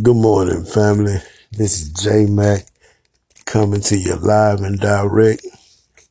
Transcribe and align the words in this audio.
Good 0.00 0.16
morning, 0.16 0.64
family. 0.64 1.18
This 1.50 1.82
is 1.82 1.90
J 1.90 2.24
Mac 2.24 2.64
coming 3.44 3.82
to 3.82 3.96
you 3.98 4.16
live 4.16 4.62
and 4.62 4.80
direct 4.80 5.44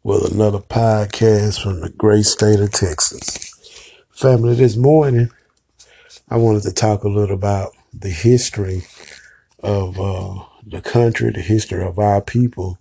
with 0.04 0.32
another 0.32 0.60
podcast 0.60 1.64
from 1.64 1.82
the 1.82 1.90
great 1.90 2.26
state 2.26 2.60
of 2.60 2.72
Texas. 2.72 3.92
Family, 4.12 4.54
this 4.54 4.76
morning 4.76 5.32
I 6.30 6.38
wanted 6.38 6.62
to 6.64 6.74
talk 6.74 7.04
a 7.04 7.10
little 7.10 7.34
about 7.34 7.72
the 7.92 8.10
history 8.10 8.84
of 9.64 10.00
uh, 10.00 10.44
the 10.64 10.82
country, 10.82 11.32
the 11.32 11.42
history 11.42 11.84
of 11.84 11.98
our 11.98 12.22
people, 12.22 12.78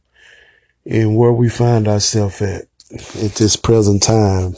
and 0.85 1.17
where 1.17 1.33
we 1.33 1.49
find 1.49 1.89
ourselves 1.89 2.43
at 2.43 2.67
at 2.93 3.37
this 3.37 3.57
present 3.57 4.03
time 4.03 4.55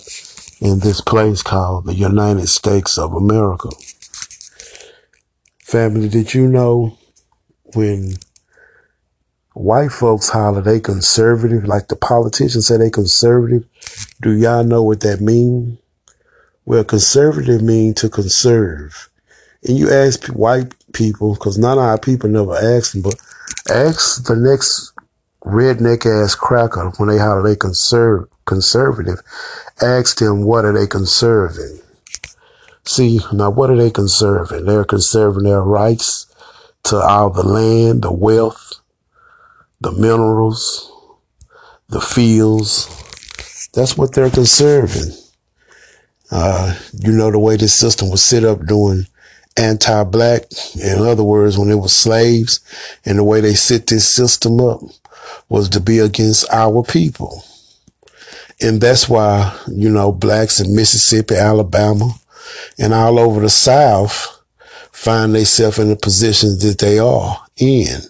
in 0.61 0.81
this 0.81 1.01
place 1.01 1.41
called 1.41 1.87
the 1.87 1.95
United 1.95 2.49
States 2.49 2.99
of 2.99 3.15
America. 3.15 3.69
Family, 5.73 6.11
did 6.11 6.35
you 6.35 6.49
know 6.49 6.99
when 7.73 8.17
white 9.55 9.91
folks 9.91 10.29
holler 10.29 10.61
they 10.61 10.81
conservative, 10.81 11.65
like 11.65 11.89
the 11.89 11.97
politicians 11.97 12.67
say 12.67 12.77
they 12.77 12.91
conservative, 12.91 13.65
do 14.21 14.33
y'all 14.33 14.65
know 14.65 14.83
what 14.83 15.01
that 15.01 15.23
mean? 15.23 15.79
Well, 16.67 16.85
conservative 16.85 17.63
mean 17.63 17.95
to 17.95 18.11
conserve. 18.11 19.09
And 19.67 19.79
you 19.79 19.91
ask 19.91 20.27
white 20.27 20.75
people, 20.93 21.33
because 21.33 21.57
none 21.57 21.79
of 21.79 21.85
our 21.85 21.99
people 21.99 22.29
never 22.29 22.55
ask 22.55 22.93
them, 22.93 23.01
but 23.01 23.15
ask 23.71 24.27
the 24.27 24.37
next 24.37 24.93
redneck 25.43 26.05
ass 26.05 26.35
cracker 26.35 26.93
when 26.99 27.09
they 27.09 27.17
holler 27.17 27.43
they 27.43 27.57
conserve 27.57 28.29
conservative, 28.45 29.23
ask 29.81 30.19
them 30.19 30.45
what 30.45 30.67
are 30.67 30.79
they 30.79 30.87
conserving? 30.87 31.82
See, 32.85 33.21
now 33.33 33.51
what 33.51 33.71
are 33.71 33.77
they 33.77 33.91
conserving? 33.91 34.65
They're 34.65 34.85
conserving 34.85 35.45
their 35.45 35.63
rights 35.63 36.27
to 36.85 36.97
all 36.97 37.31
the 37.31 37.47
land, 37.47 38.03
the 38.03 38.13
wealth, 38.13 38.81
the 39.81 39.93
minerals, 39.93 40.91
the 41.89 42.01
fields. 42.01 42.89
That's 43.73 43.97
what 43.97 44.15
they're 44.15 44.31
conserving. 44.31 45.15
Uh, 46.31 46.79
you 46.93 47.13
know, 47.13 47.31
the 47.31 47.39
way 47.39 47.57
this 47.57 47.75
system 47.75 48.11
was 48.11 48.23
set 48.23 48.43
up 48.43 48.67
doing 48.67 49.07
anti-black. 49.57 50.43
In 50.75 51.03
other 51.03 51.23
words, 51.23 51.59
when 51.59 51.71
it 51.71 51.77
was 51.77 51.95
slaves 51.95 52.61
and 53.05 53.19
the 53.19 53.25
way 53.25 53.41
they 53.41 53.55
set 53.55 53.87
this 53.87 54.13
system 54.13 54.61
up 54.61 54.81
was 55.49 55.69
to 55.69 55.81
be 55.81 55.99
against 55.99 56.51
our 56.51 56.83
people. 56.83 57.45
And 58.61 58.81
that's 58.81 59.09
why, 59.09 59.57
you 59.69 59.91
know, 59.91 60.11
blacks 60.11 60.59
in 60.61 60.75
Mississippi, 60.75 61.35
Alabama, 61.35 62.15
and 62.79 62.93
all 62.93 63.19
over 63.19 63.41
the 63.41 63.51
South 63.51 64.41
find 64.93 65.35
themselves 65.35 65.79
in 65.79 65.89
the 65.89 65.97
positions 65.97 66.63
that 66.63 66.79
they 66.79 66.99
are 66.99 67.45
in. 67.57 68.01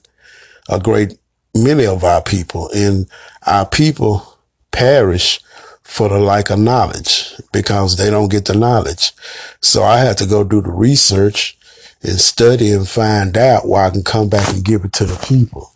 A 0.68 0.78
great 0.78 1.18
many 1.54 1.86
of 1.86 2.04
our 2.04 2.22
people 2.22 2.70
and 2.74 3.06
our 3.46 3.66
people 3.66 4.38
perish 4.70 5.40
for 5.82 6.08
the 6.08 6.18
lack 6.18 6.50
of 6.50 6.58
knowledge 6.58 7.34
because 7.52 7.96
they 7.96 8.10
don't 8.10 8.30
get 8.30 8.46
the 8.46 8.54
knowledge. 8.54 9.12
So 9.60 9.82
I 9.82 9.98
had 9.98 10.16
to 10.18 10.26
go 10.26 10.44
do 10.44 10.62
the 10.62 10.70
research 10.70 11.58
and 12.02 12.18
study 12.18 12.72
and 12.72 12.88
find 12.88 13.36
out 13.36 13.68
where 13.68 13.84
I 13.84 13.90
can 13.90 14.02
come 14.02 14.28
back 14.28 14.48
and 14.52 14.64
give 14.64 14.84
it 14.84 14.92
to 14.94 15.04
the 15.04 15.16
people. 15.26 15.72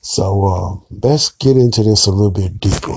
So 0.00 0.44
uh, 0.44 0.96
let's 1.02 1.30
get 1.30 1.56
into 1.56 1.82
this 1.82 2.06
a 2.06 2.10
little 2.10 2.30
bit 2.30 2.60
deeper. 2.60 2.96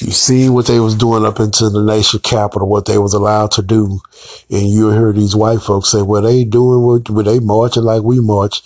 You 0.00 0.10
see 0.10 0.48
what 0.48 0.66
they 0.66 0.80
was 0.80 0.96
doing 0.96 1.24
up 1.24 1.38
into 1.38 1.70
the 1.70 1.80
nation 1.80 2.18
capital, 2.18 2.68
what 2.68 2.86
they 2.86 2.98
was 2.98 3.14
allowed 3.14 3.52
to 3.52 3.62
do. 3.62 4.00
And 4.50 4.68
you 4.68 4.90
hear 4.90 5.12
these 5.12 5.36
white 5.36 5.60
folks 5.60 5.92
say, 5.92 6.02
well, 6.02 6.22
they 6.22 6.42
doing 6.42 6.82
what, 6.82 7.08
well, 7.08 7.24
they 7.24 7.38
marching 7.38 7.84
like 7.84 8.02
we 8.02 8.18
march. 8.18 8.60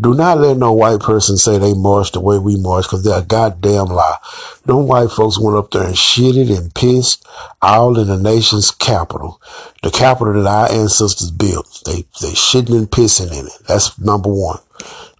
Do 0.00 0.12
not 0.12 0.38
let 0.38 0.56
no 0.56 0.72
white 0.72 0.98
person 0.98 1.36
say 1.36 1.56
they 1.56 1.72
march 1.72 2.10
the 2.10 2.20
way 2.20 2.36
we 2.38 2.56
march 2.56 2.86
because 2.86 3.04
they're 3.04 3.20
a 3.20 3.24
goddamn 3.24 3.86
lie. 3.86 4.16
Them 4.64 4.88
white 4.88 5.10
folks 5.10 5.38
went 5.38 5.56
up 5.56 5.70
there 5.70 5.84
and 5.84 5.94
shitted 5.94 6.56
and 6.56 6.74
pissed 6.74 7.24
all 7.60 7.96
in 7.96 8.08
the 8.08 8.18
nation's 8.18 8.72
capital. 8.72 9.40
The 9.84 9.92
capital 9.92 10.42
that 10.42 10.48
our 10.48 10.72
ancestors 10.72 11.30
built. 11.30 11.82
They, 11.86 12.02
they 12.20 12.32
shitting 12.32 12.76
and 12.76 12.90
pissing 12.90 13.30
in 13.30 13.46
it. 13.46 13.66
That's 13.68 13.96
number 14.00 14.32
one. 14.32 14.58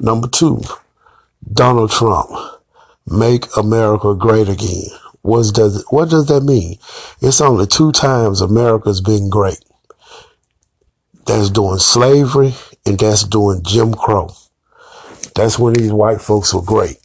Number 0.00 0.26
two, 0.26 0.62
Donald 1.52 1.92
Trump. 1.92 2.30
Make 3.06 3.56
America 3.56 4.14
great 4.14 4.48
again. 4.48 4.90
What 5.22 5.54
does 5.54 5.84
what 5.90 6.10
does 6.10 6.26
that 6.26 6.42
mean? 6.42 6.78
It's 7.20 7.40
only 7.40 7.66
two 7.66 7.92
times 7.92 8.40
America's 8.40 9.00
been 9.00 9.30
great. 9.30 9.64
That's 11.26 11.48
doing 11.48 11.78
slavery 11.78 12.54
and 12.84 12.98
that's 12.98 13.22
doing 13.22 13.62
Jim 13.62 13.94
Crow. 13.94 14.30
That's 15.36 15.58
when 15.58 15.74
these 15.74 15.92
white 15.92 16.20
folks 16.20 16.52
were 16.52 16.62
great. 16.62 16.96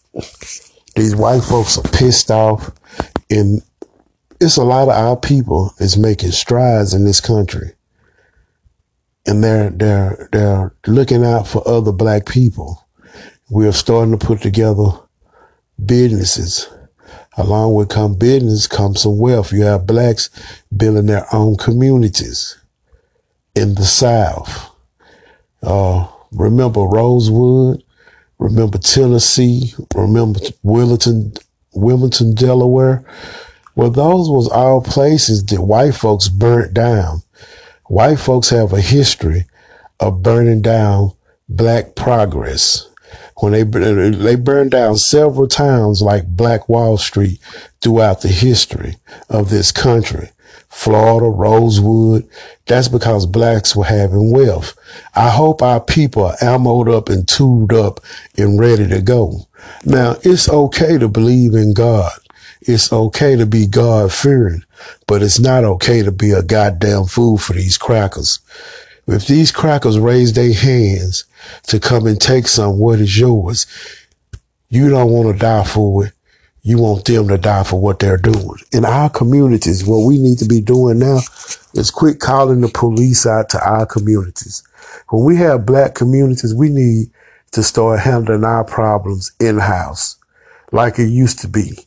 These 0.96 1.16
white 1.16 1.44
folks 1.44 1.78
are 1.78 1.84
pissed 1.84 2.32
off 2.32 2.72
and 3.30 3.62
it's 4.42 4.58
a 4.58 4.64
lot 4.64 4.84
of 4.84 4.90
our 4.90 5.16
people 5.16 5.74
is 5.80 5.96
making 5.98 6.32
strides 6.32 6.96
in 6.96 7.06
this 7.06 7.22
country. 7.22 7.74
And 9.28 9.44
they're 9.44 9.70
they're 9.70 10.30
they're 10.32 10.76
looking 10.88 11.24
out 11.24 11.48
for 11.48 11.68
other 11.68 11.92
black 11.92 12.26
people. 12.26 12.84
We 13.52 13.68
are 13.68 13.74
starting 13.74 14.18
to 14.18 14.26
put 14.26 14.42
together 14.42 14.88
businesses 15.86 16.68
Along 17.38 17.76
with 17.76 17.90
come 17.90 18.16
business 18.16 18.66
comes 18.66 19.02
some 19.02 19.20
wealth. 19.20 19.54
You 19.54 19.62
have 19.64 19.86
blacks 19.86 20.30
building 20.76 21.06
their 21.06 21.26
own 21.34 21.56
communities 21.56 22.58
in 23.56 23.76
the 23.76 23.86
South. 23.86 24.72
Uh, 25.62 26.08
remember 26.32 26.82
Rosewood. 26.82 27.84
Remember 28.40 28.80
Tennessee. 28.80 29.74
Remember 29.96 30.40
Wilmington, 30.64 31.34
Wilmington, 31.74 32.34
Delaware. 32.34 33.06
Well, 33.76 33.92
those 33.92 34.30
was 34.30 34.48
all 34.50 34.82
places 34.82 35.46
that 35.46 35.62
white 35.62 35.94
folks 35.94 36.30
burnt 36.30 36.74
down. 36.74 37.22
White 37.86 38.20
folks 38.20 38.50
have 38.50 38.74
a 38.74 38.82
history 38.82 39.46
of 40.00 40.24
burning 40.24 40.62
down 40.62 41.12
black 41.48 41.96
progress 41.96 42.87
when 43.38 43.54
they 43.54 43.64
they 43.64 44.36
burned 44.36 44.72
down 44.72 44.98
several 44.98 45.48
towns 45.48 46.02
like 46.02 46.28
Black 46.28 46.68
Wall 46.70 46.98
Street 46.98 47.40
throughout 47.82 48.22
the 48.22 48.30
history 48.30 48.96
of 49.30 49.50
this 49.50 49.72
country. 49.72 50.30
Florida, 50.70 51.28
Rosewood. 51.28 52.28
That's 52.68 52.88
because 52.88 53.26
blacks 53.26 53.76
were 53.76 53.86
having 53.86 54.32
wealth. 54.32 54.78
I 55.16 55.30
hope 55.30 55.62
our 55.62 55.82
people 55.82 56.26
are 56.26 56.38
ammoed 56.38 56.94
up 56.94 57.10
and 57.10 57.28
tooled 57.28 57.74
up 57.74 58.00
and 58.38 58.60
ready 58.60 58.88
to 58.88 59.02
go. 59.02 59.48
Now, 59.86 60.18
it's 60.24 60.50
okay 60.50 60.98
to 60.98 61.08
believe 61.08 61.54
in 61.56 61.74
God. 61.74 62.12
It's 62.62 62.92
okay 62.92 63.36
to 63.36 63.46
be 63.46 63.66
God 63.66 64.12
fearing, 64.12 64.64
but 65.08 65.24
it's 65.24 65.40
not 65.40 65.64
okay 65.64 66.04
to 66.04 66.12
be 66.12 66.32
a 66.32 66.44
goddamn 66.44 67.06
fool 67.06 67.38
for 67.38 67.54
these 67.54 67.78
crackers. 67.78 68.40
If 69.08 69.28
these 69.28 69.52
crackers 69.52 69.98
raise 69.98 70.34
their 70.34 70.54
hands 70.54 71.24
to 71.68 71.80
come 71.80 72.08
and 72.08 72.20
take 72.20 72.48
some 72.48 72.78
what 72.78 73.00
is 73.00 73.18
yours, 73.18 73.66
you 74.70 74.90
don't 74.90 75.12
want 75.12 75.34
to 75.34 75.40
die 75.40 75.64
for 75.64 76.08
it. 76.08 76.14
You 76.62 76.80
want 76.80 77.06
them 77.06 77.30
to 77.30 77.38
die 77.38 77.64
for 77.64 77.80
what 77.80 78.00
they're 78.00 78.18
doing. 78.18 78.58
In 78.74 78.84
our 78.84 79.10
communities, 79.10 79.86
what 79.86 80.06
we 80.06 80.18
need 80.18 80.40
to 80.40 80.46
be 80.46 80.60
doing 80.60 81.00
now 81.00 81.20
is 81.74 81.90
quit 81.90 82.20
calling 82.20 82.60
the 82.60 82.68
police 82.68 83.26
out 83.26 83.50
to 83.52 83.66
our 83.66 83.86
communities. 83.86 84.64
When 85.10 85.24
we 85.24 85.38
have 85.38 85.66
black 85.66 85.96
communities, 85.96 86.54
we 86.54 86.68
need 86.68 87.08
to 87.52 87.64
start 87.64 88.02
handling 88.02 88.44
our 88.44 88.66
problems 88.66 89.32
in 89.40 89.60
house 89.60 90.18
like 90.74 91.00
it 91.00 91.08
used 91.08 91.40
to 91.40 91.48
be. 91.48 91.80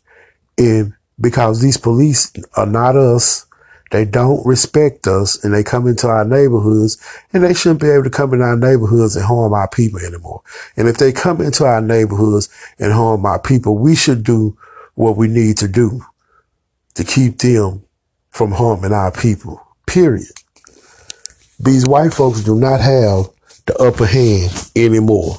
And 0.56 0.94
because 1.20 1.60
these 1.60 1.76
police 1.76 2.32
are 2.56 2.64
not 2.64 2.96
us, 2.96 3.44
they 3.90 4.04
don't 4.04 4.44
respect 4.46 5.06
us 5.06 5.42
and 5.44 5.52
they 5.52 5.62
come 5.64 5.86
into 5.86 6.06
our 6.06 6.24
neighborhoods 6.24 6.96
and 7.32 7.42
they 7.44 7.54
shouldn't 7.54 7.80
be 7.80 7.88
able 7.88 8.04
to 8.04 8.10
come 8.10 8.32
in 8.34 8.42
our 8.42 8.56
neighborhoods 8.56 9.16
and 9.16 9.24
harm 9.24 9.52
our 9.52 9.68
people 9.68 10.00
anymore. 10.00 10.42
And 10.76 10.88
if 10.88 10.98
they 10.98 11.12
come 11.12 11.40
into 11.40 11.64
our 11.64 11.80
neighborhoods 11.80 12.48
and 12.78 12.92
harm 12.92 13.26
our 13.26 13.40
people, 13.40 13.76
we 13.78 13.96
should 13.96 14.22
do 14.24 14.56
what 14.94 15.16
we 15.16 15.28
need 15.28 15.58
to 15.58 15.68
do 15.68 16.02
to 16.94 17.04
keep 17.04 17.38
them 17.38 17.82
from 18.30 18.52
harming 18.52 18.92
our 18.92 19.12
people. 19.12 19.60
Period. 19.86 20.28
These 21.58 21.86
white 21.86 22.14
folks 22.14 22.42
do 22.42 22.54
not 22.54 22.80
have 22.80 23.26
the 23.66 23.76
upper 23.78 24.06
hand 24.06 24.70
anymore. 24.76 25.36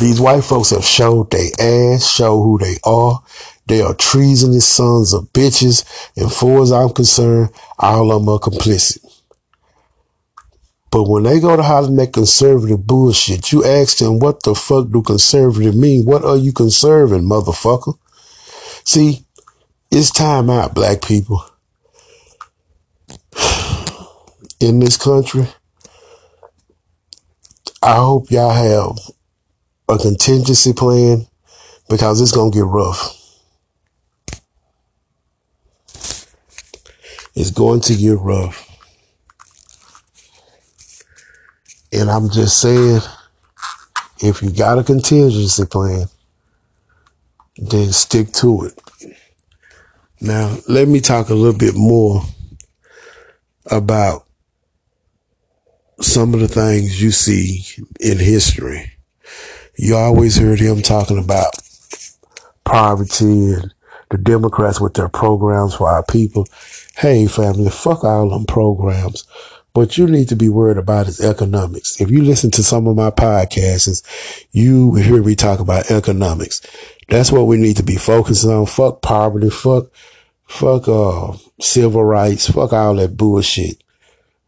These 0.00 0.20
white 0.20 0.44
folks 0.44 0.70
have 0.70 0.84
showed 0.84 1.30
their 1.30 1.50
ass, 1.60 2.10
show 2.10 2.42
who 2.42 2.58
they 2.58 2.76
are, 2.84 3.22
they 3.66 3.80
are 3.80 3.94
treasonous 3.94 4.66
sons 4.66 5.12
of 5.12 5.32
bitches, 5.32 5.84
and 6.16 6.32
far 6.32 6.62
as 6.62 6.72
I'm 6.72 6.90
concerned, 6.90 7.50
all 7.78 8.12
of 8.12 8.20
them 8.20 8.28
are 8.28 8.38
complicit. 8.38 8.98
But 10.90 11.08
when 11.08 11.24
they 11.24 11.40
go 11.40 11.56
to 11.56 11.62
hollering 11.62 11.96
that 11.96 12.12
conservative 12.12 12.86
bullshit, 12.86 13.50
you 13.50 13.64
ask 13.64 13.98
them, 13.98 14.20
what 14.20 14.44
the 14.44 14.54
fuck 14.54 14.90
do 14.92 15.02
conservative 15.02 15.74
mean? 15.74 16.04
What 16.04 16.24
are 16.24 16.36
you 16.36 16.52
conserving, 16.52 17.22
motherfucker? 17.22 17.98
See, 18.84 19.24
it's 19.90 20.12
time 20.12 20.50
out, 20.50 20.74
black 20.74 21.02
people. 21.02 21.44
In 24.60 24.78
this 24.78 24.96
country, 24.96 25.48
I 27.82 27.96
hope 27.96 28.30
y'all 28.30 28.50
have 28.50 28.96
a 29.88 29.98
contingency 29.98 30.72
plan 30.72 31.26
because 31.88 32.20
it's 32.20 32.32
going 32.32 32.52
to 32.52 32.58
get 32.58 32.66
rough. 32.66 33.23
It's 37.34 37.50
going 37.50 37.80
to 37.82 37.96
get 37.96 38.18
rough. 38.18 38.70
And 41.92 42.10
I'm 42.10 42.28
just 42.28 42.60
saying, 42.60 43.00
if 44.20 44.42
you 44.42 44.50
got 44.50 44.78
a 44.78 44.84
contingency 44.84 45.64
plan, 45.66 46.06
then 47.56 47.92
stick 47.92 48.32
to 48.32 48.64
it. 48.66 48.80
Now, 50.20 50.56
let 50.68 50.88
me 50.88 51.00
talk 51.00 51.28
a 51.28 51.34
little 51.34 51.58
bit 51.58 51.74
more 51.74 52.22
about 53.70 54.26
some 56.00 56.34
of 56.34 56.40
the 56.40 56.48
things 56.48 57.02
you 57.02 57.10
see 57.10 57.64
in 58.00 58.18
history. 58.18 58.92
You 59.76 59.96
always 59.96 60.36
heard 60.36 60.60
him 60.60 60.82
talking 60.82 61.18
about 61.18 61.54
poverty 62.64 63.52
and 63.54 63.74
the 64.10 64.18
Democrats 64.18 64.80
with 64.80 64.94
their 64.94 65.08
programs 65.08 65.74
for 65.74 65.88
our 65.88 66.04
people. 66.04 66.46
Hey, 66.96 67.26
family, 67.26 67.70
fuck 67.70 68.04
all 68.04 68.30
them 68.30 68.46
programs. 68.46 69.24
What 69.72 69.98
you 69.98 70.06
need 70.06 70.28
to 70.28 70.36
be 70.36 70.48
worried 70.48 70.76
about 70.76 71.08
is 71.08 71.20
economics. 71.20 72.00
If 72.00 72.08
you 72.08 72.22
listen 72.22 72.52
to 72.52 72.62
some 72.62 72.86
of 72.86 72.94
my 72.94 73.10
podcasts, 73.10 74.04
you 74.52 74.94
hear 74.94 75.20
me 75.20 75.34
talk 75.34 75.58
about 75.58 75.90
economics. 75.90 76.60
That's 77.08 77.32
what 77.32 77.48
we 77.48 77.56
need 77.56 77.76
to 77.78 77.82
be 77.82 77.96
focusing 77.96 78.50
on. 78.50 78.66
Fuck 78.66 79.02
poverty. 79.02 79.50
Fuck, 79.50 79.86
fuck, 80.46 80.86
uh, 80.86 81.36
civil 81.60 82.04
rights. 82.04 82.48
Fuck 82.48 82.72
all 82.72 82.94
that 82.94 83.16
bullshit. 83.16 83.82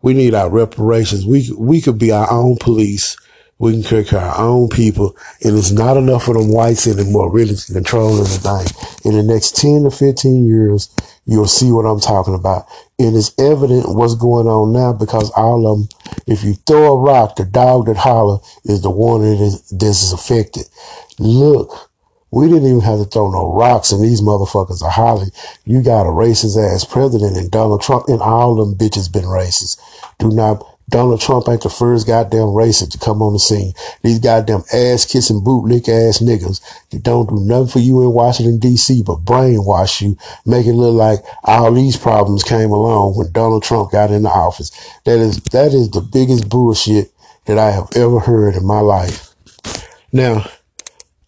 We 0.01 0.15
need 0.15 0.33
our 0.33 0.49
reparations. 0.49 1.27
We, 1.27 1.51
we 1.59 1.81
could 1.81 1.99
be 1.99 2.13
our 2.13 2.31
own 2.31 2.59
police. 2.59 3.17
We 3.59 3.83
can 3.83 3.99
of 3.99 4.15
our 4.15 4.39
own 4.39 4.69
people. 4.69 5.17
And 5.43 5.57
it's 5.57 5.73
not 5.73 5.97
enough 5.97 6.25
for 6.25 6.35
them 6.35 6.53
whites 6.53 6.87
anymore 6.87 7.33
really 7.33 7.55
to 7.55 7.73
control 7.73 8.21
everything. 8.21 8.67
In 9.05 9.17
the 9.17 9.23
next 9.23 9.57
10 9.57 9.85
to 9.85 9.91
15 9.91 10.47
years, 10.47 10.95
you'll 11.25 11.47
see 11.47 11.73
what 11.73 11.87
I'm 11.87 12.01
talking 12.01 12.35
about. 12.35 12.67
And 12.99 13.17
it's 13.17 13.33
evident 13.39 13.95
what's 13.95 14.15
going 14.15 14.47
on 14.47 14.73
now 14.73 14.93
because 14.93 15.31
all 15.31 15.67
of 15.67 15.79
them, 15.79 15.89
if 16.27 16.45
you 16.45 16.55
throw 16.55 16.97
a 16.97 17.01
rock, 17.01 17.37
the 17.37 17.45
dog 17.45 17.87
that 17.87 17.97
holler 17.97 18.39
is 18.65 18.83
the 18.83 18.91
one 18.91 19.23
that 19.23 19.41
is, 19.41 19.69
this 19.71 20.03
is 20.03 20.13
affected. 20.13 20.65
Look, 21.19 21.91
we 22.31 22.49
didn't 22.49 22.69
even 22.69 22.81
have 22.81 22.99
to 22.99 23.05
throw 23.07 23.31
no 23.31 23.53
rocks 23.55 23.93
and 23.93 24.03
these 24.03 24.21
motherfuckers 24.21 24.83
are 24.83 24.91
hollering. 24.91 25.31
You 25.65 25.83
got 25.83 26.07
a 26.07 26.11
racist 26.11 26.59
ass 26.59 26.85
president 26.85 27.37
and 27.37 27.51
Donald 27.51 27.81
Trump 27.81 28.09
and 28.09 28.21
all 28.21 28.55
them 28.57 28.75
bitches 28.75 29.11
been 29.11 29.25
racist. 29.25 29.81
Do 30.19 30.31
not, 30.31 30.63
Donald 30.89 31.21
Trump 31.21 31.49
ain't 31.49 31.63
the 31.63 31.71
first 31.71 32.07
goddamn 32.07 32.55
racist 32.55 32.93
to 32.93 32.99
come 32.99 33.21
on 33.21 33.33
the 33.33 33.41
scene. 33.41 33.73
These 34.03 34.21
goddamn 34.21 34.63
ass 34.73 35.05
kissing 35.05 35.41
bootlick 35.41 35.89
ass 35.89 36.21
niggas 36.21 36.61
that 36.91 37.03
don't 37.03 37.29
do 37.29 37.41
nothing 37.41 37.67
for 37.69 37.79
you 37.81 38.03
in 38.03 38.13
Washington 38.13 38.61
DC 38.61 39.05
but 39.05 39.25
brainwash 39.25 40.01
you, 40.01 40.17
make 40.45 40.67
it 40.67 40.75
look 40.75 40.95
like 40.95 41.21
all 41.43 41.73
these 41.73 41.97
problems 41.97 42.45
came 42.45 42.71
along 42.71 43.17
when 43.17 43.33
Donald 43.33 43.65
Trump 43.65 43.91
got 43.91 44.13
in 44.13 44.23
the 44.23 44.29
office. 44.29 44.71
That 45.05 45.19
is, 45.19 45.41
that 45.53 45.75
is 45.75 45.91
the 45.91 46.01
biggest 46.01 46.49
bullshit 46.49 47.11
that 47.47 47.59
I 47.59 47.73
have 47.73 47.89
ever 47.97 48.21
heard 48.21 48.55
in 48.55 48.65
my 48.65 48.81
life. 48.81 49.35
Now, 50.13 50.49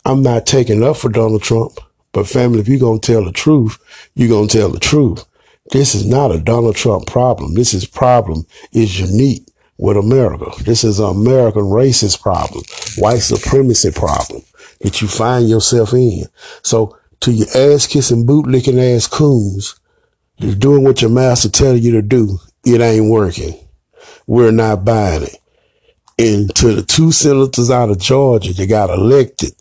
I'm 0.04 0.22
not 0.22 0.46
taking 0.46 0.84
up 0.84 0.96
for 0.96 1.08
Donald 1.08 1.42
Trump, 1.42 1.80
but 2.12 2.28
family, 2.28 2.60
if 2.60 2.68
you're 2.68 2.78
going 2.78 3.00
to 3.00 3.12
tell 3.12 3.24
the 3.24 3.32
truth, 3.32 3.76
you're 4.14 4.28
going 4.28 4.46
to 4.48 4.56
tell 4.56 4.70
the 4.70 4.78
truth. 4.78 5.24
This 5.70 5.94
is 5.94 6.06
not 6.06 6.34
a 6.34 6.38
Donald 6.38 6.76
Trump 6.76 7.06
problem. 7.06 7.54
This 7.54 7.74
is 7.74 7.84
problem 7.84 8.46
is 8.72 8.98
unique 8.98 9.47
with 9.78 9.96
America. 9.96 10.50
This 10.64 10.84
is 10.84 10.98
an 10.98 11.06
American 11.06 11.62
racist 11.62 12.20
problem, 12.20 12.62
white 12.98 13.20
supremacy 13.20 13.92
problem 13.92 14.42
that 14.80 15.00
you 15.00 15.08
find 15.08 15.48
yourself 15.48 15.92
in. 15.92 16.24
So 16.62 16.98
to 17.20 17.32
your 17.32 17.48
ass 17.54 17.86
kissing, 17.86 18.26
boot 18.26 18.46
licking 18.46 18.78
ass 18.78 19.06
coons, 19.06 19.78
you're 20.36 20.54
doing 20.54 20.84
what 20.84 21.00
your 21.00 21.10
master 21.10 21.48
tell 21.48 21.76
you 21.76 21.92
to 21.92 22.02
do. 22.02 22.38
It 22.64 22.80
ain't 22.80 23.10
working. 23.10 23.58
We're 24.26 24.52
not 24.52 24.84
buying 24.84 25.22
it. 25.22 25.36
And 26.18 26.54
to 26.56 26.74
the 26.74 26.82
two 26.82 27.12
senators 27.12 27.70
out 27.70 27.90
of 27.90 27.98
Georgia 27.98 28.52
that 28.52 28.66
got 28.66 28.90
elected 28.90 29.52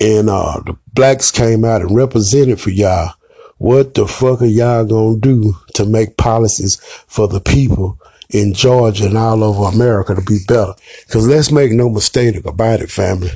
and 0.00 0.30
uh, 0.30 0.60
the 0.64 0.76
blacks 0.92 1.30
came 1.30 1.64
out 1.64 1.82
and 1.82 1.94
represented 1.94 2.60
for 2.60 2.70
y'all. 2.70 3.14
What 3.58 3.94
the 3.94 4.06
fuck 4.06 4.40
are 4.42 4.46
y'all 4.46 4.84
gonna 4.84 5.18
do 5.18 5.54
to 5.74 5.84
make 5.84 6.16
policies 6.16 6.76
for 7.08 7.26
the 7.26 7.40
people 7.40 7.98
in 8.30 8.54
Georgia 8.54 9.06
and 9.06 9.16
all 9.16 9.42
over 9.42 9.74
America 9.74 10.14
to 10.14 10.22
be 10.22 10.38
better? 10.46 10.74
Cause 11.08 11.26
let's 11.26 11.50
make 11.50 11.72
no 11.72 11.88
mistake 11.88 12.44
about 12.44 12.80
it, 12.80 12.90
family. 12.90 13.30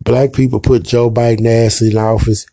Black 0.00 0.32
people 0.32 0.60
put 0.60 0.84
Joe 0.84 1.10
Biden 1.10 1.46
ass 1.46 1.80
in 1.82 1.96
office. 1.96 2.46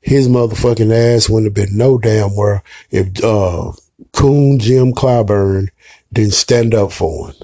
His 0.00 0.28
motherfucking 0.28 0.92
ass 0.92 1.28
wouldn't 1.28 1.56
have 1.56 1.68
been 1.68 1.76
no 1.76 1.98
damn 1.98 2.30
where 2.36 2.62
if, 2.90 3.22
uh, 3.22 3.72
Coon 4.12 4.58
Jim 4.58 4.92
Clyburn 4.92 5.68
didn't 6.12 6.34
stand 6.34 6.74
up 6.74 6.92
for 6.92 7.30
him. 7.30 7.36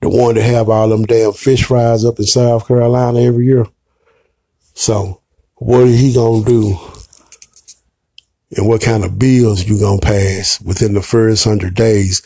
The 0.00 0.08
one 0.08 0.34
to 0.34 0.42
have 0.42 0.68
all 0.68 0.88
them 0.88 1.04
damn 1.04 1.32
fish 1.32 1.64
fries 1.64 2.04
up 2.04 2.18
in 2.18 2.24
South 2.24 2.66
Carolina 2.66 3.20
every 3.20 3.46
year. 3.46 3.66
So 4.74 5.20
what 5.56 5.82
are 5.82 5.86
he 5.86 6.12
to 6.14 6.42
do? 6.44 6.78
And 8.56 8.66
what 8.66 8.80
kind 8.80 9.04
of 9.04 9.18
bills 9.18 9.64
you 9.64 9.78
to 9.78 9.98
pass 10.02 10.60
within 10.60 10.94
the 10.94 11.02
first 11.02 11.44
hundred 11.44 11.74
days 11.74 12.22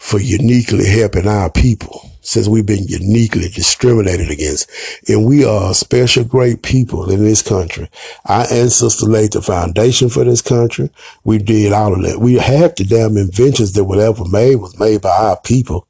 for 0.00 0.18
uniquely 0.18 0.86
helping 0.86 1.28
our 1.28 1.50
people 1.50 2.10
since 2.22 2.48
we've 2.48 2.66
been 2.66 2.84
uniquely 2.88 3.48
discriminated 3.48 4.30
against. 4.30 4.68
And 5.08 5.26
we 5.26 5.44
are 5.44 5.74
special 5.74 6.24
great 6.24 6.62
people 6.62 7.10
in 7.10 7.22
this 7.22 7.42
country. 7.42 7.88
Our 8.24 8.46
ancestors 8.50 9.02
laid 9.08 9.32
the 9.32 9.42
foundation 9.42 10.08
for 10.08 10.24
this 10.24 10.40
country. 10.40 10.90
We 11.24 11.38
did 11.38 11.72
all 11.72 11.94
of 11.94 12.02
that. 12.02 12.18
We 12.18 12.34
have 12.34 12.74
the 12.74 12.84
damn 12.84 13.18
inventions 13.18 13.74
that 13.74 13.84
were 13.84 14.00
ever 14.00 14.24
made 14.24 14.56
was 14.56 14.78
made 14.80 15.02
by 15.02 15.10
our 15.10 15.40
people. 15.40 15.86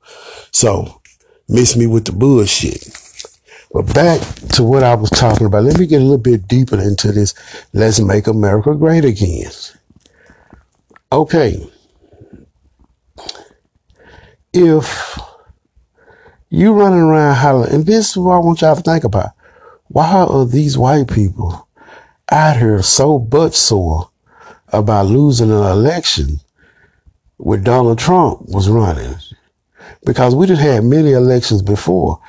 So 0.50 1.00
miss 1.48 1.76
me 1.76 1.86
with 1.86 2.06
the 2.06 2.12
bullshit. 2.12 2.88
But 3.72 3.94
back 3.94 4.20
to 4.54 4.64
what 4.64 4.82
I 4.82 4.96
was 4.96 5.10
talking 5.10 5.46
about. 5.46 5.62
Let 5.62 5.78
me 5.78 5.86
get 5.86 6.00
a 6.00 6.04
little 6.04 6.18
bit 6.18 6.48
deeper 6.48 6.80
into 6.80 7.12
this. 7.12 7.34
Let's 7.72 8.00
make 8.00 8.26
America 8.26 8.74
great 8.74 9.04
again. 9.04 9.52
Okay. 11.12 11.64
If 14.52 15.16
you 16.48 16.72
running 16.72 16.98
around 16.98 17.36
hollering, 17.36 17.72
and 17.72 17.86
this 17.86 18.10
is 18.10 18.16
what 18.16 18.34
I 18.34 18.38
want 18.38 18.60
y'all 18.60 18.74
to 18.74 18.82
think 18.82 19.04
about. 19.04 19.30
Why 19.86 20.24
are 20.28 20.44
these 20.44 20.76
white 20.76 21.08
people 21.08 21.68
out 22.32 22.56
here 22.56 22.82
so 22.82 23.20
butt 23.20 23.54
sore 23.54 24.10
about 24.72 25.06
losing 25.06 25.52
an 25.52 25.62
election 25.62 26.40
when 27.36 27.62
Donald 27.62 28.00
Trump 28.00 28.42
was 28.48 28.68
running? 28.68 29.14
Because 30.04 30.34
we 30.34 30.46
didn't 30.46 30.66
have 30.66 30.82
many 30.82 31.12
elections 31.12 31.62
before. 31.62 32.20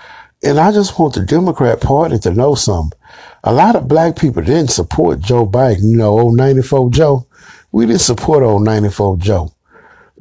And 0.43 0.59
I 0.59 0.71
just 0.71 0.99
want 0.99 1.15
the 1.15 1.25
Democrat 1.25 1.81
Party 1.81 2.19
to 2.19 2.31
know 2.31 2.53
something. 2.53 2.97
A 3.43 3.51
lot 3.51 3.75
of 3.75 3.87
black 3.87 4.15
people 4.15 4.43
didn't 4.43 4.69
support 4.69 5.21
Joe 5.21 5.47
Biden, 5.47 5.89
you 5.89 5.97
know, 5.97 6.19
old 6.19 6.37
94 6.37 6.91
Joe. 6.91 7.25
We 7.71 7.87
didn't 7.87 8.01
support 8.01 8.43
old 8.43 8.63
94 8.63 9.17
Joe. 9.17 9.51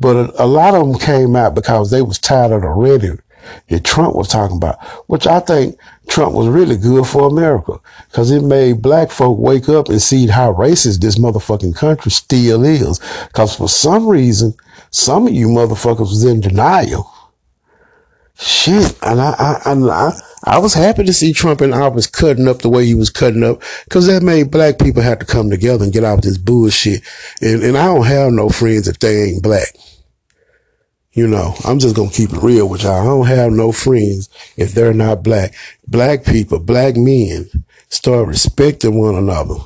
But 0.01 0.17
a, 0.17 0.45
a 0.45 0.47
lot 0.47 0.75
of 0.75 0.87
them 0.87 0.99
came 0.99 1.37
out 1.37 1.55
because 1.55 1.91
they 1.91 2.03
was 2.03 2.19
tired 2.19 2.53
of 2.53 2.63
the 2.63 2.69
rhetoric 2.69 3.21
that 3.69 3.85
Trump 3.85 4.17
was 4.17 4.29
talking 4.29 4.57
about, 4.57 4.81
which 5.09 5.27
I 5.27 5.41
think 5.41 5.79
Trump 6.09 6.35
was 6.35 6.49
really 6.49 6.77
good 6.77 7.07
for 7.07 7.29
America 7.29 7.79
because 8.09 8.31
it 8.31 8.43
made 8.43 8.83
black 8.83 9.11
folk 9.11 9.39
wake 9.39 9.69
up 9.69 9.89
and 9.89 10.01
see 10.01 10.27
how 10.27 10.53
racist 10.53 11.01
this 11.01 11.19
motherfucking 11.19 11.77
country 11.77 12.11
still 12.11 12.65
is. 12.65 12.99
Because 13.29 13.55
for 13.55 13.69
some 13.69 14.09
reason, 14.09 14.55
some 14.91 15.27
of 15.27 15.33
you 15.33 15.49
motherfuckers 15.49 16.01
was 16.01 16.25
in 16.25 16.41
denial. 16.41 17.13
Shit, 18.39 18.99
and 19.03 19.21
I, 19.21 19.61
I, 19.67 19.73
I, 19.75 20.21
I 20.45 20.59
was 20.59 20.73
happy 20.73 21.05
to 21.05 21.13
see 21.13 21.35
Trump 21.35 21.61
in 21.61 21.75
office 21.75 22.07
cutting 22.07 22.49
up 22.49 22.61
the 22.61 22.71
way 22.71 22.87
he 22.87 22.95
was 22.95 23.11
cutting 23.11 23.45
up, 23.45 23.63
cause 23.91 24.07
that 24.07 24.23
made 24.23 24.51
black 24.51 24.79
people 24.79 25.03
have 25.03 25.19
to 25.19 25.27
come 25.27 25.51
together 25.51 25.85
and 25.85 25.93
get 25.93 26.05
out 26.05 26.19
of 26.19 26.25
this 26.25 26.39
bullshit. 26.39 27.03
And, 27.43 27.63
and 27.63 27.77
I 27.77 27.85
don't 27.85 28.07
have 28.07 28.33
no 28.33 28.49
friends 28.49 28.89
if 28.89 28.99
they 28.99 29.25
ain't 29.25 29.43
black. 29.43 29.77
You 31.21 31.29
know, 31.29 31.55
I'm 31.67 31.79
just 31.79 31.95
gonna 31.95 32.09
keep 32.09 32.33
it 32.33 32.43
real 32.43 32.67
with 32.67 32.83
y'all. 32.83 33.03
I 33.03 33.05
don't 33.05 33.27
have 33.27 33.53
no 33.53 33.73
friends 33.73 34.31
if 34.57 34.73
they're 34.73 34.95
not 34.95 35.23
black. 35.23 35.55
Black 35.87 36.25
people, 36.25 36.59
black 36.59 36.97
men, 36.97 37.47
start 37.91 38.27
respecting 38.27 38.99
one 38.99 39.15
another 39.15 39.57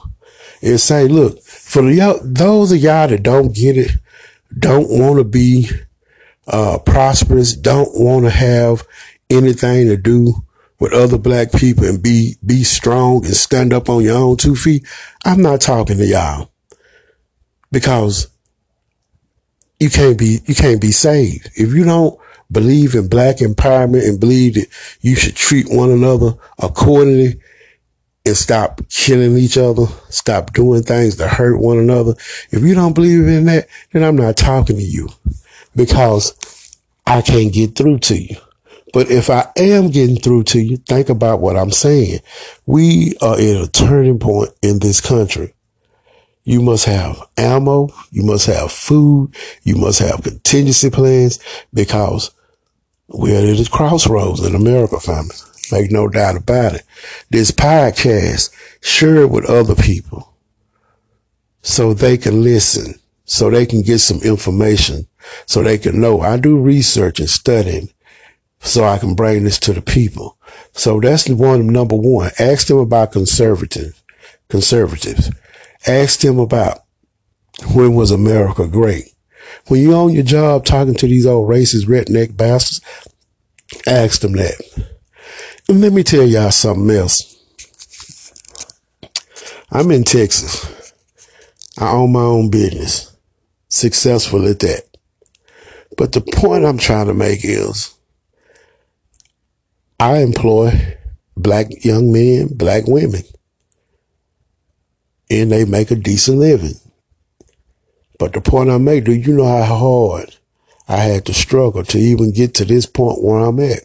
and 0.63 0.81
say, 0.81 1.07
look, 1.07 1.41
for 1.43 1.83
the, 1.83 2.19
those 2.25 2.73
of 2.73 2.79
y'all 2.79 3.07
that 3.07 3.23
don't 3.23 3.55
get 3.55 3.79
it, 3.79 3.93
don't 4.59 4.91
want 4.91 5.19
to 5.19 5.25
be 5.25 5.69
uh, 6.49 6.79
prosperous, 6.79 7.55
don't 7.55 7.91
want 7.95 8.25
to 8.25 8.31
have 8.31 8.85
anything 9.31 9.87
to 9.87 9.97
do 9.97 10.35
with 10.81 10.93
other 10.93 11.19
black 11.19 11.53
people 11.53 11.85
and 11.85 12.03
be, 12.03 12.35
be 12.45 12.65
strong 12.65 13.25
and 13.25 13.37
stand 13.37 13.73
up 13.73 13.89
on 13.89 14.03
your 14.03 14.19
own 14.19 14.37
two 14.37 14.57
feet. 14.57 14.85
I'm 15.25 15.41
not 15.41 15.61
talking 15.61 15.99
to 15.99 16.05
y'all 16.05 16.51
because 17.71 18.27
you 19.81 19.91
can't 19.91 20.19
be, 20.19 20.41
you 20.47 20.55
can't 20.55 20.81
be 20.81 20.93
saved. 20.93 21.51
If 21.55 21.73
you 21.73 21.85
don't 21.85 22.19
believe 22.51 22.95
in 22.95 23.09
black 23.09 23.37
empowerment 23.37 24.09
and 24.09 24.21
believe 24.21 24.55
that 24.55 24.69
you 25.01 25.17
should 25.17 25.37
treat 25.37 25.67
one 25.69 25.91
another 25.91 26.35
accordingly 26.59 27.41
and 28.27 28.37
stop 28.37 28.81
killing 28.89 29.37
each 29.37 29.59
other, 29.59 29.87
stop 30.09 30.53
doing 30.53 30.83
things 30.83 31.17
to 31.17 31.29
hurt 31.29 31.59
one 31.59 31.79
another. 31.79 32.15
If 32.51 32.63
you 32.63 32.75
don't 32.75 32.95
believe 32.95 33.27
in 33.27 33.45
that, 33.47 33.69
then 33.93 34.03
I'm 34.03 34.17
not 34.17 34.37
talking 34.37 34.77
to 34.77 34.83
you 34.83 35.09
because 35.77 36.71
I 37.07 37.21
can't 37.23 37.53
get 37.53 37.77
through 37.77 37.99
to 38.01 38.17
you. 38.17 38.37
But 38.93 39.11
if 39.11 39.29
I 39.29 39.51
am 39.57 39.91
getting 39.91 40.17
through 40.17 40.45
to 40.45 40.61
you, 40.61 40.77
think 40.77 41.09
about 41.09 41.41
what 41.41 41.57
I'm 41.57 41.73
saying. 41.73 42.21
We 42.65 43.15
are 43.21 43.35
at 43.35 43.41
a 43.41 43.69
turning 43.71 44.21
point 44.21 44.51
in 44.63 44.79
this 44.79 45.01
country. 45.01 45.53
You 46.45 46.61
must 46.61 46.85
have 46.85 47.23
ammo. 47.37 47.89
You 48.11 48.23
must 48.23 48.47
have 48.47 48.71
food. 48.71 49.35
You 49.63 49.77
must 49.77 49.99
have 50.01 50.23
contingency 50.23 50.91
plans 50.91 51.39
because 51.73 52.31
we're 53.09 53.37
at 53.37 53.67
a 53.67 53.71
crossroads 53.71 54.45
in 54.45 54.55
America, 54.55 55.01
family. 55.01 55.35
Make 55.73 55.91
no 55.91 56.09
doubt 56.09 56.37
about 56.37 56.75
it. 56.75 56.83
This 57.31 57.51
podcast, 57.51 58.55
share 58.83 59.23
it 59.23 59.31
with 59.31 59.49
other 59.49 59.75
people 59.75 60.35
so 61.63 61.95
they 61.95 62.19
can 62.19 62.43
listen, 62.43 62.95
so 63.25 63.49
they 63.49 63.65
can 63.65 63.81
get 63.81 63.99
some 63.99 64.21
information, 64.23 65.07
so 65.47 65.63
they 65.63 65.79
can 65.79 66.01
know. 66.01 66.21
I 66.21 66.37
do 66.37 66.59
research 66.59 67.21
and 67.21 67.31
studying 67.31 67.89
so 68.61 68.85
I 68.85 68.99
can 68.99 69.15
bring 69.15 69.45
this 69.45 69.59
to 69.61 69.73
the 69.73 69.83
people. 69.83 70.37
So 70.73 71.01
that's 71.01 71.29
one 71.29 71.67
number 71.69 71.97
one. 71.97 72.31
Ask 72.39 72.67
them 72.67 72.79
about 72.79 73.13
conservative 73.13 74.03
conservatives. 74.49 75.31
Ask 75.87 76.21
them 76.21 76.39
about 76.39 76.85
when 77.75 77.95
was 77.95 78.11
America 78.11 78.67
great. 78.67 79.15
When 79.69 79.83
you're 79.83 79.95
on 79.95 80.13
your 80.13 80.23
job 80.23 80.65
talking 80.65 80.95
to 80.95 81.07
these 81.07 81.27
old 81.27 81.49
racist 81.49 81.87
redneck 81.87 82.37
bastards, 82.37 82.81
ask 83.87 84.21
them 84.21 84.33
that. 84.33 84.55
And 85.69 85.81
let 85.81 85.93
me 85.93 86.03
tell 86.03 86.25
y'all 86.25 86.51
something 86.51 86.95
else. 86.95 87.31
I'm 89.71 89.91
in 89.91 90.05
Texas. 90.05 90.93
I 91.79 91.91
own 91.91 92.13
my 92.13 92.21
own 92.21 92.51
business. 92.51 93.17
Successful 93.69 94.47
at 94.49 94.61
that. 94.61 94.83
But 95.97 96.13
the 96.13 96.21
point 96.21 96.65
I'm 96.65 96.79
trying 96.79 97.07
to 97.07 97.15
make 97.15 97.41
is 97.45 97.95
I 99.99 100.19
employ 100.19 100.97
black 101.37 101.85
young 101.85 102.13
men, 102.13 102.49
black 102.55 102.87
women, 102.87 103.23
and 105.31 105.51
they 105.51 105.65
make 105.65 105.91
a 105.91 105.97
decent 105.97 106.39
living. 106.39 106.75
But 108.19 108.33
the 108.33 108.41
point 108.41 108.71
I 108.71 108.79
make, 108.79 109.05
do 109.05 109.13
you 109.13 109.33
know 109.35 109.47
how 109.47 109.77
hard 109.77 110.37
I 110.89 110.97
had 110.97 111.27
to 111.27 111.35
struggle 111.35 111.85
to 111.85 111.99
even 111.99 112.33
get 112.33 112.55
to 112.55 112.65
this 112.65 112.87
point 112.87 113.23
where 113.23 113.41
I'm 113.41 113.61
at? 113.61 113.81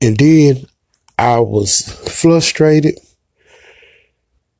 And 0.00 0.16
then 0.16 0.64
I 1.18 1.40
was 1.40 1.82
frustrated 2.08 2.98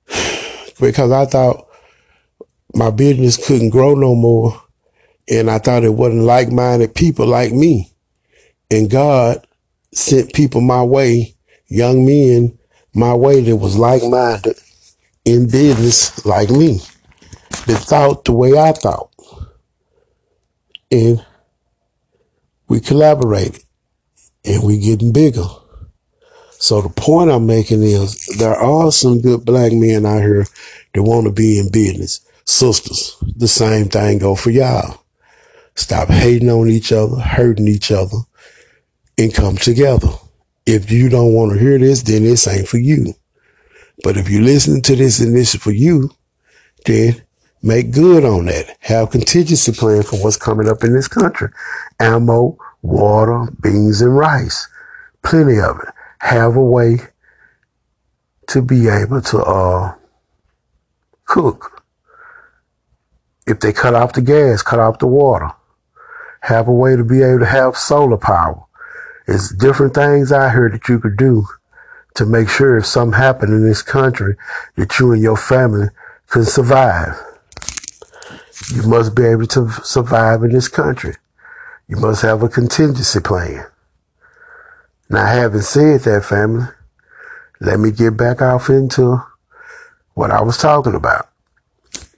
because 0.81 1.11
I 1.11 1.27
thought 1.27 1.67
my 2.75 2.91
business 2.91 3.45
couldn't 3.45 3.71
grow 3.71 3.95
no 3.95 4.15
more. 4.15 4.61
And 5.29 5.51
I 5.51 5.59
thought 5.59 5.85
it 5.85 5.95
wasn't 5.95 6.25
like 6.25 6.51
minded 6.51 6.95
people 6.95 7.27
like 7.27 7.53
me. 7.53 7.93
And 8.71 8.91
God 8.91 9.47
sent 9.95 10.35
people 10.35 10.61
my 10.61 10.83
way, 10.83 11.35
young 11.69 12.05
men 12.05 12.59
my 12.95 13.15
way 13.15 13.41
that 13.41 13.57
was 13.57 13.77
like 13.77 14.03
minded 14.05 14.57
in 15.25 15.47
business 15.47 16.25
like 16.25 16.51
me, 16.51 16.81
that 17.67 17.85
thought 17.87 18.25
the 18.25 18.33
way 18.33 18.59
I 18.59 18.73
thought. 18.73 19.11
And 20.91 21.25
we 22.69 22.81
collaborated 22.81 23.63
and 24.45 24.63
we 24.63 24.79
getting 24.79 25.13
bigger. 25.13 25.47
So 26.51 26.81
the 26.81 26.89
point 26.91 27.31
I'm 27.31 27.47
making 27.47 27.83
is 27.83 28.27
there 28.39 28.55
are 28.55 28.93
some 28.93 29.21
good 29.21 29.45
black 29.45 29.73
men 29.73 30.07
out 30.07 30.23
here 30.23 30.47
that 30.95 31.03
want 31.03 31.27
to 31.27 31.33
be 31.33 31.59
in 31.59 31.71
business. 31.71 32.21
Sisters, 32.45 33.17
the 33.37 33.49
same 33.49 33.89
thing 33.89 34.19
go 34.19 34.35
for 34.35 34.51
y'all. 34.51 35.03
Stop 35.75 36.09
hating 36.09 36.51
on 36.51 36.69
each 36.69 36.93
other, 36.93 37.17
hurting 37.17 37.67
each 37.67 37.91
other, 37.91 38.19
and 39.17 39.35
come 39.35 39.57
together. 39.57 40.09
If 40.67 40.91
you 40.91 41.09
don't 41.09 41.35
want 41.35 41.53
to 41.53 41.59
hear 41.59 41.79
this, 41.79 42.03
then 42.03 42.25
this 42.25 42.47
ain't 42.47 42.69
for 42.69 42.79
you. 42.79 43.15
But 44.03 44.17
if 44.17 44.29
you 44.29 44.43
listen 44.43 44.83
to 44.83 44.97
this 44.97 45.21
and 45.21 45.37
this 45.37 45.55
is 45.55 45.63
for 45.63 45.71
you, 45.71 46.11
then 46.87 47.23
make 47.63 47.93
good 47.93 48.25
on 48.25 48.47
that. 48.47 48.77
Have 48.81 49.11
contingency 49.11 49.73
plan 49.73 50.03
for 50.03 50.17
what's 50.17 50.37
coming 50.37 50.69
up 50.69 50.83
in 50.83 50.95
this 50.95 51.09
country. 51.09 51.51
Ammo, 52.01 52.59
water, 52.83 53.49
beans, 53.63 54.01
and 54.01 54.17
rice. 54.17 54.69
Plenty 55.23 55.61
of 55.61 55.79
it. 55.81 55.95
Have 56.19 56.57
a 56.57 56.63
way 56.63 56.99
to 58.49 58.63
be 58.63 58.89
able 58.89 59.21
to 59.23 59.39
uh, 59.43 59.95
cook. 61.25 61.85
If 63.47 63.61
they 63.61 63.73
cut 63.73 63.95
off 63.95 64.13
the 64.13 64.23
gas, 64.23 64.63
cut 64.63 64.79
off 64.79 64.99
the 64.99 65.07
water. 65.07 65.51
Have 66.43 66.69
a 66.69 66.73
way 66.73 66.97
to 66.97 67.05
be 67.05 67.23
able 67.23 67.41
to 67.41 67.47
have 67.47 67.77
solar 67.77 68.17
power. 68.17 68.65
It's 69.29 69.55
different 69.55 69.95
things 69.95 70.33
out 70.33 70.53
here 70.53 70.69
that 70.69 70.89
you 70.89 70.99
could 70.99 71.17
do 71.17 71.47
to 72.15 72.27
make 72.27 72.49
sure 72.49 72.77
if 72.77 72.87
something 72.87 73.19
happened 73.19 73.53
in 73.53 73.67
this 73.67 73.83
country 73.83 74.37
that 74.77 74.99
you 74.99 75.13
and 75.13 75.23
your 75.23 75.37
family 75.37 75.89
can 76.29 76.45
survive. 76.45 77.19
You 78.75 78.83
must 78.85 79.15
be 79.15 79.25
able 79.25 79.47
to 79.49 79.71
survive 79.83 80.43
in 80.45 80.53
this 80.53 80.69
country. 80.69 81.15
You 81.89 81.97
must 81.97 82.23
have 82.23 82.43
a 82.43 82.49
contingency 82.49 83.21
plan. 83.21 83.67
Now, 85.11 85.27
having 85.27 85.61
said 85.61 86.01
that, 86.03 86.25
family, 86.25 86.67
let 87.61 87.79
me 87.79 87.91
get 87.91 88.17
back 88.17 88.41
off 88.41 88.71
into 88.71 89.23
what 90.15 90.31
I 90.31 90.41
was 90.43 90.57
talking 90.57 90.95
about. 90.95 91.29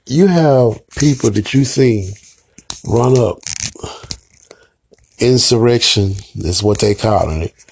You 0.06 0.26
have 0.26 0.86
people 0.90 1.30
that 1.30 1.54
you 1.54 1.64
see 1.64 2.12
run 2.86 3.18
up 3.18 3.38
insurrection 5.18 6.14
is 6.34 6.62
what 6.62 6.80
they 6.80 6.94
calling 6.94 7.42
it. 7.42 7.63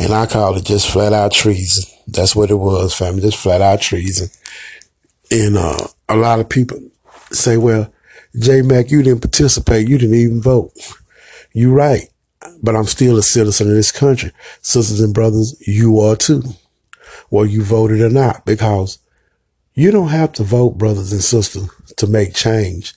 And 0.00 0.14
I 0.14 0.24
call 0.24 0.56
it 0.56 0.64
just 0.64 0.90
flat 0.90 1.12
out 1.12 1.30
treason. 1.30 1.84
That's 2.06 2.34
what 2.34 2.50
it 2.50 2.54
was, 2.54 2.94
family, 2.94 3.20
just 3.20 3.36
flat 3.36 3.60
out 3.60 3.82
treason. 3.82 4.30
And, 5.30 5.58
uh, 5.58 5.88
a 6.08 6.16
lot 6.16 6.40
of 6.40 6.48
people 6.48 6.80
say, 7.30 7.58
well, 7.58 7.92
J 8.38 8.62
Mac, 8.62 8.90
you 8.90 9.02
didn't 9.02 9.20
participate. 9.20 9.88
You 9.88 9.98
didn't 9.98 10.16
even 10.16 10.40
vote. 10.40 10.72
You're 11.52 11.74
right. 11.74 12.08
But 12.62 12.76
I'm 12.76 12.86
still 12.86 13.18
a 13.18 13.22
citizen 13.22 13.68
of 13.68 13.74
this 13.74 13.92
country. 13.92 14.32
Sisters 14.62 15.00
and 15.00 15.12
brothers, 15.12 15.54
you 15.66 16.00
are 16.00 16.16
too. 16.16 16.44
Whether 17.28 17.50
you 17.50 17.62
voted 17.62 18.00
or 18.00 18.08
not, 18.08 18.46
because 18.46 18.98
you 19.74 19.90
don't 19.90 20.08
have 20.08 20.32
to 20.32 20.42
vote, 20.42 20.78
brothers 20.78 21.12
and 21.12 21.22
sisters, 21.22 21.68
to 21.98 22.06
make 22.06 22.34
change. 22.34 22.94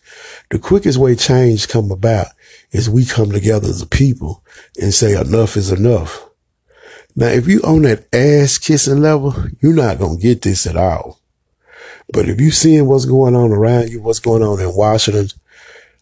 The 0.52 0.60
quickest 0.60 0.98
way 0.98 1.16
change 1.16 1.68
come 1.68 1.92
about 1.92 2.28
is 2.72 2.90
we 2.90 3.06
come 3.06 3.32
together 3.32 3.68
as 3.68 3.82
a 3.82 3.88
people 3.88 4.42
and 4.80 4.94
say 4.94 5.20
enough 5.20 5.58
is 5.58 5.70
enough. 5.70 6.30
Now, 7.16 7.28
if 7.28 7.48
you 7.48 7.62
on 7.62 7.84
that 7.84 8.08
ass 8.14 8.58
kissing 8.58 9.02
level, 9.02 9.36
you're 9.62 9.74
not 9.74 10.00
going 10.00 10.18
to 10.18 10.22
get 10.22 10.42
this 10.42 10.66
at 10.66 10.76
all. 10.76 11.20
But 12.12 12.28
if 12.28 12.42
you 12.42 12.52
seeing 12.52 12.88
what's 12.88 13.06
going 13.06 13.36
on 13.36 13.52
around 13.52 13.90
you, 13.90 14.02
what's 14.02 14.20
going 14.20 14.42
on 14.42 14.60
in 14.60 14.76
Washington, 14.76 15.30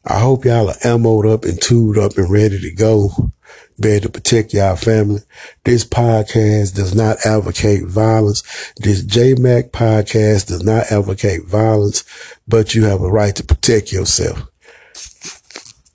I 0.05 0.19
hope 0.19 0.45
y'all 0.45 0.69
are 0.69 0.79
ammoed 0.83 1.31
up 1.31 1.43
and 1.43 1.61
tooled 1.61 1.97
up 1.97 2.17
and 2.17 2.29
ready 2.29 2.59
to 2.59 2.71
go, 2.71 3.31
ready 3.77 3.99
to 3.99 4.09
protect 4.09 4.53
y'all 4.53 4.75
family. 4.75 5.21
This 5.63 5.85
podcast 5.85 6.75
does 6.75 6.95
not 6.95 7.17
advocate 7.25 7.85
violence. 7.85 8.41
This 8.77 9.03
JMac 9.03 9.69
podcast 9.71 10.47
does 10.47 10.63
not 10.63 10.91
advocate 10.91 11.45
violence, 11.45 12.03
but 12.47 12.73
you 12.73 12.85
have 12.85 13.01
a 13.01 13.11
right 13.11 13.35
to 13.35 13.43
protect 13.43 13.91
yourself 13.91 14.47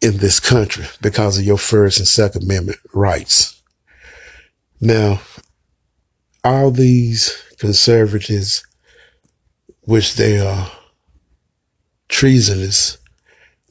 in 0.00 0.18
this 0.18 0.40
country 0.40 0.84
because 1.00 1.38
of 1.38 1.44
your 1.44 1.58
First 1.58 1.98
and 1.98 2.06
Second 2.06 2.44
Amendment 2.44 2.78
rights. 2.92 3.55
Now, 4.80 5.20
all 6.44 6.70
these 6.70 7.42
conservatives, 7.58 8.64
which 9.82 10.14
they 10.16 10.38
are 10.38 10.70
treasonous, 12.08 12.98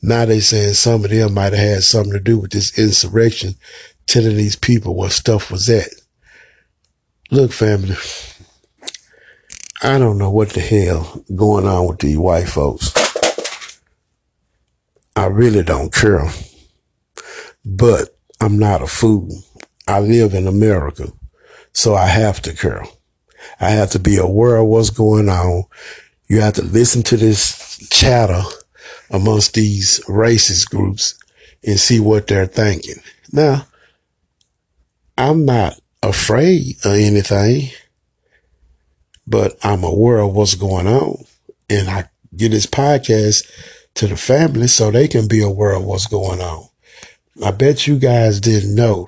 now 0.01 0.25
they 0.25 0.39
saying 0.39 0.73
some 0.73 1.03
of 1.03 1.11
them 1.11 1.33
might 1.33 1.53
have 1.53 1.75
had 1.75 1.83
something 1.83 2.13
to 2.13 2.19
do 2.19 2.37
with 2.37 2.51
this 2.51 2.77
insurrection, 2.77 3.55
telling 4.07 4.35
these 4.35 4.55
people 4.55 4.95
what 4.95 5.11
stuff 5.11 5.51
was 5.51 5.69
at. 5.69 5.89
Look, 7.31 7.51
family, 7.51 7.95
I 9.81 9.97
don't 9.97 10.17
know 10.17 10.31
what 10.31 10.49
the 10.49 10.61
hell 10.61 11.23
going 11.35 11.67
on 11.67 11.87
with 11.87 11.99
these 11.99 12.17
white 12.17 12.47
folks. 12.47 12.91
I 15.15 15.27
really 15.27 15.63
don't 15.63 15.93
care. 15.93 16.29
But 17.63 18.09
I'm 18.41 18.59
not 18.59 18.81
a 18.81 18.87
fool. 18.87 19.44
I 19.87 19.99
live 19.99 20.33
in 20.33 20.47
America, 20.47 21.11
so 21.73 21.95
I 21.95 22.07
have 22.07 22.41
to 22.43 22.53
care. 22.53 22.83
I 23.59 23.69
have 23.69 23.91
to 23.91 23.99
be 23.99 24.17
aware 24.17 24.57
of 24.57 24.67
what's 24.67 24.89
going 24.89 25.29
on. 25.29 25.65
You 26.27 26.41
have 26.41 26.55
to 26.55 26.63
listen 26.63 27.03
to 27.03 27.17
this 27.17 27.87
chatter 27.89 28.41
amongst 29.11 29.53
these 29.53 29.99
racist 30.07 30.69
groups 30.69 31.17
and 31.63 31.79
see 31.79 31.99
what 31.99 32.27
they're 32.27 32.47
thinking. 32.47 32.95
Now, 33.31 33.67
I'm 35.17 35.45
not 35.45 35.79
afraid 36.01 36.77
of 36.83 36.93
anything, 36.93 37.69
but 39.27 39.57
I'm 39.63 39.83
aware 39.83 40.19
of 40.19 40.33
what's 40.33 40.55
going 40.55 40.87
on. 40.87 41.25
And 41.69 41.89
I 41.89 42.09
get 42.35 42.49
this 42.49 42.65
podcast 42.65 43.49
to 43.95 44.07
the 44.07 44.17
family 44.17 44.67
so 44.67 44.91
they 44.91 45.07
can 45.07 45.27
be 45.27 45.41
aware 45.41 45.73
of 45.73 45.85
what's 45.85 46.07
going 46.07 46.41
on. 46.41 46.67
I 47.43 47.51
bet 47.51 47.87
you 47.87 47.97
guys 47.97 48.39
didn't 48.39 48.75
know 48.75 49.07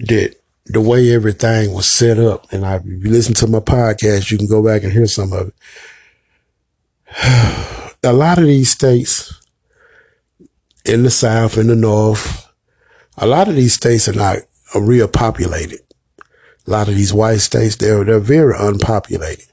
that 0.00 0.36
the 0.66 0.80
way 0.80 1.12
everything 1.12 1.72
was 1.72 1.90
set 1.90 2.18
up, 2.18 2.50
and 2.52 2.64
I, 2.64 2.76
if 2.76 2.84
you 2.84 3.10
listen 3.10 3.34
to 3.34 3.46
my 3.46 3.60
podcast, 3.60 4.30
you 4.30 4.38
can 4.38 4.46
go 4.46 4.64
back 4.64 4.82
and 4.82 4.92
hear 4.92 5.06
some 5.06 5.32
of 5.32 5.48
it. 5.48 5.54
A 8.02 8.12
lot 8.12 8.38
of 8.38 8.44
these 8.44 8.70
states 8.70 9.40
in 10.84 11.02
the 11.04 11.10
South, 11.10 11.56
in 11.56 11.68
the 11.68 11.76
North, 11.76 12.44
a 13.16 13.26
lot 13.26 13.48
of 13.48 13.54
these 13.54 13.74
states 13.74 14.08
are 14.08 14.12
not 14.12 14.38
are 14.74 14.82
real 14.82 15.08
populated. 15.08 15.80
A 16.66 16.70
lot 16.70 16.88
of 16.88 16.94
these 16.94 17.12
white 17.12 17.38
states, 17.38 17.76
they're, 17.76 18.04
they're 18.04 18.18
very 18.18 18.54
unpopulated. 18.58 19.46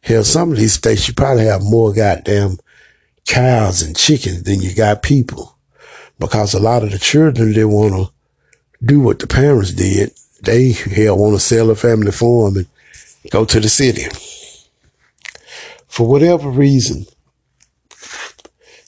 Hell, 0.00 0.24
some 0.24 0.52
of 0.52 0.58
these 0.58 0.72
states, 0.72 1.06
you 1.06 1.14
probably 1.14 1.44
have 1.44 1.62
more 1.62 1.92
goddamn 1.92 2.58
cows 3.26 3.82
and 3.82 3.96
chickens 3.96 4.44
than 4.44 4.60
you 4.60 4.74
got 4.74 5.02
people 5.02 5.58
because 6.18 6.54
a 6.54 6.60
lot 6.60 6.82
of 6.82 6.90
the 6.90 6.98
children, 6.98 7.52
they 7.52 7.64
want 7.64 7.92
to 7.94 8.12
do 8.84 9.00
what 9.00 9.18
the 9.18 9.26
parents 9.26 9.72
did. 9.72 10.12
They, 10.42 10.72
hell, 10.72 11.18
want 11.18 11.34
to 11.34 11.40
sell 11.40 11.70
a 11.70 11.76
family 11.76 12.12
farm 12.12 12.56
and 12.56 12.66
go 13.30 13.44
to 13.44 13.60
the 13.60 13.68
city. 13.68 14.04
For 15.86 16.06
whatever 16.08 16.50
reason, 16.50 17.06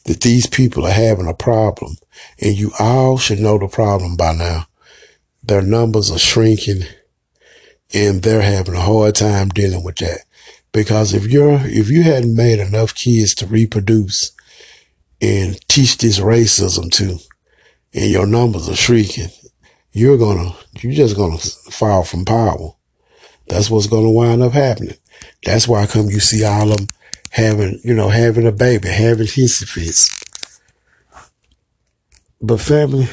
that 0.05 0.21
these 0.21 0.47
people 0.47 0.87
are 0.87 0.93
having 0.93 1.29
a 1.29 1.35
problem, 1.35 1.97
and 2.41 2.57
you 2.57 2.73
all 2.79 3.19
should 3.19 3.39
know 3.39 3.59
the 3.59 3.69
problem 3.69 4.17
by 4.17 4.35
now. 4.35 4.67
Their 5.43 5.63
numbers 5.63 6.11
are 6.11 6.19
shrinking, 6.19 6.83
and 7.93 8.23
they're 8.23 8.43
having 8.43 8.75
a 8.75 8.81
hard 8.81 9.15
time 9.15 9.49
dealing 9.51 9.85
with 9.85 9.97
that. 9.97 10.21
Because 10.73 11.15
if 11.15 11.27
you're, 11.27 11.61
if 11.63 11.89
you 11.89 12.03
hadn't 12.03 12.35
made 12.35 12.59
enough 12.59 12.95
kids 12.95 13.35
to 13.37 13.47
reproduce 13.47 14.33
and 15.21 15.57
teach 15.69 15.99
this 15.99 16.19
racism 16.19 16.91
to, 16.93 17.19
and 17.93 18.11
your 18.11 18.27
numbers 18.27 18.69
are 18.69 18.77
shrinking, 18.77 19.29
you're 19.95 20.19
gonna, 20.19 20.51
you're 20.81 20.93
just 20.93 21.17
gonna 21.17 21.39
fall 21.39 22.03
from 22.03 22.25
power. 22.25 22.73
That's 23.47 23.71
what's 23.71 23.87
gonna 23.87 24.11
wind 24.11 24.43
up 24.43 24.53
happening. 24.53 24.97
That's 25.45 25.69
why 25.69 25.87
come 25.87 26.11
you 26.11 26.19
see 26.19 26.45
all 26.45 26.73
of 26.73 26.79
them 26.79 26.89
having, 27.31 27.81
you 27.85 27.95
know, 27.95 28.09
having 28.09 28.45
a 28.47 28.53
baby, 28.53 28.89
having 28.89 29.27
hissy 29.27 29.69
fits. 29.69 30.11
But 32.43 32.61
family, 32.61 33.09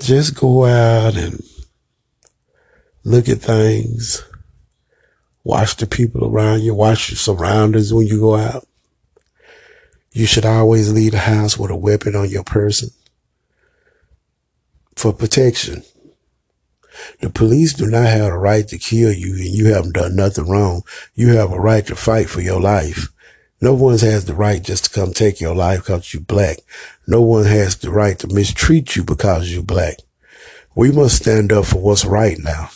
just 0.00 0.34
go 0.34 0.64
out 0.64 1.16
and 1.16 1.44
look 3.04 3.28
at 3.28 3.38
things. 3.38 4.24
Watch 5.44 5.76
the 5.76 5.86
people 5.86 6.26
around 6.26 6.62
you. 6.62 6.74
Watch 6.74 7.10
your 7.10 7.18
surroundings 7.18 7.94
when 7.94 8.08
you 8.08 8.18
go 8.18 8.34
out. 8.34 8.66
You 10.12 10.26
should 10.26 10.44
always 10.44 10.92
leave 10.92 11.12
the 11.12 11.18
house 11.18 11.56
with 11.56 11.70
a 11.70 11.76
weapon 11.76 12.16
on 12.16 12.28
your 12.28 12.42
person 12.42 12.90
for 14.98 15.12
protection. 15.12 15.82
The 17.20 17.30
police 17.30 17.72
do 17.72 17.86
not 17.86 18.06
have 18.06 18.32
a 18.32 18.38
right 18.38 18.66
to 18.68 18.78
kill 18.78 19.12
you 19.12 19.34
and 19.34 19.46
you 19.46 19.72
haven't 19.72 19.94
done 19.94 20.16
nothing 20.16 20.48
wrong. 20.48 20.82
You 21.14 21.36
have 21.36 21.52
a 21.52 21.60
right 21.60 21.86
to 21.86 21.94
fight 21.94 22.28
for 22.28 22.40
your 22.40 22.60
life. 22.60 23.08
No 23.60 23.74
one 23.74 23.98
has 23.98 24.24
the 24.24 24.34
right 24.34 24.62
just 24.62 24.84
to 24.84 24.90
come 24.90 25.12
take 25.12 25.40
your 25.40 25.54
life 25.54 25.80
because 25.80 26.12
you're 26.12 26.22
black. 26.22 26.58
No 27.06 27.22
one 27.22 27.44
has 27.44 27.76
the 27.76 27.90
right 27.90 28.18
to 28.18 28.32
mistreat 28.32 28.96
you 28.96 29.04
because 29.04 29.52
you're 29.52 29.62
black. 29.62 29.98
We 30.74 30.90
must 30.92 31.16
stand 31.16 31.52
up 31.52 31.66
for 31.66 31.80
what's 31.80 32.04
right 32.04 32.38
now. 32.38 32.70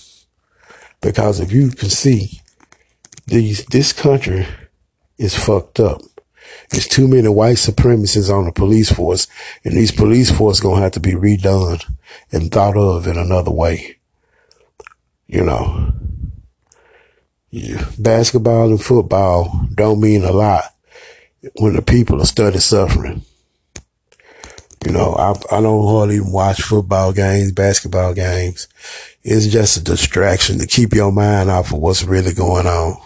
Because 1.01 1.41
if 1.41 1.53
you 1.53 1.71
can 1.71 1.91
see, 1.91 2.41
these, 3.27 3.65
this 3.67 3.93
country 3.93 4.47
is 5.19 5.37
fucked 5.37 5.81
up. 5.81 6.03
There's 6.71 6.89
too 6.89 7.07
many 7.07 7.29
white 7.29 7.57
supremacists 7.57 8.33
on 8.33 8.47
the 8.47 8.53
police 8.53 8.91
force, 8.91 9.27
and 9.65 9.75
these 9.75 9.93
police 9.93 10.31
force 10.31 10.61
gonna 10.61 10.81
have 10.81 10.93
to 10.93 11.01
be 11.01 11.13
redone 11.13 11.85
and 12.33 12.51
thought 12.51 12.77
of 12.77 13.07
in 13.07 13.17
another 13.17 13.51
way 13.51 13.99
you 15.33 15.43
know, 15.43 15.93
basketball 17.99 18.69
and 18.69 18.83
football 18.83 19.67
don't 19.75 20.01
mean 20.01 20.25
a 20.25 20.31
lot 20.31 20.65
when 21.57 21.75
the 21.75 21.81
people 21.83 22.21
are 22.21 22.27
study 22.27 22.59
suffering. 22.59 23.23
You 24.85 24.93
know, 24.93 25.15
I, 25.15 25.31
I 25.57 25.61
don't 25.63 25.87
hardly 25.87 26.21
watch 26.21 26.61
football 26.61 27.15
games, 27.15 27.53
basketball 27.53 28.13
games. 28.13 28.69
It's 29.23 29.47
just 29.47 29.79
a 29.79 29.83
distraction 29.83 30.59
to 30.59 30.67
keep 30.67 30.93
your 30.93 31.13
mind 31.13 31.51
off 31.51 31.73
of 31.73 31.79
what's 31.79 32.05
really 32.05 32.35
going 32.35 32.67
on. 32.67 33.01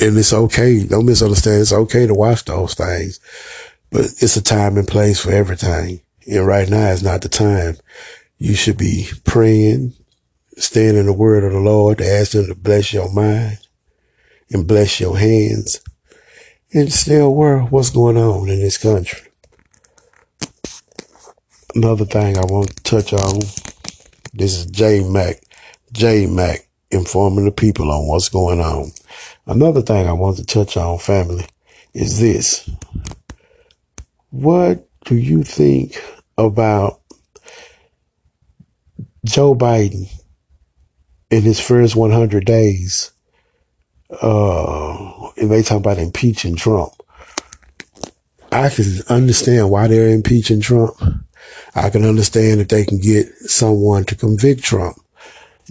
And 0.00 0.16
it's 0.16 0.32
okay. 0.32 0.84
Don't 0.84 1.06
misunderstand. 1.06 1.62
It's 1.62 1.72
okay 1.72 2.06
to 2.06 2.14
watch 2.14 2.44
those 2.44 2.74
things, 2.74 3.18
but 3.90 4.02
it's 4.02 4.36
a 4.36 4.42
time 4.42 4.76
and 4.76 4.86
place 4.86 5.20
for 5.20 5.32
everything. 5.32 6.03
And 6.26 6.46
right 6.46 6.68
now 6.68 6.88
is 6.88 7.02
not 7.02 7.22
the 7.22 7.28
time 7.28 7.76
you 8.38 8.54
should 8.54 8.78
be 8.78 9.08
praying, 9.24 9.94
staying 10.56 10.96
in 10.96 11.06
the 11.06 11.12
word 11.12 11.44
of 11.44 11.52
the 11.52 11.60
Lord, 11.60 11.98
to 11.98 12.06
ask 12.06 12.34
him 12.34 12.46
to 12.46 12.54
bless 12.54 12.92
your 12.92 13.12
mind 13.12 13.58
and 14.50 14.66
bless 14.66 15.00
your 15.00 15.18
hands 15.18 15.80
and 16.72 16.92
stay 16.92 17.18
aware 17.18 17.60
what's 17.60 17.90
going 17.90 18.16
on 18.16 18.48
in 18.48 18.60
this 18.60 18.78
country. 18.78 19.30
Another 21.74 22.04
thing 22.04 22.38
I 22.38 22.44
want 22.44 22.76
to 22.76 22.82
touch 22.82 23.12
on, 23.12 23.40
this 24.32 24.56
is 24.56 24.66
J 24.66 25.00
Mac, 25.08 25.42
J 25.92 26.26
Mac 26.26 26.68
informing 26.90 27.44
the 27.44 27.52
people 27.52 27.90
on 27.90 28.06
what's 28.06 28.28
going 28.28 28.60
on. 28.60 28.92
Another 29.46 29.82
thing 29.82 30.06
I 30.06 30.12
want 30.12 30.36
to 30.36 30.44
touch 30.44 30.76
on, 30.76 30.98
family, 30.98 31.46
is 31.92 32.20
this. 32.20 32.68
What 34.30 34.88
do 35.04 35.16
you 35.16 35.42
think 35.42 36.00
about 36.36 37.00
Joe 39.24 39.54
Biden 39.54 40.08
in 41.30 41.42
his 41.42 41.60
first 41.60 41.96
100 41.96 42.44
days, 42.44 43.10
uh, 44.22 45.30
and 45.36 45.50
they 45.50 45.62
talk 45.62 45.78
about 45.78 45.98
impeaching 45.98 46.56
Trump. 46.56 46.92
I 48.52 48.68
can 48.68 49.00
understand 49.08 49.70
why 49.70 49.88
they're 49.88 50.10
impeaching 50.10 50.60
Trump. 50.60 50.96
I 51.74 51.90
can 51.90 52.04
understand 52.04 52.60
if 52.60 52.68
they 52.68 52.84
can 52.84 52.98
get 52.98 53.34
someone 53.38 54.04
to 54.04 54.14
convict 54.14 54.62
Trump. 54.62 54.96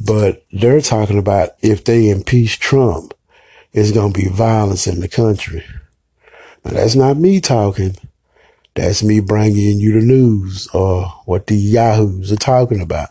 But 0.04 0.46
they're 0.52 0.82
talking 0.82 1.18
about 1.18 1.52
if 1.62 1.86
they 1.86 2.10
impeach 2.10 2.60
Trump, 2.60 3.14
it's 3.72 3.92
going 3.92 4.12
to 4.12 4.20
be 4.20 4.28
violence 4.28 4.88
in 4.88 5.00
the 5.00 5.08
country. 5.08 5.64
Now, 6.66 6.72
that's 6.72 6.96
not 6.96 7.18
me 7.18 7.40
talking. 7.40 7.96
That's 8.76 9.04
me 9.04 9.20
bringing 9.20 9.80
you 9.80 9.94
the 10.00 10.06
news 10.06 10.68
or 10.74 11.06
what 11.26 11.48
the 11.48 11.56
yahoos 11.56 12.32
are 12.32 12.38
talking 12.38 12.82
about. 12.82 13.10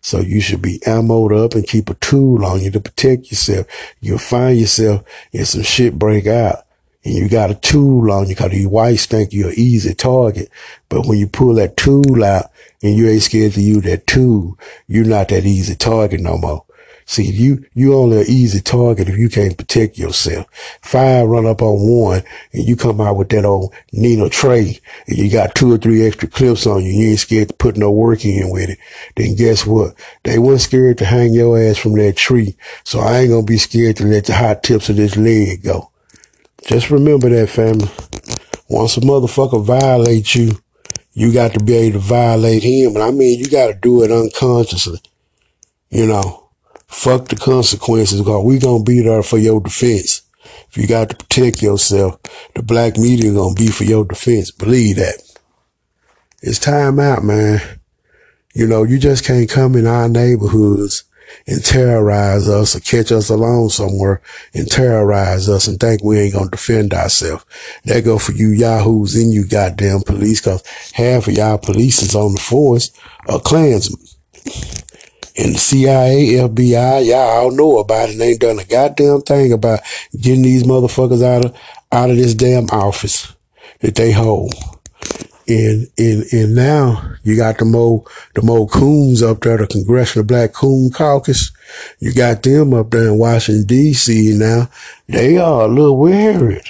So 0.00 0.20
you 0.20 0.40
should 0.40 0.62
be 0.62 0.78
ammoed 0.86 1.44
up 1.44 1.54
and 1.54 1.66
keep 1.66 1.90
a 1.90 1.94
tool 1.94 2.44
on 2.44 2.60
you 2.60 2.70
to 2.70 2.80
protect 2.80 3.30
yourself. 3.30 3.66
You'll 4.00 4.18
find 4.18 4.58
yourself 4.58 5.02
in 5.32 5.44
some 5.44 5.62
shit 5.62 5.98
break 5.98 6.26
out 6.26 6.66
and 7.04 7.14
you 7.14 7.28
got 7.28 7.50
a 7.50 7.54
tool 7.54 8.10
on 8.10 8.28
you 8.28 8.34
because 8.34 8.52
you 8.52 8.68
whites 8.68 9.06
think 9.06 9.32
you're 9.32 9.50
an 9.50 9.54
easy 9.56 9.94
target. 9.94 10.50
But 10.88 11.06
when 11.06 11.18
you 11.18 11.26
pull 11.26 11.54
that 11.54 11.76
tool 11.76 12.24
out 12.24 12.50
and 12.82 12.96
you 12.96 13.08
ain't 13.08 13.22
scared 13.22 13.52
to 13.52 13.60
use 13.60 13.84
that 13.84 14.06
tool, 14.06 14.58
you're 14.86 15.04
not 15.04 15.28
that 15.28 15.44
easy 15.44 15.74
target 15.74 16.20
no 16.20 16.36
more. 16.36 16.64
See, 17.08 17.30
you, 17.30 17.64
you 17.72 17.94
only 17.94 18.18
an 18.18 18.26
easy 18.26 18.60
target 18.60 19.08
if 19.08 19.16
you 19.16 19.28
can't 19.28 19.56
protect 19.56 19.96
yourself. 19.96 20.46
Five 20.82 21.28
run 21.28 21.46
up 21.46 21.62
on 21.62 21.78
one 21.88 22.24
and 22.52 22.66
you 22.66 22.74
come 22.74 23.00
out 23.00 23.16
with 23.16 23.28
that 23.28 23.44
old 23.44 23.72
Nina 23.92 24.28
tray 24.28 24.80
and 25.06 25.16
you 25.16 25.30
got 25.30 25.54
two 25.54 25.72
or 25.72 25.78
three 25.78 26.04
extra 26.04 26.28
clips 26.28 26.66
on 26.66 26.84
you. 26.84 26.90
You 26.90 27.10
ain't 27.10 27.20
scared 27.20 27.48
to 27.48 27.54
put 27.54 27.76
no 27.76 27.92
work 27.92 28.24
in 28.24 28.50
with 28.50 28.70
it. 28.70 28.78
Then 29.14 29.36
guess 29.36 29.64
what? 29.64 29.94
They 30.24 30.40
weren't 30.40 30.62
scared 30.62 30.98
to 30.98 31.04
hang 31.04 31.32
your 31.32 31.56
ass 31.56 31.78
from 31.78 31.92
that 31.92 32.16
tree. 32.16 32.56
So 32.82 32.98
I 32.98 33.20
ain't 33.20 33.30
going 33.30 33.46
to 33.46 33.52
be 33.52 33.58
scared 33.58 33.96
to 33.98 34.04
let 34.04 34.24
the 34.24 34.34
hot 34.34 34.64
tips 34.64 34.88
of 34.88 34.96
this 34.96 35.16
leg 35.16 35.62
go. 35.62 35.92
Just 36.66 36.90
remember 36.90 37.28
that 37.28 37.50
family. 37.50 37.88
Once 38.68 38.96
a 38.96 39.00
motherfucker 39.00 39.64
violates 39.64 40.34
you, 40.34 40.58
you 41.12 41.32
got 41.32 41.54
to 41.54 41.62
be 41.62 41.74
able 41.74 42.00
to 42.00 42.04
violate 42.04 42.64
him. 42.64 42.96
And 42.96 43.02
I 43.04 43.12
mean, 43.12 43.38
you 43.38 43.48
got 43.48 43.68
to 43.68 43.74
do 43.74 44.02
it 44.02 44.10
unconsciously, 44.10 45.00
you 45.88 46.06
know. 46.06 46.45
Fuck 46.88 47.28
the 47.28 47.36
consequences 47.36 48.20
because 48.20 48.44
we 48.44 48.58
gonna 48.58 48.84
be 48.84 49.00
there 49.00 49.22
for 49.22 49.38
your 49.38 49.60
defense. 49.60 50.22
If 50.70 50.76
you 50.76 50.86
got 50.86 51.10
to 51.10 51.16
protect 51.16 51.62
yourself, 51.62 52.20
the 52.54 52.62
black 52.62 52.96
media 52.96 53.32
gonna 53.32 53.54
be 53.54 53.68
for 53.68 53.84
your 53.84 54.04
defense. 54.04 54.50
Believe 54.50 54.96
that. 54.96 55.22
It's 56.42 56.58
time 56.58 57.00
out, 57.00 57.24
man. 57.24 57.60
You 58.54 58.66
know, 58.66 58.84
you 58.84 58.98
just 58.98 59.24
can't 59.24 59.50
come 59.50 59.74
in 59.74 59.86
our 59.86 60.08
neighborhoods 60.08 61.04
and 61.46 61.64
terrorize 61.64 62.48
us 62.48 62.74
or 62.74 62.80
catch 62.80 63.12
us 63.12 63.28
alone 63.28 63.68
somewhere 63.68 64.22
and 64.54 64.70
terrorize 64.70 65.48
us 65.48 65.66
and 65.66 65.78
think 65.78 66.02
we 66.02 66.18
ain't 66.18 66.34
gonna 66.34 66.50
defend 66.50 66.94
ourselves. 66.94 67.44
That 67.84 68.04
go 68.04 68.18
for 68.18 68.32
you 68.32 68.48
yahoos 68.50 69.16
in 69.16 69.30
you 69.30 69.46
goddamn 69.46 70.02
police 70.02 70.40
cause 70.40 70.62
half 70.92 71.28
of 71.28 71.34
y'all 71.34 71.58
police 71.58 72.02
is 72.02 72.14
on 72.14 72.34
the 72.34 72.40
force 72.40 72.90
are 73.28 73.40
Klansmen. 73.40 74.00
And 75.38 75.54
the 75.54 75.58
CIA, 75.58 76.32
FBI, 76.32 77.06
y'all 77.06 77.16
all 77.18 77.50
know 77.50 77.78
about 77.78 78.08
it 78.08 78.12
and 78.12 78.22
ain't 78.22 78.40
done 78.40 78.58
a 78.58 78.64
goddamn 78.64 79.20
thing 79.20 79.52
about 79.52 79.80
getting 80.18 80.42
these 80.42 80.62
motherfuckers 80.62 81.22
out 81.22 81.44
of 81.44 81.56
out 81.92 82.10
of 82.10 82.16
this 82.16 82.34
damn 82.34 82.66
office 82.70 83.32
that 83.80 83.94
they 83.94 84.12
hold. 84.12 84.54
And, 85.48 85.86
and, 85.96 86.24
and 86.32 86.54
now 86.56 87.14
you 87.22 87.36
got 87.36 87.58
the 87.58 87.64
Mo, 87.64 88.04
the 88.34 88.42
Mo 88.42 88.66
Coons 88.66 89.22
up 89.22 89.40
there, 89.40 89.58
the 89.58 89.66
Congressional 89.66 90.26
Black 90.26 90.52
Coon 90.52 90.90
Caucus. 90.90 91.52
You 92.00 92.12
got 92.12 92.42
them 92.42 92.74
up 92.74 92.90
there 92.90 93.08
in 93.08 93.18
Washington 93.18 93.64
DC 93.64 94.36
now. 94.36 94.68
They 95.06 95.38
are 95.38 95.62
a 95.62 95.68
little 95.68 95.96
worried. 95.96 96.64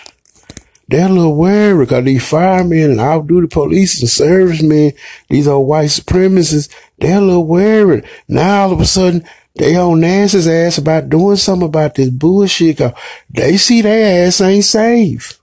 They're 0.88 1.08
a 1.08 1.12
little 1.12 1.34
worried 1.34 1.88
because 1.88 2.04
these 2.04 2.28
firemen 2.28 2.92
and 2.92 3.00
off-duty 3.00 3.48
police 3.48 4.00
and 4.00 4.10
servicemen, 4.10 4.92
these 5.28 5.48
old 5.48 5.66
white 5.66 5.88
supremacists, 5.88 6.72
they're 6.98 7.18
a 7.18 7.20
little 7.20 7.46
worried. 7.46 8.04
Now 8.28 8.64
all 8.64 8.72
of 8.72 8.80
a 8.80 8.86
sudden, 8.86 9.24
they 9.54 9.76
on 9.76 10.00
Nancy's 10.00 10.48
ass 10.48 10.78
about 10.78 11.08
doing 11.08 11.36
something 11.36 11.68
about 11.68 11.94
this 11.94 12.10
bullshit. 12.10 12.78
Cause 12.78 12.92
they 13.30 13.56
see 13.56 13.82
their 13.82 14.26
ass 14.26 14.40
ain't 14.40 14.64
safe. 14.64 15.38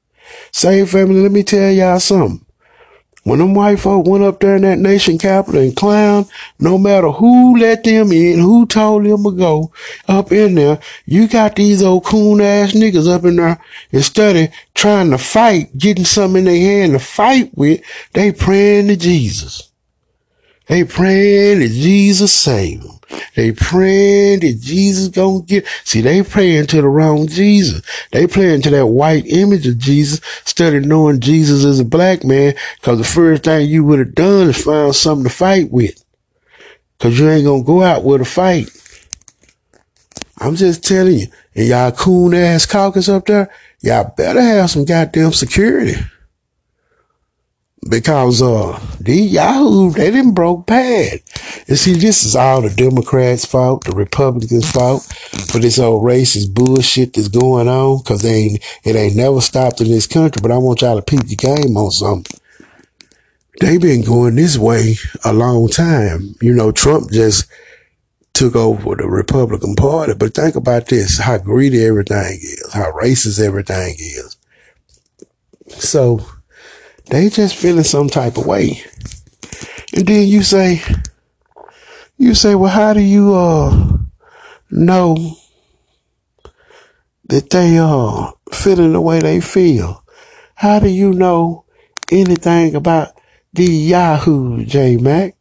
Safe 0.52 0.90
family, 0.90 1.22
let 1.22 1.32
me 1.32 1.44
tell 1.44 1.72
y'all 1.72 2.00
something. 2.00 2.46
When 3.24 3.40
them 3.40 3.54
white 3.54 3.80
folk 3.80 4.06
went 4.06 4.26
up 4.26 4.42
there 4.42 4.58
in 4.58 4.64
that 4.64 4.80
nation 4.80 5.18
capital 5.18 5.62
and 5.62 5.76
clown, 5.76 6.26
no 6.60 6.78
matter 6.78 7.10
who 7.10 7.58
let 7.58 7.86
them 7.86 8.12
in, 8.12 8.40
who 8.40 8.66
told 8.66 9.06
them 9.06 9.24
to 9.24 9.32
go 9.32 9.72
up 10.10 10.34
in 10.34 10.56
there, 10.56 10.80
you 11.06 11.30
got 11.30 11.56
these 11.56 11.82
old 11.82 12.04
coon 12.04 12.42
ass 12.42 12.74
niggas 12.74 13.10
up 13.10 13.24
in 13.24 13.38
there 13.38 13.62
instead 13.92 14.36
of 14.36 14.54
trying 14.76 15.10
to 15.12 15.18
fight, 15.18 15.76
getting 15.78 16.04
something 16.04 16.40
in 16.40 16.46
their 16.46 16.60
hand 16.60 16.92
to 16.94 17.00
fight 17.00 17.50
with, 17.56 17.82
they 18.12 18.34
praying 18.34 18.90
to 18.90 18.98
Jesus. 18.98 19.70
They 20.74 20.84
praying 20.84 21.60
that 21.60 21.70
Jesus 21.70 22.34
save 22.34 22.82
them. 22.82 23.00
They 23.36 23.52
praying 23.52 24.40
that 24.40 24.60
Jesus 24.60 25.08
gonna 25.10 25.44
get, 25.44 25.68
see, 25.84 26.02
they 26.02 26.24
praying 26.24 26.66
to 26.66 26.82
the 26.82 26.88
wrong 26.88 27.28
Jesus. 27.28 27.84
They 28.12 28.26
praying 28.26 28.64
to 28.64 28.72
that 28.72 28.88
white 28.88 29.28
image 29.28 29.68
of 29.68 29.78
Jesus 29.78 30.20
instead 30.42 30.74
of 30.74 30.84
knowing 30.84 31.20
Jesus 31.20 31.64
is 31.64 31.80
a 31.80 31.86
black 31.86 32.24
man. 32.24 32.56
Cause 32.82 32.98
the 32.98 33.04
first 33.04 33.44
thing 33.44 33.70
you 33.70 33.84
would 33.84 34.00
have 34.00 34.16
done 34.16 34.50
is 34.50 34.64
found 34.64 34.96
something 34.96 35.26
to 35.26 35.30
fight 35.30 35.72
with. 35.72 36.04
Cause 36.98 37.20
you 37.20 37.30
ain't 37.30 37.46
gonna 37.46 37.64
go 37.64 37.84
out 37.84 38.04
with 38.04 38.22
a 38.22 38.26
fight. 38.26 38.68
I'm 40.40 40.56
just 40.56 40.84
telling 40.84 41.20
you, 41.20 41.28
and 41.54 41.68
y'all 41.68 41.92
coon 41.92 42.34
ass 42.34 42.66
caucus 42.66 43.10
up 43.10 43.28
there, 43.28 43.54
y'all 43.82 44.12
better 44.18 44.42
have 44.42 44.72
some 44.72 44.86
goddamn 44.86 45.34
security 45.34 46.02
because 47.90 48.42
uh 48.42 48.80
these 49.00 49.32
Yahoo 49.32 49.92
they 49.92 50.12
didn't 50.12 50.34
broke 50.34 50.66
bad. 50.66 51.22
And 51.68 51.78
see, 51.78 51.94
this 51.94 52.24
is 52.24 52.36
all 52.36 52.62
the 52.62 52.70
Democrats' 52.70 53.46
fault, 53.46 53.84
the 53.84 53.92
Republicans' 53.92 54.70
fault 54.70 55.04
for 55.52 55.60
this 55.60 55.80
old 55.80 56.04
racist 56.04 56.54
bullshit 56.54 57.14
that's 57.14 57.28
going 57.28 57.68
on. 57.68 58.04
Cause 58.04 58.22
they 58.22 58.34
ain't 58.34 58.64
it 58.84 58.96
ain't 58.96 59.16
never 59.16 59.42
stopped 59.42 59.82
in 59.82 59.88
this 59.88 60.08
country. 60.08 60.40
But 60.42 60.52
I 60.52 60.58
want 60.58 60.82
y'all 60.82 60.96
to 60.96 61.02
peep 61.02 61.28
the 61.28 61.36
game 61.36 61.78
on 61.78 61.92
something. 61.92 62.40
They've 63.60 63.82
been 63.82 64.04
going 64.04 64.36
this 64.36 64.58
way 64.58 64.96
a 65.24 65.32
long 65.32 65.70
time. 65.70 66.36
You 66.42 66.54
know, 66.54 66.72
Trump 66.72 67.12
just 67.12 67.46
took 68.34 68.56
over 68.56 68.96
the 68.96 69.08
Republican 69.08 69.76
Party. 69.76 70.14
But 70.16 70.34
think 70.34 70.56
about 70.56 70.88
this, 70.88 71.20
how 71.20 71.38
greedy 71.38 71.86
everything 71.86 72.40
is, 72.42 72.74
how 72.74 72.92
racist 72.92 73.40
everything 73.40 73.96
is. 73.98 74.36
So 75.70 76.26
they 77.08 77.30
just 77.30 77.56
feeling 77.56 77.84
some 77.84 78.08
type 78.08 78.38
of 78.38 78.46
way. 78.46 78.82
And 79.96 80.08
then 80.08 80.28
you 80.28 80.44
say, 80.44 80.82
you 82.18 82.34
say, 82.34 82.56
well, 82.56 82.72
how 82.72 82.94
do 82.94 83.02
you, 83.02 83.36
uh, 83.36 83.98
know 84.72 85.38
that 87.30 87.50
they, 87.50 87.78
uh, 87.78 88.32
feeling 88.52 88.94
the 88.94 89.02
way 89.02 89.20
they 89.20 89.42
feel? 89.42 90.04
How 90.56 90.80
do 90.80 90.88
you 90.88 91.12
know 91.12 91.66
anything 92.12 92.76
about 92.76 93.10
the 93.52 93.66
Yahoo, 93.66 94.66
J 94.66 94.98
Mac? 94.98 95.36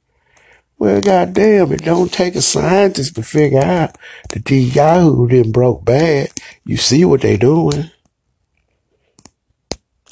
Well, 0.82 1.00
goddamn, 1.00 1.70
it 1.70 1.84
don't 1.84 2.12
take 2.12 2.34
a 2.34 2.42
scientist 2.42 3.14
to 3.14 3.22
figure 3.22 3.62
out 3.62 3.96
that 4.30 4.44
the 4.46 4.58
Yahoo 4.58 5.28
didn't 5.28 5.52
broke 5.52 5.84
bad. 5.84 6.32
You 6.64 6.76
see 6.76 7.04
what 7.04 7.20
they 7.20 7.36
doing. 7.36 7.91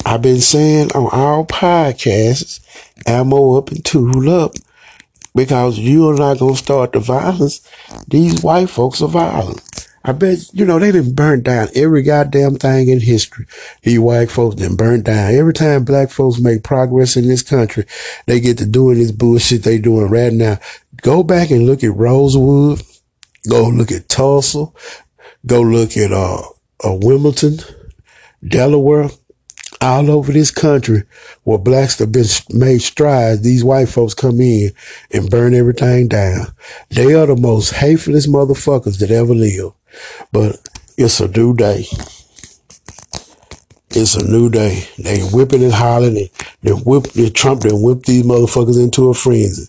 I've 0.05 0.21
been 0.21 0.41
saying 0.41 0.91
on 0.93 1.09
our 1.11 1.45
podcasts, 1.45 2.59
ammo 3.05 3.57
up 3.57 3.69
and 3.69 3.83
tool 3.83 4.29
up, 4.29 4.53
because 5.35 5.79
you're 5.79 6.15
not 6.15 6.39
gonna 6.39 6.55
start 6.55 6.93
the 6.93 6.99
violence. 6.99 7.61
These 8.07 8.41
white 8.41 8.69
folks 8.69 9.01
are 9.01 9.07
violent. 9.07 9.61
I 10.03 10.13
bet, 10.13 10.39
you 10.53 10.65
know, 10.65 10.79
they 10.79 10.91
didn't 10.91 11.13
burn 11.15 11.43
down 11.43 11.67
every 11.75 12.01
goddamn 12.01 12.55
thing 12.55 12.89
in 12.89 12.99
history. 12.99 13.45
These 13.83 13.99
white 13.99 14.31
folks 14.31 14.55
didn't 14.55 14.77
down. 15.03 15.35
Every 15.35 15.53
time 15.53 15.85
black 15.85 16.09
folks 16.09 16.39
make 16.39 16.63
progress 16.63 17.15
in 17.15 17.27
this 17.27 17.43
country, 17.43 17.85
they 18.25 18.39
get 18.39 18.57
to 18.57 18.65
doing 18.65 18.97
this 18.97 19.11
bullshit 19.11 19.61
they 19.63 19.77
doing 19.77 20.09
right 20.09 20.33
now. 20.33 20.57
Go 21.03 21.21
back 21.23 21.51
and 21.51 21.67
look 21.67 21.83
at 21.83 21.95
Rosewood. 21.95 22.81
Go 23.47 23.69
look 23.69 23.91
at 23.91 24.09
Tulsa. 24.09 24.65
Go 25.45 25.61
look 25.61 25.95
at, 25.95 26.11
uh, 26.11 26.41
uh 26.83 26.97
Wilmington, 26.99 27.59
Delaware 28.47 29.09
all 29.81 30.11
over 30.11 30.31
this 30.31 30.51
country 30.51 31.03
where 31.43 31.57
blacks 31.57 31.99
have 31.99 32.11
been 32.11 32.25
made 32.51 32.81
strides, 32.81 33.41
these 33.41 33.63
white 33.63 33.89
folks 33.89 34.13
come 34.13 34.39
in 34.39 34.71
and 35.11 35.29
burn 35.29 35.53
everything 35.53 36.07
down. 36.07 36.47
They 36.89 37.13
are 37.15 37.25
the 37.25 37.35
most 37.35 37.73
hatefulest 37.73 38.29
motherfuckers 38.29 38.99
that 38.99 39.11
ever 39.11 39.33
lived. 39.33 39.73
But 40.31 40.57
it's 40.97 41.19
a 41.19 41.27
new 41.27 41.55
day. 41.55 41.85
It's 43.89 44.15
a 44.15 44.23
new 44.23 44.49
day. 44.49 44.87
They 44.97 45.19
whipping 45.21 45.63
and 45.63 45.73
hollering 45.73 46.17
and 46.17 46.29
they 46.61 46.71
whip, 46.71 47.03
they 47.13 47.29
Trump 47.29 47.63
and 47.65 47.83
whip 47.83 48.03
these 48.03 48.23
motherfuckers 48.23 48.81
into 48.81 49.09
a 49.09 49.13
frenzy. 49.13 49.67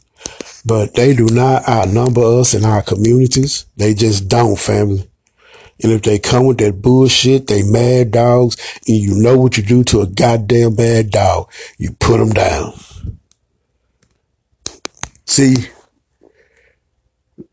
But 0.65 0.95
they 0.95 1.15
do 1.15 1.27
not 1.27 1.69
outnumber 1.69 2.23
us 2.41 2.55
in 2.55 2.65
our 2.65 2.83
communities. 2.83 3.67
They 3.77 3.95
just 3.95 4.29
don't, 4.29 4.59
family. 4.59 5.09
And 5.83 5.93
if 5.93 6.03
they 6.03 6.19
come 6.19 6.47
with 6.47 6.59
that 6.59 6.83
bullshit, 6.83 7.47
they 7.47 7.63
mad 7.63 8.11
dogs, 8.11 8.57
and 8.87 8.97
you 8.97 9.15
know 9.15 9.39
what 9.39 9.57
you 9.57 9.63
do 9.63 9.85
to 9.85 10.01
a 10.01 10.07
goddamn 10.07 10.77
bad 10.77 11.11
dog. 11.11 11.51
You 11.79 11.93
put 11.93 12.19
them 12.19 12.31
down. 12.31 12.75
See, 15.27 15.55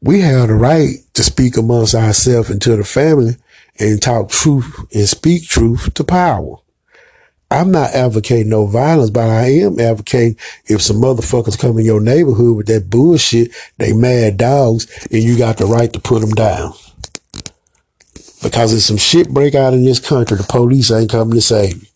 we 0.01 0.21
have 0.21 0.47
the 0.47 0.55
right 0.55 0.95
to 1.13 1.23
speak 1.23 1.57
amongst 1.57 1.95
ourselves 1.95 2.49
and 2.49 2.61
to 2.61 2.75
the 2.75 2.83
family 2.83 3.35
and 3.79 4.01
talk 4.01 4.29
truth 4.29 4.87
and 4.93 5.07
speak 5.07 5.47
truth 5.47 5.93
to 5.93 6.03
power. 6.03 6.57
I'm 7.51 7.71
not 7.71 7.91
advocating 7.91 8.49
no 8.49 8.67
violence, 8.67 9.09
but 9.09 9.27
I 9.27 9.47
am 9.47 9.79
advocating 9.79 10.37
if 10.65 10.81
some 10.81 10.97
motherfuckers 10.97 11.57
come 11.57 11.79
in 11.79 11.85
your 11.85 12.01
neighborhood 12.01 12.57
with 12.57 12.67
that 12.67 12.89
bullshit, 12.89 13.51
they 13.77 13.91
mad 13.91 14.37
dogs, 14.37 15.07
and 15.11 15.23
you 15.23 15.37
got 15.37 15.57
the 15.57 15.65
right 15.65 15.91
to 15.93 15.99
put 15.99 16.21
them 16.21 16.31
down. 16.31 16.73
Because 18.41 18.73
if 18.73 18.81
some 18.81 18.97
shit 18.97 19.29
break 19.29 19.55
out 19.55 19.73
in 19.73 19.83
this 19.83 19.99
country, 19.99 20.37
the 20.37 20.43
police 20.43 20.91
ain't 20.91 21.11
coming 21.11 21.35
to 21.35 21.41
save 21.41 21.81
you. 21.81 21.87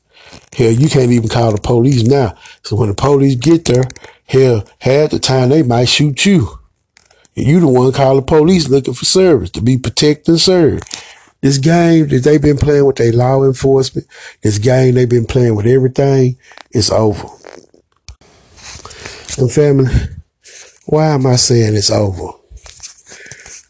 Hell, 0.55 0.71
you 0.71 0.89
can't 0.89 1.11
even 1.11 1.29
call 1.29 1.51
the 1.51 1.61
police 1.61 2.03
now. 2.03 2.35
So 2.63 2.75
when 2.75 2.89
the 2.89 2.95
police 2.95 3.35
get 3.35 3.65
there, 3.65 3.83
hell, 4.25 4.65
half 4.79 5.11
the 5.11 5.19
time 5.19 5.49
they 5.49 5.63
might 5.63 5.89
shoot 5.89 6.25
you. 6.25 6.59
And 7.35 7.47
you 7.47 7.59
the 7.59 7.67
one 7.67 7.91
call 7.91 8.15
the 8.15 8.21
police 8.21 8.69
looking 8.69 8.93
for 8.93 9.05
service 9.05 9.49
to 9.51 9.61
be 9.61 9.77
protected 9.77 10.29
and 10.29 10.41
served. 10.41 10.83
This 11.41 11.57
game 11.57 12.07
that 12.07 12.23
they've 12.23 12.41
been 12.41 12.57
playing 12.57 12.85
with 12.85 12.97
their 12.97 13.11
law 13.11 13.43
enforcement, 13.43 14.07
this 14.41 14.59
game 14.59 14.95
they've 14.95 15.09
been 15.09 15.25
playing 15.25 15.55
with 15.55 15.65
everything, 15.65 16.37
it's 16.71 16.91
over. 16.91 17.27
And 19.37 19.51
family, 19.51 19.91
why 20.85 21.07
am 21.07 21.25
I 21.25 21.35
saying 21.35 21.75
it's 21.75 21.89
over? 21.89 22.29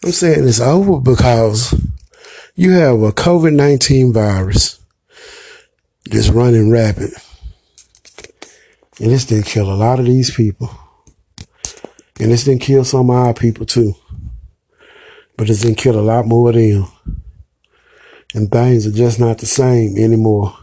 I'm 0.04 0.12
saying 0.12 0.48
it's 0.48 0.60
over 0.60 1.00
because 1.00 1.74
you 2.56 2.72
have 2.72 3.02
a 3.02 3.12
COVID 3.12 3.54
19 3.54 4.14
virus 4.14 4.80
that's 6.06 6.30
running 6.30 6.70
rapid. 6.70 7.12
And 9.00 9.12
this 9.12 9.26
didn't 9.26 9.48
kill 9.48 9.72
a 9.72 9.74
lot 9.74 10.00
of 10.00 10.06
these 10.06 10.34
people. 10.34 10.70
And 12.20 12.32
this 12.32 12.44
didn't 12.44 12.62
kill 12.62 12.86
some 12.86 13.10
of 13.10 13.16
our 13.16 13.34
people 13.34 13.66
too. 13.66 13.96
But 15.36 15.50
it's 15.50 15.62
didn't 15.62 15.80
kill 15.80 16.00
a 16.00 16.02
lot 16.02 16.28
more 16.28 16.50
of 16.50 16.56
them. 16.56 16.86
And 18.36 18.52
things 18.52 18.86
are 18.86 18.92
just 18.92 19.20
not 19.20 19.40
the 19.40 19.48
same 19.48 19.98
anymore. 19.98 20.56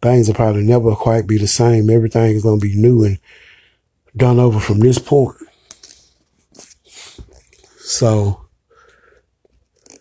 Things 0.00 0.28
will 0.28 0.34
probably 0.34 0.62
never 0.62 0.94
quite 0.94 1.26
be 1.26 1.36
the 1.36 1.46
same. 1.46 1.90
Everything 1.90 2.36
is 2.36 2.42
going 2.42 2.60
to 2.60 2.66
be 2.66 2.74
new 2.74 3.04
and 3.04 3.18
done 4.16 4.38
over 4.38 4.60
from 4.60 4.80
this 4.80 4.98
point. 4.98 5.36
So, 7.80 8.47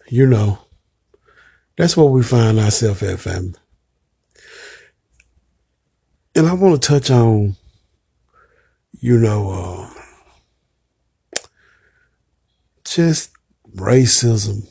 you 0.09 0.25
know, 0.25 0.59
that's 1.77 1.95
where 1.95 2.07
we 2.07 2.23
find 2.23 2.59
ourselves 2.59 3.03
at, 3.03 3.19
family. 3.19 3.53
And 6.35 6.47
I 6.47 6.53
want 6.53 6.81
to 6.81 6.87
touch 6.87 7.09
on, 7.09 7.55
you 8.99 9.17
know, 9.17 9.49
uh, 9.49 11.39
just 12.83 13.31
racism, 13.75 14.69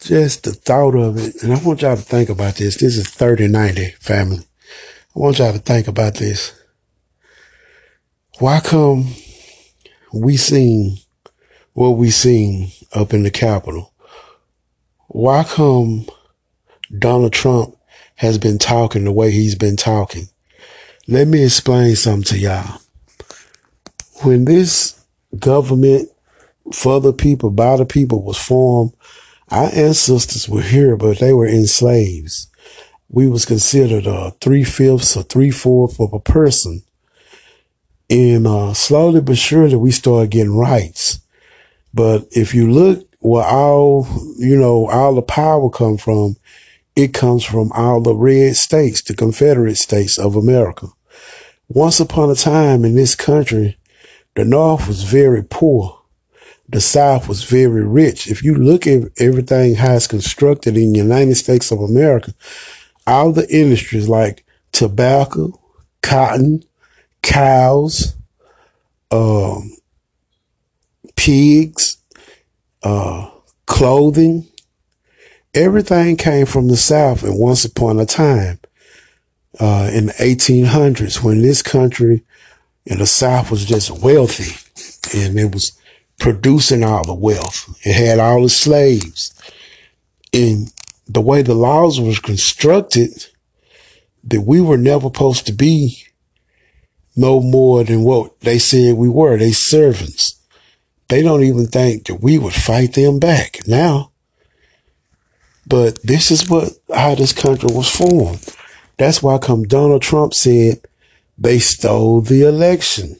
just 0.00 0.44
the 0.44 0.52
thought 0.52 0.94
of 0.94 1.16
it. 1.18 1.42
And 1.42 1.52
I 1.52 1.62
want 1.62 1.82
y'all 1.82 1.96
to 1.96 2.02
think 2.02 2.28
about 2.28 2.56
this. 2.56 2.76
This 2.76 2.96
is 2.96 3.08
3090 3.08 3.92
family. 4.00 4.44
I 5.16 5.18
want 5.18 5.38
y'all 5.38 5.52
to 5.52 5.58
think 5.58 5.88
about 5.88 6.14
this. 6.14 6.52
Why 8.38 8.60
come 8.60 9.12
we 10.12 10.36
seen 10.36 10.98
what 11.72 11.90
we 11.90 12.10
seen 12.10 12.70
up 12.92 13.12
in 13.12 13.22
the 13.22 13.30
Capitol? 13.30 13.89
Why 15.12 15.42
come 15.42 16.06
Donald 16.96 17.32
Trump 17.32 17.74
has 18.14 18.38
been 18.38 18.58
talking 18.58 19.02
the 19.02 19.10
way 19.10 19.32
he's 19.32 19.56
been 19.56 19.76
talking? 19.76 20.28
Let 21.08 21.26
me 21.26 21.42
explain 21.42 21.96
something 21.96 22.36
to 22.36 22.38
y'all. 22.38 22.80
When 24.22 24.44
this 24.44 25.04
government 25.36 26.10
for 26.72 27.00
the 27.00 27.12
people, 27.12 27.50
by 27.50 27.76
the 27.76 27.86
people 27.86 28.22
was 28.22 28.38
formed, 28.38 28.92
our 29.48 29.68
ancestors 29.74 30.48
were 30.48 30.62
here, 30.62 30.96
but 30.96 31.18
they 31.18 31.32
were 31.32 31.48
enslaved. 31.48 32.46
We 33.08 33.26
was 33.26 33.44
considered 33.44 34.06
uh, 34.06 34.30
three 34.40 34.62
fifths 34.62 35.16
or 35.16 35.24
three 35.24 35.50
fourths 35.50 35.98
of 35.98 36.12
a 36.12 36.20
person. 36.20 36.84
And 38.08 38.46
uh, 38.46 38.74
slowly 38.74 39.22
but 39.22 39.38
surely 39.38 39.74
we 39.74 39.90
started 39.90 40.30
getting 40.30 40.56
rights. 40.56 41.18
But 41.92 42.28
if 42.30 42.54
you 42.54 42.70
look 42.70 43.09
where 43.20 43.44
all, 43.44 44.06
you 44.36 44.58
know, 44.58 44.88
all 44.88 45.14
the 45.14 45.22
power 45.22 45.70
come 45.70 45.96
from, 45.96 46.36
it 46.96 47.14
comes 47.14 47.44
from 47.44 47.70
all 47.72 48.00
the 48.00 48.14
red 48.14 48.56
states, 48.56 49.02
the 49.02 49.14
Confederate 49.14 49.76
States 49.76 50.18
of 50.18 50.36
America. 50.36 50.88
Once 51.68 52.00
upon 52.00 52.30
a 52.30 52.34
time 52.34 52.84
in 52.84 52.96
this 52.96 53.14
country, 53.14 53.78
the 54.34 54.44
North 54.44 54.88
was 54.88 55.04
very 55.04 55.42
poor. 55.42 55.98
The 56.68 56.80
South 56.80 57.28
was 57.28 57.44
very 57.44 57.84
rich. 57.84 58.26
If 58.26 58.42
you 58.42 58.54
look 58.54 58.86
at 58.86 59.10
everything 59.18 59.74
how 59.74 59.94
it's 59.94 60.06
constructed 60.06 60.76
in 60.76 60.92
the 60.92 60.98
United 60.98 61.34
States 61.36 61.70
of 61.70 61.80
America, 61.80 62.34
all 63.06 63.32
the 63.32 63.48
industries 63.54 64.08
like 64.08 64.44
tobacco, 64.72 65.60
cotton, 66.02 66.62
cows, 67.22 68.14
um, 69.10 69.76
pigs, 71.16 71.99
uh, 72.82 73.30
clothing, 73.66 74.48
everything 75.54 76.16
came 76.16 76.46
from 76.46 76.68
the 76.68 76.76
South. 76.76 77.22
And 77.22 77.38
once 77.38 77.64
upon 77.64 77.98
a 78.00 78.06
time, 78.06 78.60
uh, 79.58 79.90
in 79.92 80.06
the 80.06 80.12
1800s, 80.12 81.22
when 81.22 81.42
this 81.42 81.62
country 81.62 82.22
in 82.86 82.98
the 82.98 83.06
South 83.06 83.50
was 83.50 83.64
just 83.64 83.90
wealthy 83.90 84.56
and 85.14 85.38
it 85.38 85.52
was 85.52 85.78
producing 86.18 86.84
all 86.84 87.04
the 87.04 87.14
wealth. 87.14 87.68
It 87.84 87.94
had 87.94 88.18
all 88.18 88.42
the 88.42 88.48
slaves. 88.48 89.34
And 90.32 90.72
the 91.08 91.20
way 91.20 91.42
the 91.42 91.54
laws 91.54 92.00
was 92.00 92.20
constructed, 92.20 93.26
that 94.24 94.42
we 94.42 94.60
were 94.60 94.76
never 94.76 95.08
supposed 95.08 95.46
to 95.46 95.52
be 95.52 96.04
no 97.16 97.40
more 97.40 97.82
than 97.84 98.02
what 98.02 98.38
they 98.40 98.58
said 98.58 98.94
we 98.94 99.08
were. 99.08 99.36
They 99.36 99.52
servants. 99.52 100.39
They 101.10 101.22
don't 101.22 101.42
even 101.42 101.66
think 101.66 102.06
that 102.06 102.22
we 102.22 102.38
would 102.38 102.54
fight 102.54 102.94
them 102.94 103.18
back 103.18 103.66
now. 103.66 104.12
But 105.66 106.00
this 106.02 106.30
is 106.30 106.48
what 106.48 106.70
how 106.94 107.16
this 107.16 107.32
country 107.32 107.68
was 107.72 107.90
formed. 107.90 108.46
That's 108.96 109.20
why 109.20 109.38
come 109.38 109.64
Donald 109.64 110.02
Trump 110.02 110.34
said 110.34 110.86
they 111.36 111.58
stole 111.58 112.20
the 112.20 112.42
election 112.42 113.16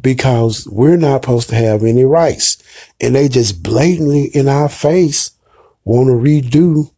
because 0.00 0.66
we're 0.68 0.96
not 0.96 1.22
supposed 1.22 1.50
to 1.50 1.56
have 1.56 1.84
any 1.84 2.04
rights. 2.04 2.56
And 3.02 3.14
they 3.14 3.28
just 3.28 3.62
blatantly 3.62 4.24
in 4.24 4.48
our 4.48 4.70
face 4.70 5.32
want 5.84 6.08
to 6.08 6.14
redo 6.14 6.90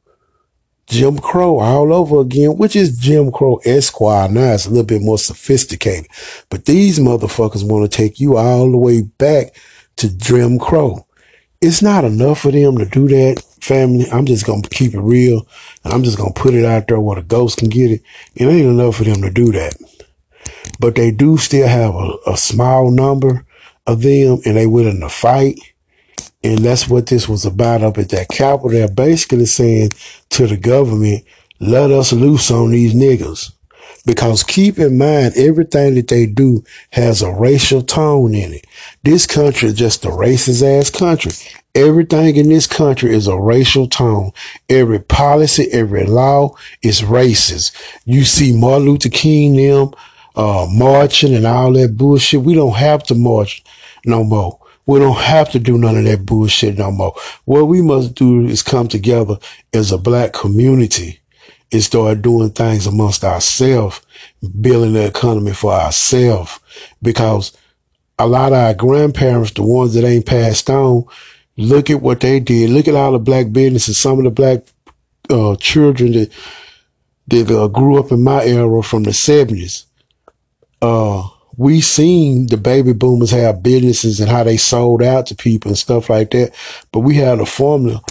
Jim 0.86 1.18
Crow 1.18 1.58
all 1.58 1.92
over 1.92 2.20
again, 2.20 2.58
which 2.58 2.76
is 2.76 2.96
Jim 2.96 3.32
Crow 3.32 3.60
Esquire. 3.64 4.28
Now 4.28 4.52
it's 4.52 4.66
a 4.66 4.70
little 4.70 4.84
bit 4.84 5.02
more 5.02 5.18
sophisticated. 5.18 6.06
But 6.48 6.66
these 6.66 7.00
motherfuckers 7.00 7.68
want 7.68 7.90
to 7.90 7.96
take 7.96 8.20
you 8.20 8.36
all 8.36 8.70
the 8.70 8.76
way 8.76 9.02
back 9.02 9.56
to 9.96 10.16
Jim 10.16 10.58
Crow. 10.58 11.06
It's 11.60 11.82
not 11.82 12.04
enough 12.04 12.40
for 12.40 12.50
them 12.50 12.78
to 12.78 12.84
do 12.84 13.08
that, 13.08 13.42
family. 13.60 14.06
I'm 14.10 14.26
just 14.26 14.46
going 14.46 14.62
to 14.62 14.68
keep 14.68 14.94
it 14.94 15.00
real. 15.00 15.46
And 15.84 15.92
I'm 15.92 16.02
just 16.02 16.18
going 16.18 16.32
to 16.32 16.40
put 16.40 16.54
it 16.54 16.64
out 16.64 16.88
there 16.88 17.00
where 17.00 17.16
the 17.16 17.22
ghost 17.22 17.58
can 17.58 17.68
get 17.68 17.90
it. 17.90 18.02
It 18.34 18.46
ain't 18.46 18.66
enough 18.66 18.96
for 18.96 19.04
them 19.04 19.22
to 19.22 19.30
do 19.30 19.52
that. 19.52 19.74
But 20.80 20.96
they 20.96 21.12
do 21.12 21.36
still 21.38 21.68
have 21.68 21.94
a, 21.94 22.16
a 22.26 22.36
small 22.36 22.90
number 22.90 23.46
of 23.86 24.02
them 24.02 24.40
and 24.44 24.56
they 24.56 24.66
willing 24.66 25.00
to 25.00 25.08
fight 25.08 25.58
and 26.44 26.58
that's 26.58 26.88
what 26.88 27.06
this 27.06 27.28
was 27.28 27.44
about 27.44 27.82
up 27.82 27.98
at 27.98 28.08
that 28.10 28.28
Capitol. 28.28 28.70
They're 28.70 28.88
basically 28.88 29.46
saying 29.46 29.90
to 30.30 30.46
the 30.46 30.56
government, 30.56 31.24
let 31.60 31.90
us 31.90 32.12
loose 32.12 32.50
on 32.50 32.70
these 32.70 32.94
niggas. 32.94 33.52
Because 34.04 34.42
keep 34.42 34.78
in 34.78 34.98
mind, 34.98 35.34
everything 35.36 35.94
that 35.94 36.08
they 36.08 36.26
do 36.26 36.64
has 36.90 37.22
a 37.22 37.32
racial 37.32 37.82
tone 37.82 38.34
in 38.34 38.54
it. 38.54 38.66
This 39.04 39.26
country 39.26 39.68
is 39.68 39.74
just 39.74 40.04
a 40.04 40.08
racist 40.08 40.62
ass 40.62 40.90
country. 40.90 41.32
Everything 41.74 42.36
in 42.36 42.48
this 42.48 42.66
country 42.66 43.14
is 43.14 43.28
a 43.28 43.38
racial 43.38 43.86
tone. 43.86 44.32
Every 44.68 44.98
policy, 44.98 45.70
every 45.72 46.04
law 46.04 46.56
is 46.82 47.00
racist. 47.00 47.74
You 48.04 48.24
see 48.24 48.54
Martin 48.54 48.88
Luther 48.88 49.08
King, 49.08 49.56
them, 49.56 49.94
uh, 50.34 50.66
marching 50.70 51.34
and 51.34 51.46
all 51.46 51.72
that 51.72 51.96
bullshit. 51.96 52.42
We 52.42 52.54
don't 52.54 52.74
have 52.74 53.04
to 53.04 53.14
march 53.14 53.62
no 54.04 54.24
more. 54.24 54.58
We 54.84 54.98
don't 54.98 55.16
have 55.16 55.50
to 55.52 55.60
do 55.60 55.78
none 55.78 55.96
of 55.96 56.04
that 56.04 56.26
bullshit 56.26 56.76
no 56.76 56.90
more. 56.90 57.14
What 57.44 57.64
we 57.64 57.80
must 57.80 58.16
do 58.16 58.44
is 58.46 58.62
come 58.62 58.88
together 58.88 59.38
as 59.72 59.92
a 59.92 59.98
black 59.98 60.32
community 60.32 61.21
and 61.72 61.82
start 61.82 62.22
doing 62.22 62.50
things 62.50 62.86
amongst 62.86 63.24
ourselves, 63.24 64.00
building 64.60 64.92
the 64.92 65.06
economy 65.06 65.52
for 65.52 65.72
ourselves. 65.72 66.60
Because 67.00 67.56
a 68.18 68.26
lot 68.26 68.52
of 68.52 68.58
our 68.58 68.74
grandparents, 68.74 69.52
the 69.52 69.62
ones 69.62 69.94
that 69.94 70.04
ain't 70.04 70.26
passed 70.26 70.68
on, 70.70 71.04
look 71.56 71.90
at 71.90 72.02
what 72.02 72.20
they 72.20 72.40
did. 72.40 72.70
Look 72.70 72.88
at 72.88 72.94
all 72.94 73.12
the 73.12 73.18
black 73.18 73.52
businesses, 73.52 73.98
some 73.98 74.18
of 74.18 74.24
the 74.24 74.30
black 74.30 74.62
uh, 75.30 75.56
children 75.56 76.12
that 76.12 76.32
that 77.28 77.50
uh, 77.50 77.68
grew 77.68 77.98
up 77.98 78.10
in 78.10 78.22
my 78.22 78.44
era 78.44 78.82
from 78.82 79.04
the 79.04 79.12
seventies. 79.12 79.86
Uh, 80.80 81.28
we 81.56 81.80
seen 81.80 82.46
the 82.46 82.56
baby 82.56 82.92
boomers 82.92 83.30
have 83.30 83.62
businesses 83.62 84.20
and 84.20 84.30
how 84.30 84.42
they 84.42 84.56
sold 84.56 85.02
out 85.02 85.26
to 85.26 85.34
people 85.34 85.70
and 85.70 85.78
stuff 85.78 86.10
like 86.10 86.30
that. 86.30 86.52
But 86.90 87.00
we 87.00 87.14
had 87.14 87.40
a 87.40 87.46
formula 87.46 88.02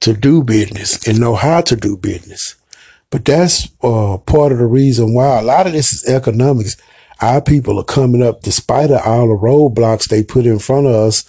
to 0.00 0.14
do 0.14 0.42
business 0.42 1.06
and 1.08 1.18
know 1.18 1.34
how 1.34 1.60
to 1.62 1.76
do 1.76 1.96
business. 1.96 2.54
But 3.10 3.24
that's 3.24 3.68
uh, 3.82 4.18
part 4.18 4.52
of 4.52 4.58
the 4.58 4.66
reason 4.66 5.14
why 5.14 5.40
a 5.40 5.42
lot 5.42 5.66
of 5.66 5.72
this 5.72 5.92
is 5.92 6.08
economics. 6.08 6.76
Our 7.20 7.42
people 7.42 7.78
are 7.78 7.84
coming 7.84 8.22
up 8.22 8.42
despite 8.42 8.90
of 8.90 9.02
all 9.04 9.28
the 9.28 9.34
roadblocks 9.34 10.08
they 10.08 10.22
put 10.22 10.46
in 10.46 10.58
front 10.58 10.86
of 10.86 10.94
us, 10.94 11.24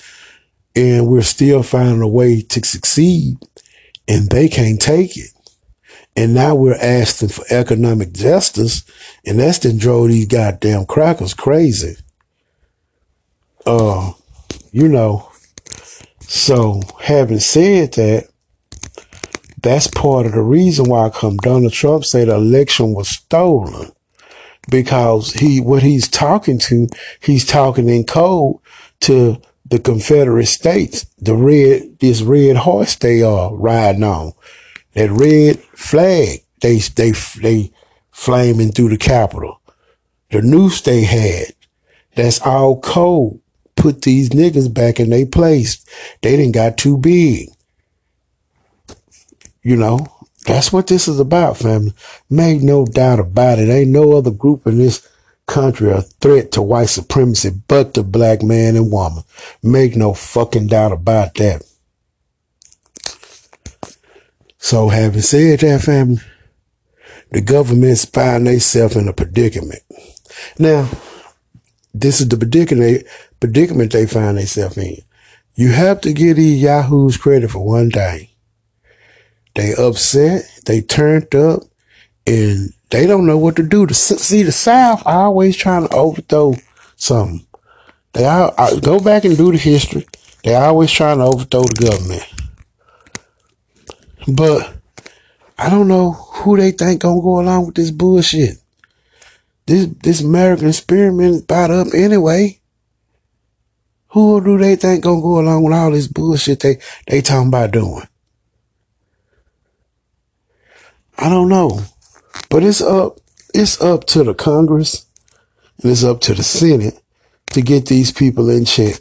and 0.76 1.08
we're 1.08 1.22
still 1.24 1.64
finding 1.64 2.02
a 2.02 2.08
way 2.08 2.42
to 2.44 2.64
succeed, 2.64 3.38
and 4.08 4.30
they 4.30 4.48
can't 4.48 4.82
take 4.82 5.18
it. 5.18 5.32
And 6.16 6.34
now 6.34 6.56
we're 6.56 6.76
asking 6.76 7.30
for 7.30 7.46
economic 7.50 8.14
justice, 8.14 8.84
and 9.26 9.40
that's 9.40 9.60
then 9.60 9.78
drove 9.78 10.10
these 10.10 10.28
goddamn 10.28 10.86
crackers 10.86 11.34
crazy. 11.34 11.96
Uh, 13.66 14.14
you 14.72 14.88
know, 14.88 15.32
so 16.22 16.82
having 17.02 17.40
said 17.40 17.94
that, 17.94 18.31
that's 19.62 19.88
part 19.88 20.26
of 20.26 20.34
the 20.34 20.42
reason 20.42 20.86
why 20.90 21.10
come 21.10 21.38
Donald 21.38 21.74
Trump 21.74 22.06
said 22.06 22.28
the 22.28 22.36
election 22.36 22.94
was 22.94 23.10
stolen. 23.10 23.92
Because 24.70 25.34
he, 25.34 25.60
what 25.60 25.82
he's 25.82 26.08
talking 26.08 26.60
to, 26.60 26.88
he's 27.20 27.46
talking 27.46 27.90
in 27.90 28.06
code 28.06 28.58
to 29.02 29.42
the 29.66 29.80
Confederate 29.80 30.46
States, 30.46 31.06
the 31.18 31.36
red, 31.36 31.98
this 32.00 32.22
red 32.22 32.58
horse 32.58 32.96
they 32.96 33.24
are 33.24 33.56
riding 33.56 34.04
on 34.04 34.34
that 34.94 35.10
red 35.10 35.60
flag 35.60 36.42
they 36.62 36.78
they 36.78 37.12
they 37.42 37.72
flaming 38.12 38.72
through 38.72 38.90
the 38.90 38.98
Capitol. 38.98 39.60
The 40.30 40.42
noose 40.42 40.82
they 40.82 41.04
had, 41.04 41.54
that's 42.16 42.40
all 42.42 42.80
code. 42.80 43.40
Put 43.76 44.04
these 44.04 44.30
niggas 44.30 44.72
back 44.72 45.00
in 45.00 45.10
their 45.10 45.26
place. 45.26 45.84
They 46.22 46.38
didn't 46.38 46.54
got 46.54 46.78
too 46.78 46.98
big. 46.98 47.50
You 49.64 49.76
know, 49.76 50.08
that's 50.46 50.74
what 50.74 50.88
this 50.88 51.08
is 51.08 51.20
about, 51.20 51.58
family. 51.58 51.94
Make 52.30 52.62
no 52.62 52.86
doubt 52.86 53.20
about 53.20 53.60
it. 53.60 53.70
Ain't 53.70 53.92
no 53.92 54.14
other 54.14 54.32
group 54.32 54.66
in 54.66 54.78
this 54.78 55.08
country 55.46 55.92
a 55.92 56.02
threat 56.02 56.52
to 56.54 56.62
white 56.62 56.90
supremacy 56.90 57.52
but 57.68 57.94
the 57.94 58.04
black 58.04 58.42
man 58.42 58.76
and 58.76 58.92
woman. 58.92 59.24
Make 59.62 59.96
no 59.96 60.14
fucking 60.14 60.68
doubt 60.68 60.94
about 60.94 61.36
that. 61.36 61.64
So 64.58 64.90
having 64.90 65.22
said 65.22 65.60
that, 65.60 65.82
family, 65.82 66.22
the 67.32 67.42
government's 67.42 68.06
find 68.06 68.48
themselves 68.48 68.96
in 68.96 69.08
a 69.08 69.14
predicament. 69.14 69.82
Now, 70.58 70.90
this 71.94 72.22
is 72.22 72.30
the 72.30 72.38
predicament 72.38 73.06
predicament 73.40 73.92
they 73.92 74.06
find 74.06 74.38
themselves 74.38 74.78
in. 74.78 74.98
You 75.56 75.72
have 75.72 76.02
to 76.02 76.14
give 76.14 76.38
these 76.38 76.62
yahoos 76.62 77.18
credit 77.18 77.52
for 77.52 77.66
one 77.66 77.92
thing. 77.92 78.28
They 79.56 79.74
upset, 79.76 80.50
they 80.66 80.82
turned 80.82 81.34
up, 81.36 81.64
and 82.26 82.74
they 82.90 83.08
don't 83.08 83.26
know 83.26 83.38
what 83.38 83.56
to 83.58 83.64
do. 83.64 83.86
To 83.86 83.94
see 83.94 84.44
the 84.44 84.52
South 84.52 85.04
always 85.06 85.58
trying 85.58 85.88
to 85.88 85.96
overthrow 85.96 86.56
something. 86.96 87.46
They 88.14 88.26
all, 88.26 88.80
go 88.80 89.00
back 89.00 89.26
and 89.26 89.38
do 89.38 89.52
the 89.52 89.58
history. 89.58 90.06
They 90.44 90.56
always 90.56 90.92
trying 90.92 91.20
to 91.20 91.26
overthrow 91.26 91.64
the 91.64 91.90
government. 91.90 92.26
But 94.28 94.74
I 95.58 95.70
don't 95.70 95.88
know 95.88 96.12
who 96.12 96.58
they 96.58 96.72
think 96.72 97.02
gonna 97.02 97.22
go 97.22 97.40
along 97.40 97.68
with 97.68 97.76
this 97.76 97.92
bullshit. 97.92 98.58
This 99.66 99.88
this 100.02 100.22
American 100.22 100.70
experiment 100.70 101.36
is 101.36 101.52
up 101.52 101.94
anyway. 101.94 102.60
Who 104.10 104.44
do 104.44 104.58
they 104.58 104.76
think 104.76 105.04
gonna 105.04 105.22
go 105.22 105.40
along 105.40 105.64
with 105.64 105.74
all 105.74 105.92
this 105.92 106.08
bullshit 106.08 106.60
they 106.60 106.80
they 107.08 107.22
talking 107.22 107.48
about 107.48 107.72
doing? 107.72 108.08
I 111.22 111.30
don't 111.30 111.50
know, 111.50 111.82
but 112.50 112.64
it's 112.64 112.82
up 112.82 113.20
it's 113.54 113.80
up 113.80 114.06
to 114.06 114.24
the 114.24 114.34
Congress 114.34 115.06
and 115.82 115.92
it's 115.92 116.04
up 116.04 116.20
to 116.22 116.34
the 116.34 116.42
Senate 116.42 117.00
to 117.52 117.62
get 117.62 117.86
these 117.86 118.12
people 118.12 118.50
in 118.50 118.66
check. 118.66 118.96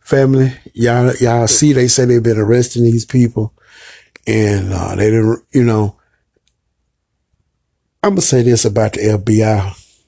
Family, 0.00 0.52
y'all 0.74 1.14
y'all 1.14 1.48
see 1.48 1.72
they 1.72 1.88
say 1.88 2.04
they've 2.04 2.22
been 2.22 2.36
arresting 2.36 2.84
these 2.84 3.06
people, 3.06 3.54
and 4.26 4.70
uh, 4.74 4.94
they 4.96 5.10
didn't. 5.10 5.42
You 5.50 5.64
know, 5.64 5.96
I'm 8.02 8.10
gonna 8.10 8.20
say 8.20 8.42
this 8.42 8.66
about 8.66 8.92
the 8.92 9.00
FBI, 9.00 10.04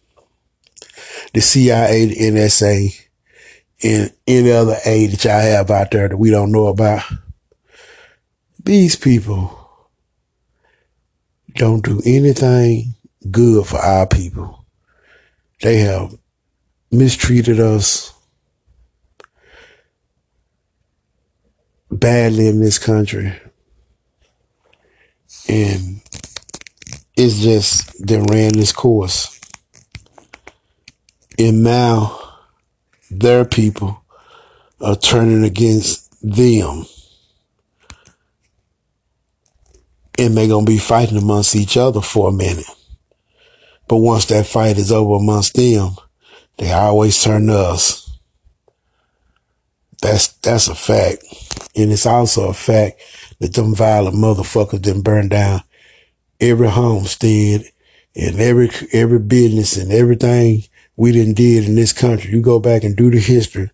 the 1.33 1.41
CIA, 1.41 2.07
the 2.07 2.17
NSA 2.17 3.07
and 3.83 4.13
any 4.27 4.53
other 4.53 4.77
aid 4.85 5.13
that 5.13 5.25
y'all 5.25 5.41
have 5.41 5.71
out 5.71 5.93
there 5.93 6.09
that 6.09 6.17
we 6.17 6.31
don't 6.31 6.53
know 6.53 6.67
about. 6.67 7.05
These 8.63 8.97
people 8.97 9.62
don't 11.55 11.85
do 11.85 12.01
anything 12.05 12.95
good 13.31 13.67
for 13.67 13.79
our 13.79 14.07
people. 14.07 14.65
They 15.61 15.79
have 15.79 16.15
mistreated 16.91 17.61
us 17.61 18.13
badly 21.91 22.49
in 22.49 22.61
this 22.61 22.79
country. 22.79 23.33
And 25.49 26.01
it's 27.17 27.41
just 27.41 28.07
they 28.07 28.19
ran 28.19 28.53
this 28.55 28.73
course. 28.73 29.41
And 31.39 31.63
now 31.63 32.19
their 33.11 33.45
people 33.45 34.03
are 34.81 34.97
turning 34.97 35.45
against 35.45 36.11
them. 36.23 36.87
And 40.19 40.37
they're 40.37 40.49
going 40.49 40.67
to 40.67 40.73
be 40.73 40.79
fighting 40.79 41.17
amongst 41.19 41.57
each 41.57 41.77
other 41.77 42.01
for 42.01 42.29
a 42.29 42.33
minute. 42.33 42.67
But 43.89 43.97
once 43.97 44.27
that 44.27 44.47
fight 44.47 44.79
is 44.79 44.93
over 44.93 45.15
amongst 45.15 45.55
them, 45.55 45.97
they 46.59 46.73
always 46.73 47.23
turn 47.23 47.47
to 47.47 47.55
us. 47.55 48.11
That's, 50.01 50.29
that's 50.29 50.69
a 50.69 50.75
fact. 50.75 51.25
And 51.77 51.91
it's 51.91 52.07
also 52.07 52.49
a 52.49 52.55
fact 52.55 53.01
that 53.39 53.55
them 53.55 53.75
violent 53.75 54.17
motherfuckers 54.17 54.83
didn't 54.83 55.03
burn 55.03 55.29
down 55.29 55.63
every 56.41 56.69
homestead 56.69 57.65
and 58.15 58.41
every, 58.41 58.71
every 58.93 59.19
business 59.19 59.77
and 59.77 59.93
everything 59.93 60.65
we 60.97 61.13
didn't 61.13 61.35
did 61.35 61.65
in 61.65 61.75
this 61.75 61.93
country. 61.93 62.31
You 62.31 62.43
go 62.43 62.59
back 62.59 62.85
and 62.85 62.97
do 62.97 63.11
the 63.11 63.19
history 63.19 63.71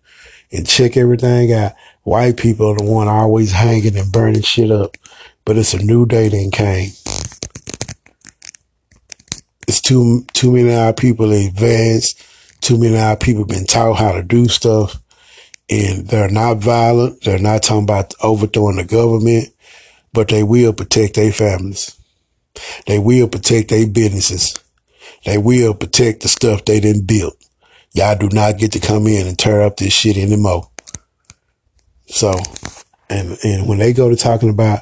and 0.51 0.67
check 0.67 0.97
everything 0.97 1.53
out. 1.53 1.73
White 2.03 2.37
people 2.37 2.67
are 2.67 2.77
the 2.77 2.83
one 2.83 3.07
always 3.07 3.51
hanging 3.51 3.97
and 3.97 4.11
burning 4.11 4.41
shit 4.41 4.71
up. 4.71 4.97
But 5.49 5.57
it's 5.57 5.73
a 5.73 5.83
new 5.83 6.05
day 6.05 6.29
that 6.29 6.51
came. 6.53 6.91
It's 9.67 9.81
too 9.81 10.23
too 10.33 10.51
many 10.51 10.69
of 10.69 10.77
our 10.77 10.93
people 10.93 11.31
advanced. 11.31 12.23
Too 12.61 12.77
many 12.77 12.93
of 12.93 13.01
our 13.01 13.17
people 13.17 13.45
been 13.45 13.65
taught 13.65 13.97
how 13.97 14.11
to 14.11 14.21
do 14.21 14.47
stuff. 14.47 15.01
And 15.67 16.05
they're 16.07 16.29
not 16.29 16.57
violent. 16.57 17.23
They're 17.23 17.39
not 17.39 17.63
talking 17.63 17.85
about 17.85 18.13
overthrowing 18.21 18.75
the 18.75 18.83
government, 18.83 19.47
but 20.13 20.27
they 20.27 20.43
will 20.43 20.71
protect 20.71 21.15
their 21.15 21.31
families. 21.31 21.99
They 22.85 22.99
will 22.99 23.27
protect 23.27 23.69
their 23.69 23.87
businesses. 23.87 24.53
They 25.25 25.39
will 25.39 25.73
protect 25.73 26.21
the 26.21 26.27
stuff 26.27 26.65
they 26.65 26.79
didn't 26.79 27.07
build. 27.07 27.33
Y'all 27.93 28.15
do 28.15 28.29
not 28.31 28.59
get 28.59 28.73
to 28.73 28.79
come 28.79 29.07
in 29.07 29.25
and 29.25 29.39
tear 29.39 29.63
up 29.63 29.77
this 29.77 29.93
shit 29.93 30.15
anymore. 30.15 30.69
So, 32.05 32.35
and, 33.09 33.35
and 33.43 33.67
when 33.67 33.79
they 33.79 33.93
go 33.93 34.11
to 34.11 34.15
talking 34.15 34.51
about 34.51 34.81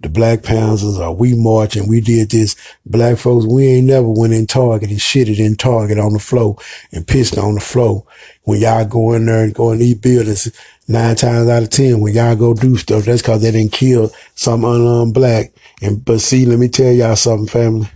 the 0.00 0.08
Black 0.08 0.42
Panthers 0.42 0.98
or 0.98 1.14
we 1.14 1.34
march 1.34 1.74
and 1.76 1.88
we 1.88 2.00
did 2.00 2.30
this, 2.30 2.54
black 2.86 3.18
folks, 3.18 3.46
we 3.46 3.66
ain't 3.66 3.86
never 3.86 4.08
went 4.08 4.32
in 4.32 4.46
Target 4.46 4.90
and 4.90 4.98
shitted 4.98 5.38
in 5.38 5.56
Target 5.56 5.98
on 5.98 6.12
the 6.12 6.18
floor 6.18 6.56
and 6.92 7.06
pissed 7.06 7.36
on 7.36 7.54
the 7.54 7.60
floor. 7.60 8.04
When 8.44 8.60
y'all 8.60 8.84
go 8.84 9.12
in 9.14 9.26
there 9.26 9.42
and 9.42 9.54
go 9.54 9.72
in 9.72 9.80
these 9.80 9.96
buildings, 9.96 10.52
nine 10.86 11.16
times 11.16 11.48
out 11.48 11.64
of 11.64 11.70
ten, 11.70 12.00
when 12.00 12.14
y'all 12.14 12.36
go 12.36 12.54
do 12.54 12.76
stuff, 12.76 13.04
that's 13.04 13.22
cause 13.22 13.42
they 13.42 13.50
didn't 13.50 13.72
kill 13.72 14.10
some 14.34 14.64
unarmed 14.64 15.14
black. 15.14 15.52
And, 15.82 16.04
but 16.04 16.20
see, 16.20 16.46
let 16.46 16.58
me 16.58 16.68
tell 16.68 16.92
y'all 16.92 17.16
something, 17.16 17.48
family. 17.48 17.88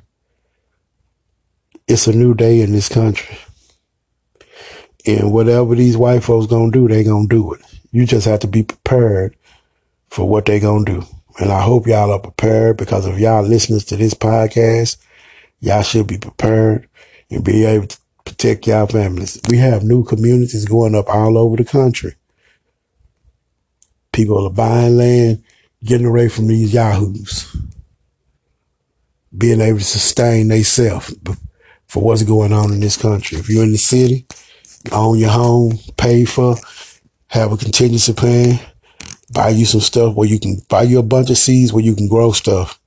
It's 1.86 2.06
a 2.06 2.12
new 2.12 2.34
day 2.34 2.60
in 2.60 2.72
this 2.72 2.88
country. 2.88 3.38
And 5.06 5.32
whatever 5.32 5.74
these 5.74 5.96
white 5.96 6.22
folks 6.22 6.46
gonna 6.46 6.70
do, 6.70 6.88
they 6.88 7.04
gonna 7.04 7.26
do 7.28 7.54
it. 7.54 7.60
You 7.90 8.06
just 8.06 8.26
have 8.26 8.40
to 8.40 8.46
be 8.46 8.62
prepared 8.62 9.36
for 10.08 10.28
what 10.28 10.46
they 10.46 10.60
gonna 10.60 10.84
do. 10.84 11.04
And 11.38 11.50
I 11.50 11.62
hope 11.62 11.86
y'all 11.86 12.12
are 12.12 12.18
prepared 12.18 12.76
because 12.76 13.06
if 13.06 13.18
y'all 13.18 13.42
listeners 13.42 13.84
to 13.86 13.96
this 13.96 14.14
podcast, 14.14 14.96
y'all 15.60 15.82
should 15.82 16.06
be 16.06 16.18
prepared 16.18 16.88
and 17.30 17.44
be 17.44 17.64
able 17.64 17.86
to 17.86 17.98
protect 18.24 18.66
y'all 18.66 18.86
families. 18.86 19.40
We 19.48 19.56
have 19.58 19.82
new 19.82 20.04
communities 20.04 20.64
going 20.64 20.94
up 20.94 21.08
all 21.08 21.38
over 21.38 21.56
the 21.56 21.64
country. 21.64 22.14
People 24.12 24.46
are 24.46 24.50
buying 24.50 24.96
land, 24.96 25.42
getting 25.82 26.06
away 26.06 26.28
from 26.28 26.48
these 26.48 26.74
yahoos, 26.74 27.56
being 29.36 29.60
able 29.60 29.78
to 29.78 29.84
sustain 29.84 30.48
themselves 30.48 31.14
for 31.86 32.02
what's 32.02 32.22
going 32.22 32.52
on 32.52 32.72
in 32.72 32.80
this 32.80 32.96
country. 32.96 33.38
If 33.38 33.48
you're 33.48 33.64
in 33.64 33.72
the 33.72 33.78
city, 33.78 34.26
own 34.90 35.18
your 35.18 35.30
home, 35.30 35.78
pay 35.96 36.24
for, 36.24 36.56
have 37.28 37.52
a 37.52 37.56
contingency 37.56 38.12
plan, 38.12 38.60
buy 39.32 39.50
you 39.50 39.64
some 39.64 39.80
stuff 39.80 40.14
where 40.14 40.28
you 40.28 40.38
can 40.38 40.62
buy 40.68 40.82
you 40.82 40.98
a 40.98 41.02
bunch 41.02 41.30
of 41.30 41.38
seeds 41.38 41.72
where 41.72 41.84
you 41.84 41.94
can 41.94 42.08
grow 42.08 42.32
stuff. 42.32 42.78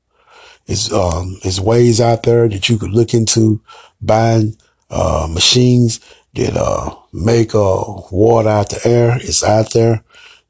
It's, 0.67 0.91
um, 0.91 1.37
there's 1.43 1.61
ways 1.61 2.01
out 2.01 2.23
there 2.23 2.47
that 2.47 2.69
you 2.69 2.77
could 2.77 2.91
look 2.91 3.13
into 3.13 3.61
buying, 4.01 4.57
uh, 4.89 5.27
machines 5.31 5.99
that, 6.33 6.55
uh, 6.57 6.95
make, 7.13 7.53
uh, 7.53 7.83
water 8.11 8.49
out 8.49 8.69
the 8.69 8.81
air. 8.87 9.17
It's 9.21 9.43
out 9.43 9.73
there. 9.73 10.03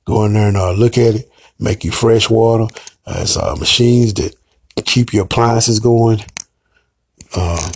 Go 0.05 0.25
in 0.25 0.33
there 0.33 0.47
and, 0.47 0.57
uh, 0.57 0.71
look 0.71 0.97
at 0.97 1.15
it, 1.15 1.31
make 1.59 1.83
you 1.83 1.91
fresh 1.91 2.29
water. 2.29 2.73
Uh, 3.05 3.19
it's, 3.21 3.37
uh, 3.37 3.55
machines 3.55 4.13
that 4.13 4.35
keep 4.85 5.13
your 5.13 5.25
appliances 5.25 5.79
going. 5.79 6.23
Uh, 7.35 7.71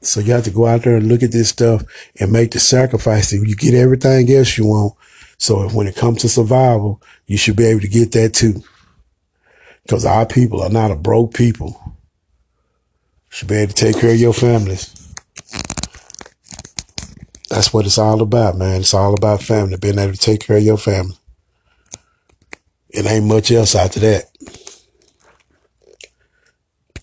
so 0.00 0.20
you 0.20 0.32
have 0.32 0.44
to 0.44 0.50
go 0.50 0.66
out 0.66 0.82
there 0.82 0.96
and 0.96 1.08
look 1.08 1.22
at 1.22 1.32
this 1.32 1.48
stuff 1.48 1.82
and 2.18 2.32
make 2.32 2.50
the 2.50 2.60
sacrifice. 2.60 3.32
You 3.32 3.56
get 3.56 3.74
everything 3.74 4.30
else 4.30 4.58
you 4.58 4.66
want. 4.66 4.94
So 5.38 5.68
when 5.70 5.86
it 5.86 5.96
comes 5.96 6.22
to 6.22 6.28
survival, 6.28 7.02
you 7.26 7.36
should 7.36 7.56
be 7.56 7.66
able 7.66 7.80
to 7.80 7.88
get 7.88 8.12
that 8.12 8.34
too. 8.34 8.62
Because 9.82 10.04
our 10.04 10.26
people 10.26 10.62
are 10.62 10.70
not 10.70 10.90
a 10.90 10.96
broke 10.96 11.34
people. 11.34 11.80
You 11.86 13.30
should 13.30 13.48
be 13.48 13.56
able 13.56 13.72
to 13.72 13.84
take 13.84 14.00
care 14.00 14.12
of 14.12 14.20
your 14.20 14.32
families. 14.32 14.94
That's 17.50 17.72
what 17.72 17.86
it's 17.86 17.98
all 17.98 18.20
about, 18.22 18.56
man. 18.56 18.80
It's 18.80 18.94
all 18.94 19.14
about 19.14 19.42
family, 19.42 19.76
being 19.76 19.98
able 19.98 20.12
to 20.12 20.18
take 20.18 20.40
care 20.40 20.56
of 20.56 20.62
your 20.62 20.78
family. 20.78 21.16
It 22.90 23.06
ain't 23.06 23.26
much 23.26 23.50
else 23.50 23.74
after 23.74 24.00
that. 24.00 24.24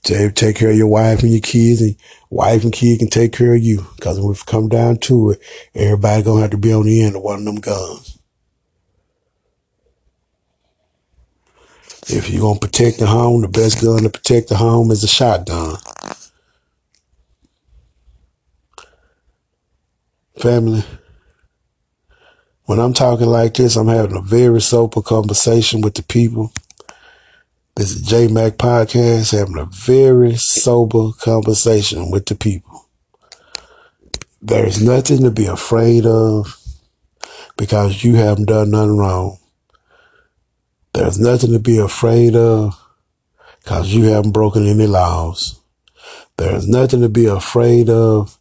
Take, 0.04 0.36
take 0.36 0.56
care 0.56 0.72
of 0.72 0.78
your 0.78 0.88
wife 0.88 1.22
and 1.22 1.32
your 1.32 1.42
kids 1.42 1.82
and 1.82 1.96
wife 2.30 2.64
and 2.64 2.74
kid 2.74 3.00
can 3.00 3.10
take 3.10 3.34
care 3.34 3.54
of 3.54 3.62
you. 3.62 3.86
Cause 4.00 4.20
when 4.20 4.34
it 4.34 4.46
come 4.46 4.68
down 4.68 4.98
to 4.98 5.32
it, 5.32 5.42
everybody 5.76 6.24
gonna 6.24 6.42
have 6.42 6.52
to 6.52 6.58
be 6.58 6.74
on 6.74 6.86
the 6.86 7.04
end 7.04 7.16
of 7.16 7.22
one 7.22 7.40
of 7.40 7.46
them 7.46 7.56
guns. 7.58 8.11
If 12.10 12.30
you're 12.30 12.42
gonna 12.42 12.60
protect 12.60 13.00
the 13.00 13.08
home, 13.08 13.42
the 13.42 13.50
best 13.50 13.82
gun 13.82 14.04
to 14.04 14.10
protect 14.10 14.50
the 14.50 14.58
home 14.58 14.92
is 14.92 15.04
a 15.04 15.08
shotgun. 15.08 15.78
Family, 20.40 20.84
when 22.66 22.80
I'm 22.80 22.94
talking 22.94 23.28
like 23.28 23.56
this, 23.56 23.76
I'm 23.78 23.88
having 23.90 24.18
a 24.18 24.22
very 24.22 24.62
sober 24.62 25.02
conversation 25.02 25.82
with 25.82 25.96
the 25.96 26.04
people 26.04 26.52
This 27.76 27.92
is 27.96 28.04
J 28.04 28.28
Mac 28.28 28.54
Podcast 28.58 29.32
having 29.38 29.58
a 29.58 29.66
very 29.66 30.36
sober 30.38 31.12
conversation 31.20 32.12
with 32.12 32.28
the 32.28 32.36
people. 32.36 32.88
There's 34.42 34.82
nothing 34.84 35.24
to 35.24 35.32
be 35.32 35.48
afraid 35.48 36.06
of 36.06 36.58
because 37.58 38.04
you 38.04 38.16
haven't 38.16 38.48
done 38.48 38.72
nothing 38.72 38.98
wrong. 38.98 39.40
There's 40.94 41.20
nothing 41.20 41.54
to 41.54 41.60
be 41.60 41.78
afraid 41.78 42.36
of 42.36 42.78
because 43.64 43.94
you 43.94 44.06
haven't 44.06 44.32
broken 44.32 44.68
any 44.68 44.88
laws. 44.88 45.60
There's 46.38 46.68
nothing 46.68 47.02
to 47.02 47.10
be 47.10 47.28
afraid 47.28 47.90
of 47.90 48.38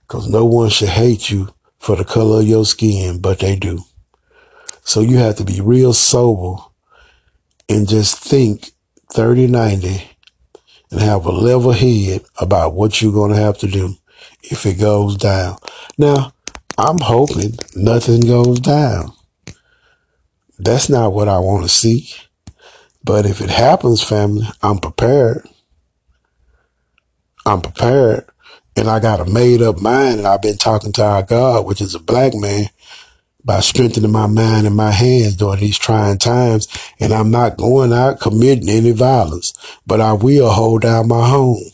because 0.00 0.28
no 0.28 0.44
one 0.44 0.70
should 0.70 0.88
hate 0.88 1.30
you 1.30 1.54
for 1.78 1.96
the 1.96 2.04
color 2.04 2.40
of 2.40 2.46
your 2.46 2.64
skin, 2.64 3.20
but 3.20 3.38
they 3.38 3.56
do. 3.56 3.84
So 4.84 5.00
you 5.00 5.18
have 5.18 5.36
to 5.36 5.44
be 5.44 5.60
real 5.60 5.92
sober 5.92 6.62
and 7.68 7.88
just 7.88 8.18
think 8.18 8.72
30 9.12 9.46
90 9.46 10.10
and 10.90 11.00
have 11.00 11.24
a 11.24 11.32
level 11.32 11.72
head 11.72 12.22
about 12.38 12.74
what 12.74 13.00
you're 13.00 13.12
going 13.12 13.30
to 13.30 13.36
have 13.36 13.58
to 13.58 13.66
do 13.66 13.94
if 14.42 14.66
it 14.66 14.78
goes 14.78 15.16
down. 15.16 15.56
Now, 15.96 16.32
I'm 16.76 16.98
hoping 16.98 17.56
nothing 17.76 18.22
goes 18.22 18.58
down. 18.60 19.12
That's 20.64 20.88
not 20.88 21.12
what 21.12 21.28
I 21.28 21.40
want 21.40 21.64
to 21.64 21.68
see. 21.68 22.08
But 23.02 23.26
if 23.26 23.40
it 23.40 23.50
happens, 23.50 24.00
family, 24.00 24.46
I'm 24.62 24.78
prepared. 24.78 25.44
I'm 27.44 27.60
prepared. 27.60 28.28
And 28.76 28.88
I 28.88 29.00
got 29.00 29.18
a 29.18 29.24
made 29.24 29.60
up 29.60 29.80
mind 29.80 30.18
and 30.18 30.28
I've 30.28 30.40
been 30.40 30.56
talking 30.56 30.92
to 30.92 31.04
our 31.04 31.24
God, 31.24 31.66
which 31.66 31.80
is 31.80 31.96
a 31.96 31.98
black 31.98 32.32
man, 32.34 32.66
by 33.44 33.58
strengthening 33.58 34.12
my 34.12 34.28
mind 34.28 34.68
and 34.68 34.76
my 34.76 34.92
hands 34.92 35.34
during 35.34 35.58
these 35.58 35.78
trying 35.78 36.18
times. 36.18 36.68
And 37.00 37.12
I'm 37.12 37.32
not 37.32 37.56
going 37.56 37.92
out 37.92 38.20
committing 38.20 38.68
any 38.68 38.92
violence, 38.92 39.54
but 39.84 40.00
I 40.00 40.12
will 40.12 40.50
hold 40.50 40.82
down 40.82 41.08
my 41.08 41.28
home. 41.28 41.64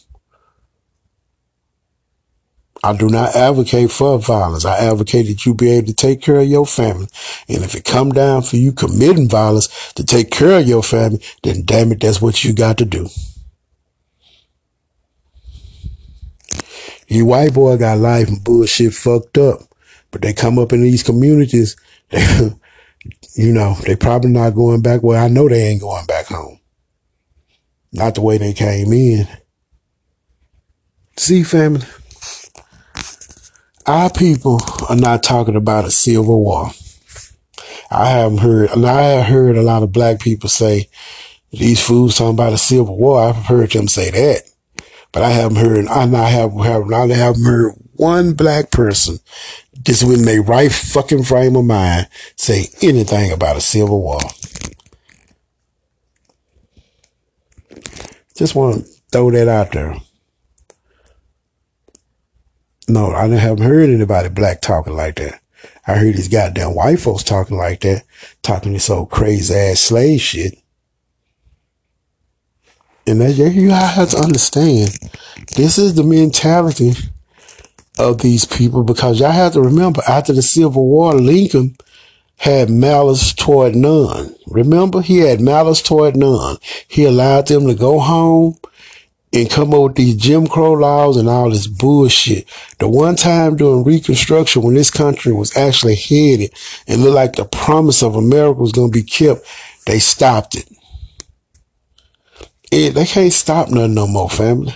I 2.89 2.97
do 2.97 3.11
not 3.11 3.37
advocate 3.37 3.91
for 3.91 4.19
violence. 4.19 4.65
I 4.65 4.79
advocate 4.79 5.27
that 5.27 5.45
you 5.45 5.53
be 5.53 5.71
able 5.73 5.89
to 5.89 5.95
take 5.95 6.23
care 6.23 6.39
of 6.39 6.49
your 6.49 6.65
family. 6.65 7.09
And 7.47 7.63
if 7.63 7.75
it 7.75 7.85
come 7.85 8.13
down 8.13 8.41
for 8.41 8.57
you 8.57 8.73
committing 8.73 9.29
violence 9.29 9.93
to 9.93 10.05
take 10.07 10.31
care 10.31 10.59
of 10.59 10.67
your 10.67 10.83
family, 10.83 11.21
then 11.43 11.67
damn 11.67 11.93
it, 11.93 12.01
that's 12.01 12.23
what 12.23 12.43
you 12.45 12.55
got 12.55 12.79
to 12.79 12.87
do. 12.87 13.11
You 17.09 17.27
white 17.27 17.53
boy 17.53 17.77
got 17.77 17.99
life 17.99 18.29
and 18.29 18.43
bullshit 18.43 18.95
fucked 18.95 19.37
up. 19.37 19.61
But 20.11 20.23
they 20.23 20.33
come 20.33 20.59
up 20.59 20.73
in 20.73 20.81
these 20.81 21.03
communities, 21.03 21.77
they, 22.09 22.53
you 23.35 23.53
know, 23.53 23.75
they 23.85 23.97
probably 23.97 24.31
not 24.31 24.55
going 24.55 24.81
back. 24.81 25.03
Well, 25.03 25.23
I 25.23 25.29
know 25.29 25.47
they 25.47 25.67
ain't 25.67 25.83
going 25.83 26.07
back 26.07 26.29
home. 26.29 26.59
Not 27.93 28.15
the 28.15 28.23
way 28.23 28.39
they 28.39 28.55
came 28.55 28.95
in. 28.95 29.29
See, 31.19 31.43
family, 31.43 31.85
our 33.89 34.13
people 34.13 34.61
are 34.91 34.97
not 34.97 35.23
talking 35.23 35.57
about 35.57 35.87
a 35.87 35.91
civil 35.91 36.45
war. 36.45 36.71
I 37.91 38.11
haven't 38.11 38.39
heard, 38.39 38.71
and 38.71 38.85
I 38.85 39.01
have 39.01 39.27
heard 39.27 39.57
a 39.57 39.63
lot 39.63 39.83
of 39.83 39.93
black 39.93 40.21
people 40.21 40.51
say 40.51 40.91
these 41.51 41.83
fools 41.85 42.19
talking 42.19 42.35
about 42.35 42.53
a 42.53 42.59
civil 42.59 42.99
war. 42.99 43.23
I've 43.23 43.37
heard 43.37 43.71
them 43.71 43.89
say 43.89 44.11
that, 44.11 44.43
but 45.11 45.23
I 45.23 45.31
haven't 45.31 45.57
heard, 45.57 45.89
I 45.89 46.05
not 46.05 46.31
have, 46.31 46.53
have 46.53 46.93
I 46.93 47.07
haven't 47.07 47.45
heard 47.45 47.73
one 47.95 48.35
black 48.35 48.71
person 48.71 49.21
just 49.81 50.05
when 50.05 50.23
they 50.23 50.39
right 50.39 50.71
fucking 50.71 51.25
frame 51.25 51.57
of 51.57 51.65
mind 51.65 52.09
say 52.37 52.67
anything 52.83 53.33
about 53.33 53.57
a 53.57 53.61
civil 53.63 54.03
war. 54.03 54.21
Just 58.37 58.55
want 58.55 58.85
to 58.85 58.93
throw 59.11 59.31
that 59.31 59.49
out 59.49 59.73
there. 59.73 59.97
No, 62.89 63.13
I 63.13 63.27
haven't 63.29 63.65
heard 63.65 63.91
anybody 63.91 64.31
black 64.31 64.63
talking 64.63 64.95
like 64.95 65.17
that. 65.17 65.41
I 65.87 65.95
heard 65.95 66.15
these 66.15 66.29
goddamn 66.29 66.75
white 66.75 67.01
folks 67.01 67.23
talking 67.23 67.59
like 67.59 67.81
that, 67.81 68.05
talking 68.43 68.73
this 68.73 68.89
old 68.89 69.11
crazy 69.11 69.55
ass 69.55 69.81
slave 69.81 70.23
shit. 70.23 70.59
And 73.07 73.21
that 73.21 73.33
you 73.33 73.71
have 73.71 74.11
to 74.11 74.19
understand, 74.19 74.99
this 75.57 75.77
is 75.77 75.95
the 75.95 76.03
mentality 76.03 76.93
of 77.99 78.23
these 78.23 78.47
people 78.47 78.85
because 78.85 79.21
y'all 79.21 79.33
have 79.33 79.53
to 79.53 79.61
remember 79.61 80.03
after 80.09 80.33
the 80.33 80.43
Civil 80.43 80.87
War, 80.87 81.15
Lincoln 81.15 81.77
had 82.37 82.71
malice 82.71 83.35
toward 83.35 83.75
none. 83.75 84.35
Remember, 84.47 85.03
he 85.03 85.19
had 85.19 85.41
malice 85.41 85.83
toward 85.83 86.17
none. 86.17 86.57
He 86.87 87.05
allowed 87.05 87.49
them 87.49 87.67
to 87.67 87.75
go 87.75 87.99
home 87.99 88.57
and 89.33 89.51
come 89.51 89.75
up 89.75 89.83
with 89.83 89.95
these 89.97 90.17
Jim 90.17 90.47
Crow 90.47 90.73
laws 90.73 91.17
and 91.17 91.29
all 91.29 91.51
this 91.51 91.67
bullshit. 91.67 92.49
The 92.79 92.89
one 92.89 93.17
time 93.17 93.57
during 93.57 93.85
Reconstruction 93.85 94.63
when 94.63 94.75
this 94.75 94.91
country 94.91 95.33
was 95.33 95.57
actually 95.57 95.97
headed 95.97 96.53
and 96.87 97.03
looked 97.03 97.15
like 97.15 97.37
the 97.37 97.45
promise 97.45 98.03
of 98.03 98.17
America 98.17 98.61
was 98.61 98.73
going 98.73 98.91
to 98.91 98.99
be 98.99 99.05
kept, 99.05 99.45
they 99.87 99.99
stopped 99.99 100.55
it. 100.55 100.69
it. 102.73 102.95
They 102.95 103.05
can't 103.05 103.33
stop 103.33 103.69
nothing 103.69 103.95
no 103.95 104.07
more, 104.07 104.31
family. 104.31 104.75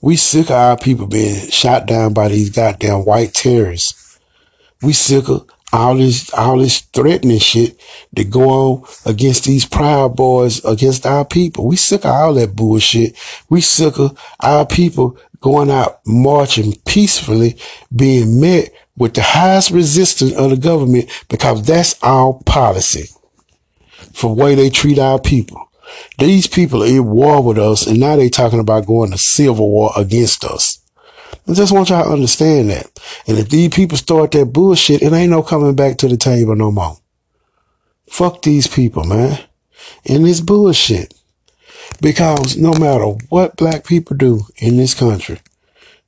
We 0.00 0.16
sick 0.16 0.46
of 0.46 0.56
our 0.56 0.76
people 0.76 1.06
being 1.06 1.48
shot 1.48 1.86
down 1.86 2.12
by 2.12 2.28
these 2.28 2.50
goddamn 2.50 3.04
white 3.04 3.34
terrorists. 3.34 4.18
We 4.82 4.92
sick 4.92 5.28
of 5.28 5.46
all 5.72 5.96
this, 5.96 6.32
all 6.34 6.58
this 6.58 6.80
threatening 6.80 7.38
shit 7.38 7.80
that 8.12 8.30
go 8.30 8.50
on 8.50 8.84
against 9.06 9.44
these 9.44 9.64
proud 9.64 10.16
boys, 10.16 10.64
against 10.64 11.06
our 11.06 11.24
people. 11.24 11.66
We 11.66 11.76
sick 11.76 12.04
of 12.04 12.10
all 12.10 12.34
that 12.34 12.54
bullshit. 12.54 13.16
We 13.48 13.60
sick 13.60 13.98
of 13.98 14.18
our 14.40 14.66
people 14.66 15.18
going 15.40 15.70
out 15.70 16.00
marching 16.06 16.74
peacefully, 16.86 17.56
being 17.94 18.40
met 18.40 18.72
with 18.96 19.14
the 19.14 19.22
highest 19.22 19.70
resistance 19.70 20.32
of 20.34 20.50
the 20.50 20.56
government 20.56 21.10
because 21.28 21.64
that's 21.64 22.00
our 22.02 22.38
policy 22.44 23.08
for 24.12 24.34
the 24.34 24.42
way 24.42 24.54
they 24.54 24.70
treat 24.70 24.98
our 24.98 25.18
people. 25.18 25.68
These 26.18 26.46
people 26.46 26.82
are 26.82 26.86
in 26.86 27.06
war 27.06 27.42
with 27.42 27.58
us, 27.58 27.86
and 27.86 28.00
now 28.00 28.16
they 28.16 28.28
talking 28.28 28.60
about 28.60 28.86
going 28.86 29.10
to 29.10 29.18
civil 29.18 29.70
war 29.70 29.92
against 29.96 30.44
us. 30.44 30.81
I 31.48 31.54
just 31.54 31.72
want 31.72 31.88
y'all 31.88 32.04
to 32.04 32.10
understand 32.10 32.70
that. 32.70 32.86
And 33.26 33.38
if 33.38 33.48
these 33.48 33.70
people 33.70 33.98
start 33.98 34.30
that 34.32 34.52
bullshit, 34.52 35.02
it 35.02 35.12
ain't 35.12 35.30
no 35.30 35.42
coming 35.42 35.74
back 35.74 35.96
to 35.98 36.08
the 36.08 36.16
table 36.16 36.54
no 36.54 36.70
more. 36.70 36.96
Fuck 38.08 38.42
these 38.42 38.66
people, 38.66 39.04
man. 39.04 39.40
And 40.06 40.24
this 40.24 40.40
bullshit. 40.40 41.14
Because 42.00 42.56
no 42.56 42.72
matter 42.74 43.06
what 43.28 43.56
black 43.56 43.84
people 43.84 44.16
do 44.16 44.42
in 44.58 44.76
this 44.76 44.94
country, 44.94 45.40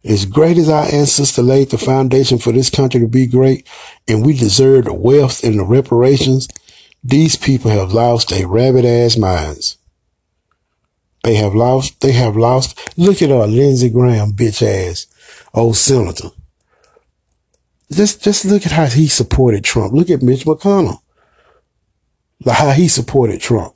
as 0.05 0.25
great 0.27 0.59
as 0.59 0.69
our 0.69 0.85
ancestors 0.85 1.45
laid 1.45 1.71
the 1.71 1.79
foundation 1.79 2.39
for 2.39 2.53
this 2.53 2.71
country 2.71 3.01
to 3.01 3.09
be 3.09 3.27
great, 3.27 3.67
and 4.07 4.25
we 4.25 4.37
deserve 4.37 4.85
the 4.85 4.93
wealth 4.93 5.43
and 5.43 5.59
the 5.59 5.65
reparations 5.65 6.47
these 7.03 7.37
people 7.37 7.71
have 7.71 7.93
lost 7.93 8.31
their 8.31 8.47
rabbit 8.47 8.85
ass 8.85 9.17
minds. 9.17 9.77
They 11.23 11.35
have 11.37 11.55
lost, 11.55 12.01
they 12.01 12.13
have 12.13 12.37
lost. 12.37 12.99
Look 12.99 13.23
at 13.23 13.31
our 13.33 13.47
Lindsey 13.47 13.91
Graham 13.91 14.33
bitch 14.33 14.63
ass 14.63 15.07
old 15.55 15.77
senator. 15.77 16.29
Just, 17.93 18.23
just 18.23 18.45
look 18.45 18.67
at 18.67 18.73
how 18.73 18.87
he 18.87 19.07
supported 19.07 19.65
Trump. 19.65 19.93
Look 19.93 20.11
at 20.11 20.23
Mitch 20.23 20.45
McConnell. 20.45 21.01
How 22.47 22.71
he 22.71 22.89
supported 22.89 23.41
Trump. 23.41 23.75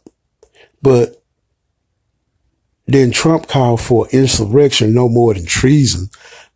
But 0.83 1.23
then 2.87 3.11
Trump 3.11 3.49
called 3.49 3.81
for 3.81 4.09
insurrection 4.09 4.95
no 4.95 5.09
more 5.09 5.35
than 5.35 5.47
treason. 5.47 6.09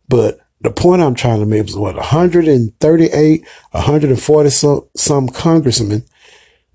But 0.09 0.39
the 0.61 0.71
point 0.71 1.01
I'm 1.01 1.15
trying 1.15 1.39
to 1.39 1.45
make 1.45 1.67
is 1.67 1.75
what 1.75 1.95
138, 1.95 3.45
140 3.71 4.49
some, 4.49 4.81
some 4.95 5.27
congressmen 5.29 6.03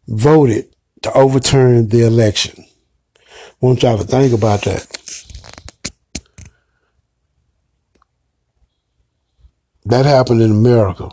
voted 0.06 0.74
to 1.02 1.12
overturn 1.12 1.88
the 1.88 2.06
election. 2.06 2.64
I 3.18 3.66
want 3.66 3.82
y'all 3.82 3.98
to 3.98 4.04
think 4.04 4.32
about 4.32 4.62
that. 4.62 4.86
That 9.88 10.04
happened 10.04 10.42
in 10.42 10.50
America. 10.50 11.10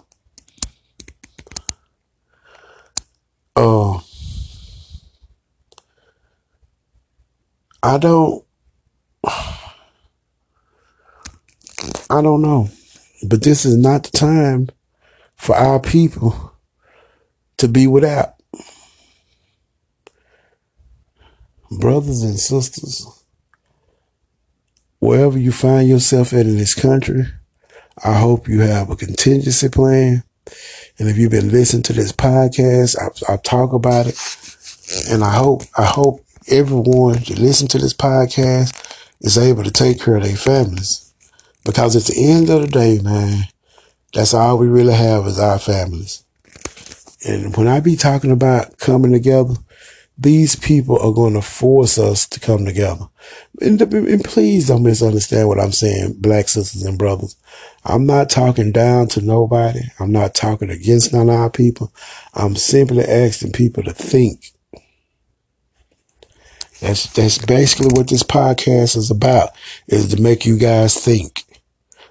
Uh, 3.55 3.99
I 7.81 7.97
don't, 7.97 8.43
I 9.23 9.81
don't 12.09 12.41
know, 12.41 12.69
but 13.27 13.43
this 13.43 13.65
is 13.65 13.77
not 13.77 14.03
the 14.03 14.11
time 14.11 14.69
for 15.35 15.55
our 15.55 15.79
people 15.79 16.53
to 17.57 17.67
be 17.67 17.87
without. 17.87 18.35
brothers 21.79 22.23
and 22.23 22.39
sisters, 22.39 23.07
wherever 24.99 25.37
you 25.37 25.51
find 25.51 25.87
yourself 25.87 26.33
at 26.33 26.45
in 26.45 26.57
this 26.57 26.73
country, 26.73 27.25
I 28.03 28.19
hope 28.19 28.47
you 28.47 28.59
have 28.61 28.89
a 28.89 28.95
contingency 28.95 29.69
plan. 29.69 30.23
And 30.99 31.09
if 31.09 31.17
you've 31.17 31.31
been 31.31 31.51
listening 31.51 31.83
to 31.83 31.93
this 31.93 32.11
podcast, 32.11 32.97
I, 32.99 33.33
I 33.33 33.37
talk 33.37 33.73
about 33.73 34.07
it. 34.07 34.19
And 35.09 35.23
I 35.23 35.33
hope, 35.35 35.63
I 35.77 35.85
hope 35.85 36.23
everyone 36.47 37.13
that 37.13 37.39
listen 37.39 37.67
to 37.69 37.79
this 37.79 37.93
podcast 37.93 38.73
is 39.21 39.37
able 39.37 39.63
to 39.63 39.71
take 39.71 40.01
care 40.01 40.17
of 40.17 40.23
their 40.23 40.35
families. 40.35 41.13
Because 41.63 41.95
at 41.95 42.03
the 42.03 42.31
end 42.31 42.49
of 42.49 42.61
the 42.61 42.67
day, 42.67 42.99
man, 43.01 43.47
that's 44.13 44.33
all 44.33 44.57
we 44.57 44.67
really 44.67 44.93
have 44.93 45.25
is 45.25 45.39
our 45.39 45.59
families. 45.59 46.23
And 47.27 47.55
when 47.57 47.67
I 47.67 47.79
be 47.79 47.95
talking 47.95 48.31
about 48.31 48.77
coming 48.77 49.11
together, 49.11 49.55
these 50.17 50.55
people 50.55 50.97
are 50.99 51.11
going 51.11 51.33
to 51.33 51.41
force 51.41 51.97
us 51.97 52.27
to 52.27 52.39
come 52.39 52.65
together. 52.65 53.07
And, 53.61 53.81
and, 53.81 54.23
please 54.23 54.67
don't 54.67 54.83
misunderstand 54.83 55.47
what 55.47 55.59
I'm 55.59 55.71
saying, 55.71 56.17
black 56.19 56.47
sisters 56.47 56.83
and 56.83 56.97
brothers. 56.97 57.35
I'm 57.83 58.05
not 58.05 58.29
talking 58.29 58.71
down 58.71 59.07
to 59.09 59.21
nobody. 59.21 59.81
I'm 59.99 60.11
not 60.11 60.33
talking 60.33 60.69
against 60.69 61.13
none 61.13 61.29
of 61.29 61.35
our 61.35 61.49
people. 61.49 61.93
I'm 62.33 62.55
simply 62.55 63.03
asking 63.03 63.51
people 63.51 63.83
to 63.83 63.93
think. 63.93 64.51
That's, 66.81 67.11
that's 67.13 67.37
basically 67.37 67.87
what 67.93 68.09
this 68.09 68.23
podcast 68.23 68.97
is 68.97 69.11
about, 69.11 69.49
is 69.87 70.09
to 70.09 70.21
make 70.21 70.45
you 70.45 70.57
guys 70.57 70.95
think. 70.95 71.43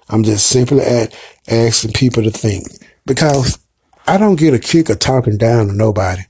I'm 0.09 0.23
just 0.23 0.47
simply 0.47 0.81
at, 0.81 1.13
asking 1.47 1.93
people 1.93 2.23
to 2.23 2.31
think 2.31 2.67
because 3.05 3.59
I 4.07 4.17
don't 4.17 4.37
get 4.37 4.53
a 4.53 4.59
kick 4.59 4.89
of 4.89 4.99
talking 4.99 5.37
down 5.37 5.67
to 5.67 5.73
nobody. 5.73 6.21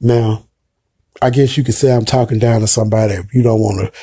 Now, 0.00 0.46
I 1.22 1.30
guess 1.30 1.56
you 1.56 1.64
could 1.64 1.74
say 1.74 1.92
I'm 1.92 2.04
talking 2.04 2.38
down 2.38 2.60
to 2.60 2.66
somebody. 2.66 3.14
If 3.14 3.32
you 3.34 3.42
don't 3.42 3.60
want 3.60 3.80
to 3.80 4.00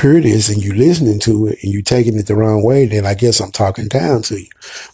hear 0.00 0.20
this 0.20 0.48
and 0.48 0.62
you 0.62 0.74
listening 0.74 1.18
to 1.20 1.46
it 1.46 1.58
and 1.62 1.72
you 1.72 1.82
taking 1.82 2.18
it 2.18 2.26
the 2.26 2.36
wrong 2.36 2.62
way, 2.62 2.86
then 2.86 3.06
I 3.06 3.14
guess 3.14 3.40
I'm 3.40 3.50
talking 3.50 3.88
down 3.88 4.22
to 4.22 4.40
you. 4.40 4.48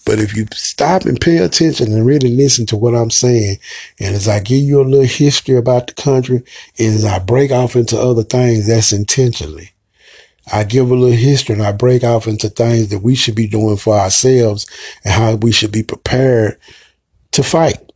But 0.06 0.20
if 0.20 0.36
you 0.36 0.46
stop 0.52 1.04
and 1.04 1.20
pay 1.20 1.38
attention 1.38 1.92
and 1.92 2.06
really 2.06 2.30
listen 2.30 2.66
to 2.66 2.76
what 2.76 2.94
I'm 2.94 3.10
saying, 3.10 3.58
and 3.98 4.14
as 4.14 4.28
I 4.28 4.38
give 4.40 4.62
you 4.62 4.80
a 4.80 4.84
little 4.84 5.06
history 5.06 5.56
about 5.56 5.88
the 5.88 5.94
country, 5.94 6.44
and 6.78 6.94
as 6.94 7.04
I 7.04 7.18
break 7.18 7.50
off 7.50 7.74
into 7.74 7.98
other 8.00 8.22
things, 8.22 8.68
that's 8.68 8.92
intentionally. 8.92 9.72
I 10.52 10.64
give 10.64 10.90
a 10.90 10.94
little 10.94 11.16
history 11.16 11.54
and 11.54 11.62
I 11.62 11.72
break 11.72 12.04
off 12.04 12.26
into 12.26 12.48
things 12.48 12.88
that 12.88 13.02
we 13.02 13.14
should 13.14 13.34
be 13.34 13.46
doing 13.46 13.76
for 13.76 13.94
ourselves 13.94 14.66
and 15.04 15.12
how 15.12 15.34
we 15.36 15.52
should 15.52 15.72
be 15.72 15.82
prepared 15.82 16.58
to 17.32 17.42
fight. 17.42 17.92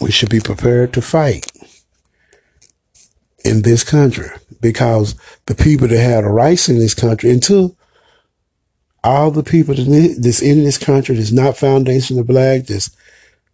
We 0.00 0.10
should 0.10 0.30
be 0.30 0.40
prepared 0.40 0.92
to 0.94 1.02
fight 1.02 1.50
in 3.44 3.62
this 3.62 3.84
country 3.84 4.28
because 4.60 5.14
the 5.46 5.54
people 5.54 5.86
that 5.88 6.00
have 6.00 6.24
the 6.24 6.30
rights 6.30 6.68
in 6.68 6.78
this 6.78 6.94
country, 6.94 7.30
until 7.30 7.76
all 9.02 9.30
the 9.30 9.42
people 9.42 9.74
that's 9.74 10.40
in 10.42 10.64
this 10.64 10.78
country 10.78 11.14
that's 11.14 11.32
not 11.32 11.56
foundation 11.56 12.18
of 12.18 12.26
black, 12.26 12.64
that's 12.66 12.90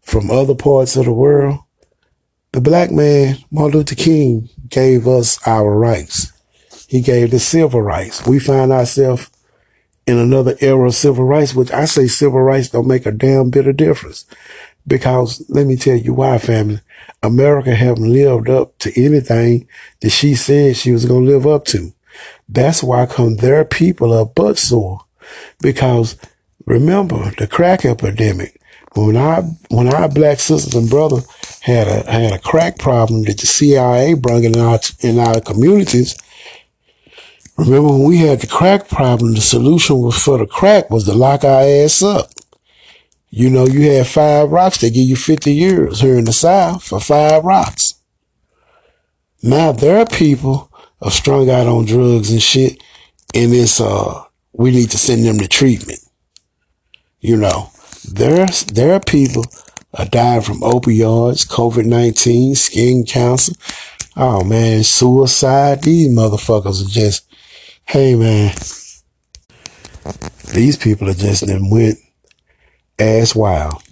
from 0.00 0.30
other 0.30 0.54
parts 0.54 0.96
of 0.96 1.04
the 1.04 1.12
world, 1.12 1.58
the 2.52 2.60
black 2.60 2.90
man, 2.90 3.36
Martin 3.50 3.78
Luther 3.78 3.94
King, 3.94 4.48
gave 4.68 5.06
us 5.06 5.38
our 5.46 5.76
rights. 5.76 6.32
He 6.88 7.00
gave 7.00 7.30
the 7.30 7.38
civil 7.38 7.82
rights. 7.82 8.26
We 8.26 8.38
find 8.40 8.72
ourselves 8.72 9.30
in 10.06 10.18
another 10.18 10.56
era 10.60 10.88
of 10.88 10.94
civil 10.94 11.24
rights, 11.24 11.54
which 11.54 11.70
I 11.70 11.84
say 11.84 12.06
civil 12.08 12.40
rights 12.40 12.70
don't 12.70 12.88
make 12.88 13.06
a 13.06 13.12
damn 13.12 13.50
bit 13.50 13.68
of 13.68 13.76
difference. 13.76 14.24
Because 14.86 15.44
let 15.48 15.66
me 15.66 15.76
tell 15.76 15.96
you 15.96 16.14
why, 16.14 16.38
family. 16.38 16.80
America 17.22 17.74
haven't 17.74 18.12
lived 18.12 18.48
up 18.48 18.76
to 18.78 19.02
anything 19.02 19.66
that 20.00 20.10
she 20.10 20.34
said 20.34 20.76
she 20.76 20.92
was 20.92 21.06
going 21.06 21.24
to 21.24 21.30
live 21.30 21.46
up 21.46 21.64
to. 21.66 21.92
That's 22.48 22.82
why 22.82 23.06
come 23.06 23.36
their 23.36 23.64
people 23.64 24.12
are 24.12 24.26
butt 24.26 24.58
sore. 24.58 25.00
Because 25.60 26.16
remember 26.66 27.30
the 27.32 27.46
crack 27.46 27.84
epidemic. 27.84 28.60
When 28.94 29.16
our, 29.16 29.42
when 29.70 29.94
our 29.94 30.08
black 30.08 30.40
sisters 30.40 30.74
and 30.74 30.90
brothers 30.90 31.24
had 31.60 31.86
a, 31.86 32.10
had 32.10 32.32
a 32.32 32.38
crack 32.38 32.78
problem 32.78 33.22
that 33.24 33.38
the 33.38 33.46
CIA 33.46 34.14
brought 34.14 34.42
in 34.42 34.58
our, 34.58 34.80
in 35.00 35.18
our 35.18 35.40
communities, 35.40 36.16
Remember 37.60 37.90
when 37.90 38.04
we 38.04 38.16
had 38.16 38.40
the 38.40 38.46
crack 38.46 38.88
problem, 38.88 39.34
the 39.34 39.42
solution 39.42 39.98
was 39.98 40.16
for 40.16 40.38
the 40.38 40.46
crack 40.46 40.88
was 40.88 41.04
to 41.04 41.12
lock 41.12 41.44
our 41.44 41.60
ass 41.60 42.02
up. 42.02 42.30
You 43.32 43.48
know, 43.48 43.64
you 43.64 43.92
had 43.92 44.08
five 44.08 44.50
rocks, 44.50 44.78
they 44.78 44.90
give 44.90 45.08
you 45.08 45.14
50 45.14 45.54
years 45.54 46.00
here 46.00 46.18
in 46.18 46.24
the 46.24 46.32
South 46.32 46.82
for 46.82 46.98
five 46.98 47.44
rocks. 47.44 47.94
Now 49.40 49.70
there 49.70 50.00
are 50.00 50.06
people 50.06 50.70
are 51.00 51.12
strung 51.12 51.48
out 51.48 51.68
on 51.68 51.84
drugs 51.84 52.32
and 52.32 52.42
shit, 52.42 52.82
and 53.32 53.54
it's, 53.54 53.80
uh, 53.80 54.24
we 54.52 54.72
need 54.72 54.90
to 54.90 54.98
send 54.98 55.24
them 55.24 55.38
to 55.38 55.46
treatment. 55.46 56.00
You 57.20 57.36
know, 57.36 57.70
there's, 58.10 58.64
there 58.64 58.94
are 58.94 59.00
people 59.00 59.44
are 59.94 60.06
dying 60.06 60.42
from 60.42 60.60
opioids, 60.60 61.46
COVID-19, 61.46 62.56
skin 62.56 63.04
cancer. 63.04 63.52
Oh 64.16 64.42
man, 64.42 64.82
suicide. 64.82 65.84
These 65.84 66.08
motherfuckers 66.08 66.84
are 66.84 66.90
just, 66.90 67.30
hey 67.84 68.16
man, 68.16 68.54
these 70.52 70.76
people 70.76 71.08
are 71.08 71.14
just 71.14 71.46
them 71.46 71.70
went 71.70 71.98
ass 73.00 73.34
wild. 73.34 73.82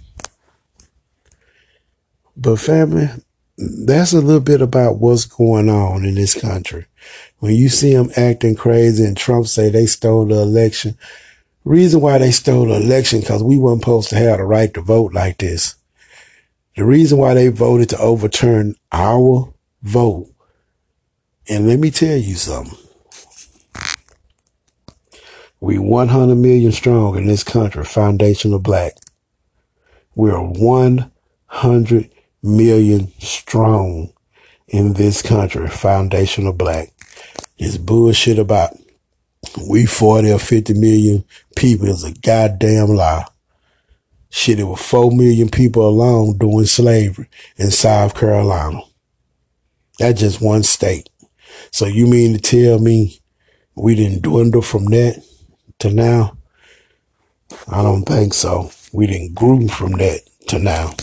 But 2.37 2.57
family, 2.57 3.09
that's 3.57 4.13
a 4.13 4.21
little 4.21 4.39
bit 4.39 4.61
about 4.61 4.99
what's 4.99 5.25
going 5.25 5.69
on 5.69 6.05
in 6.05 6.15
this 6.15 6.39
country. 6.39 6.85
When 7.39 7.53
you 7.53 7.69
see 7.69 7.93
them 7.93 8.11
acting 8.15 8.55
crazy 8.55 9.03
and 9.03 9.17
Trump 9.17 9.47
say 9.47 9.69
they 9.69 9.85
stole 9.85 10.25
the 10.25 10.41
election, 10.41 10.97
reason 11.65 12.01
why 12.01 12.17
they 12.17 12.31
stole 12.31 12.67
the 12.67 12.75
election 12.75 13.19
because 13.19 13.43
we 13.43 13.57
weren't 13.57 13.81
supposed 13.81 14.09
to 14.09 14.15
have 14.15 14.37
the 14.37 14.45
right 14.45 14.73
to 14.73 14.81
vote 14.81 15.13
like 15.13 15.37
this. 15.37 15.75
The 16.75 16.85
reason 16.85 17.17
why 17.17 17.33
they 17.33 17.49
voted 17.49 17.89
to 17.89 17.99
overturn 17.99 18.75
our 18.91 19.53
vote. 19.81 20.27
And 21.49 21.67
let 21.67 21.79
me 21.79 21.91
tell 21.91 22.15
you 22.15 22.35
something. 22.35 22.77
We 25.61 25.77
100 25.77 26.35
million 26.35 26.71
strong 26.71 27.17
in 27.17 27.27
this 27.27 27.43
country, 27.43 27.83
foundational 27.83 28.59
black. 28.59 28.93
We're 30.15 30.39
100 30.39 32.09
million 32.41 33.11
strong 33.19 34.13
in 34.69 34.93
this 34.93 35.21
country, 35.21 35.67
foundational 35.67 36.53
black. 36.53 36.93
This 37.57 37.77
bullshit 37.77 38.39
about 38.39 38.77
we 39.67 39.85
40 39.85 40.31
or 40.31 40.39
50 40.39 40.73
million 40.75 41.25
people 41.55 41.87
is 41.87 42.03
a 42.03 42.13
goddamn 42.13 42.87
lie. 42.89 43.25
Shit, 44.29 44.59
it 44.59 44.63
was 44.63 44.85
4 44.85 45.11
million 45.11 45.49
people 45.49 45.87
alone 45.87 46.37
doing 46.37 46.65
slavery 46.65 47.27
in 47.57 47.71
South 47.71 48.15
Carolina. 48.15 48.81
That's 49.97 50.21
just 50.21 50.41
one 50.41 50.63
state. 50.63 51.09
So 51.71 51.85
you 51.85 52.05
mean 52.07 52.33
to 52.33 52.39
tell 52.39 52.79
me 52.79 53.19
we 53.75 53.95
didn't 53.95 54.21
dwindle 54.21 54.61
from 54.61 54.85
that 54.85 55.23
to 55.79 55.89
now? 55.89 56.37
I 57.67 57.81
don't 57.81 58.03
think 58.03 58.33
so. 58.33 58.71
We 58.91 59.07
didn't 59.07 59.35
grow 59.35 59.67
from 59.67 59.93
that 59.93 60.21
to 60.47 60.59
now. 60.59 60.93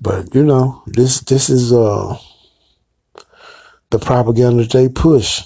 But 0.00 0.34
you 0.34 0.44
know, 0.44 0.82
this 0.86 1.20
this 1.20 1.48
is 1.48 1.72
uh 1.72 2.18
the 3.90 3.98
propaganda 3.98 4.64
they 4.64 4.88
push. 4.88 5.42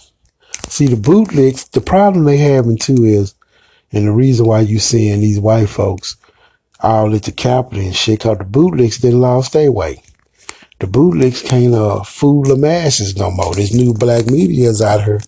See 0.69 0.87
the 0.87 0.97
bootlegs, 0.97 1.69
the 1.69 1.81
problem 1.81 2.25
they 2.25 2.39
having 2.39 2.77
too 2.77 3.05
is, 3.05 3.35
and 3.93 4.07
the 4.07 4.13
reason 4.13 4.47
why 4.47 4.61
you 4.61 4.79
seeing 4.79 5.21
these 5.21 5.41
white 5.41 5.69
folks 5.69 6.17
all 6.81 7.15
at 7.15 7.25
the 7.25 7.33
Capitol 7.33 7.81
and 7.81 7.97
shit, 7.97 8.21
cause 8.21 8.39
the 8.39 8.45
bootlegs 8.45 8.99
didn't 8.99 9.21
lost 9.21 9.53
their 9.53 9.73
way. 9.73 10.03
The 10.79 10.87
bootlegs 10.87 11.43
can't 11.43 11.75
uh, 11.75 12.05
fool 12.05 12.45
the 12.45 12.57
masses 12.57 13.17
no 13.17 13.31
more. 13.31 13.55
This 13.55 13.75
new 13.75 13.95
black 13.95 14.27
media 14.27 14.69
is 14.69 14.81
out 14.81 15.05
here 15.05 15.21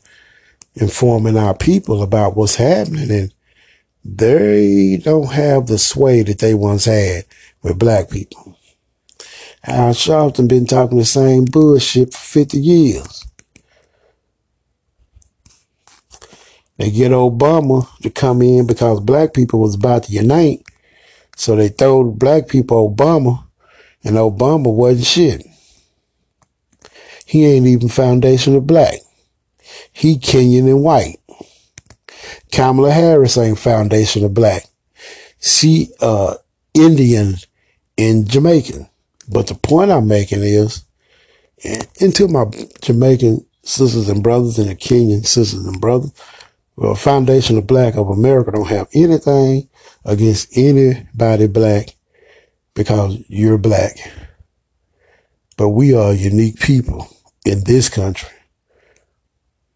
informing 0.75 1.37
our 1.37 1.55
people 1.55 2.03
about 2.03 2.37
what's 2.37 2.57
happening 2.57 3.11
and 3.11 3.35
they 4.05 5.01
don't 5.03 5.33
have 5.33 5.67
the 5.67 5.79
sway 5.79 6.23
that 6.23 6.39
they 6.39 6.55
once 6.55 6.87
had 6.87 7.25
with 7.63 7.79
black 7.79 8.11
people. 8.11 8.57
Al 9.65 9.93
Sharpton 9.93 10.49
been 10.49 10.67
talking 10.67 10.99
the 10.99 11.05
same 11.05 11.45
bullshit 11.45 12.15
for 12.15 12.19
50 12.19 12.59
years. 12.59 13.27
They 16.79 16.91
get 16.91 17.13
Obama 17.13 17.87
to 18.01 18.09
come 18.09 18.41
in 18.41 18.67
because 18.67 19.01
black 19.01 19.35
people 19.35 19.61
was 19.61 19.75
about 19.75 20.05
to 20.05 20.13
unite. 20.13 20.63
So 21.37 21.55
they 21.55 21.69
throw 21.69 22.05
black 22.05 22.49
people 22.49 22.91
Obama 22.91 23.45
and 24.03 24.17
Obama 24.17 24.73
wasn't 24.73 25.07
shit. 25.07 25.47
He 27.27 27.45
ain't 27.45 27.67
even 27.67 27.89
foundational 27.89 28.63
black. 28.63 29.01
He 30.01 30.17
Kenyan 30.17 30.67
and 30.67 30.83
white. 30.83 31.21
Kamala 32.51 32.91
Harris 32.91 33.37
ain't 33.37 33.59
foundational 33.59 34.31
black. 34.31 34.65
She 35.43 35.91
uh 36.01 36.37
Indian 36.73 37.35
and 37.99 38.27
Jamaican. 38.27 38.89
But 39.29 39.49
the 39.49 39.57
point 39.57 39.91
I'm 39.91 40.09
making 40.09 40.43
is, 40.43 40.85
and 41.63 42.15
to 42.15 42.29
my 42.29 42.47
Jamaican 42.81 43.45
sisters 43.63 44.09
and 44.09 44.23
brothers 44.23 44.59
and 44.59 44.71
the 44.71 44.75
Kenyan 44.75 45.27
sisters 45.27 45.67
and 45.67 45.79
brothers, 45.83 46.15
well, 46.77 46.95
Foundation 46.95 47.59
of 47.59 47.67
black 47.67 47.95
of 47.97 48.09
America 48.09 48.53
don't 48.53 48.69
have 48.69 48.89
anything 48.95 49.69
against 50.07 50.57
anybody 50.57 51.47
black 51.47 51.95
because 52.73 53.23
you're 53.29 53.59
black. 53.59 53.99
But 55.59 55.69
we 55.69 55.95
are 55.95 56.15
unique 56.15 56.59
people 56.59 57.15
in 57.45 57.65
this 57.65 57.91
country. 57.91 58.31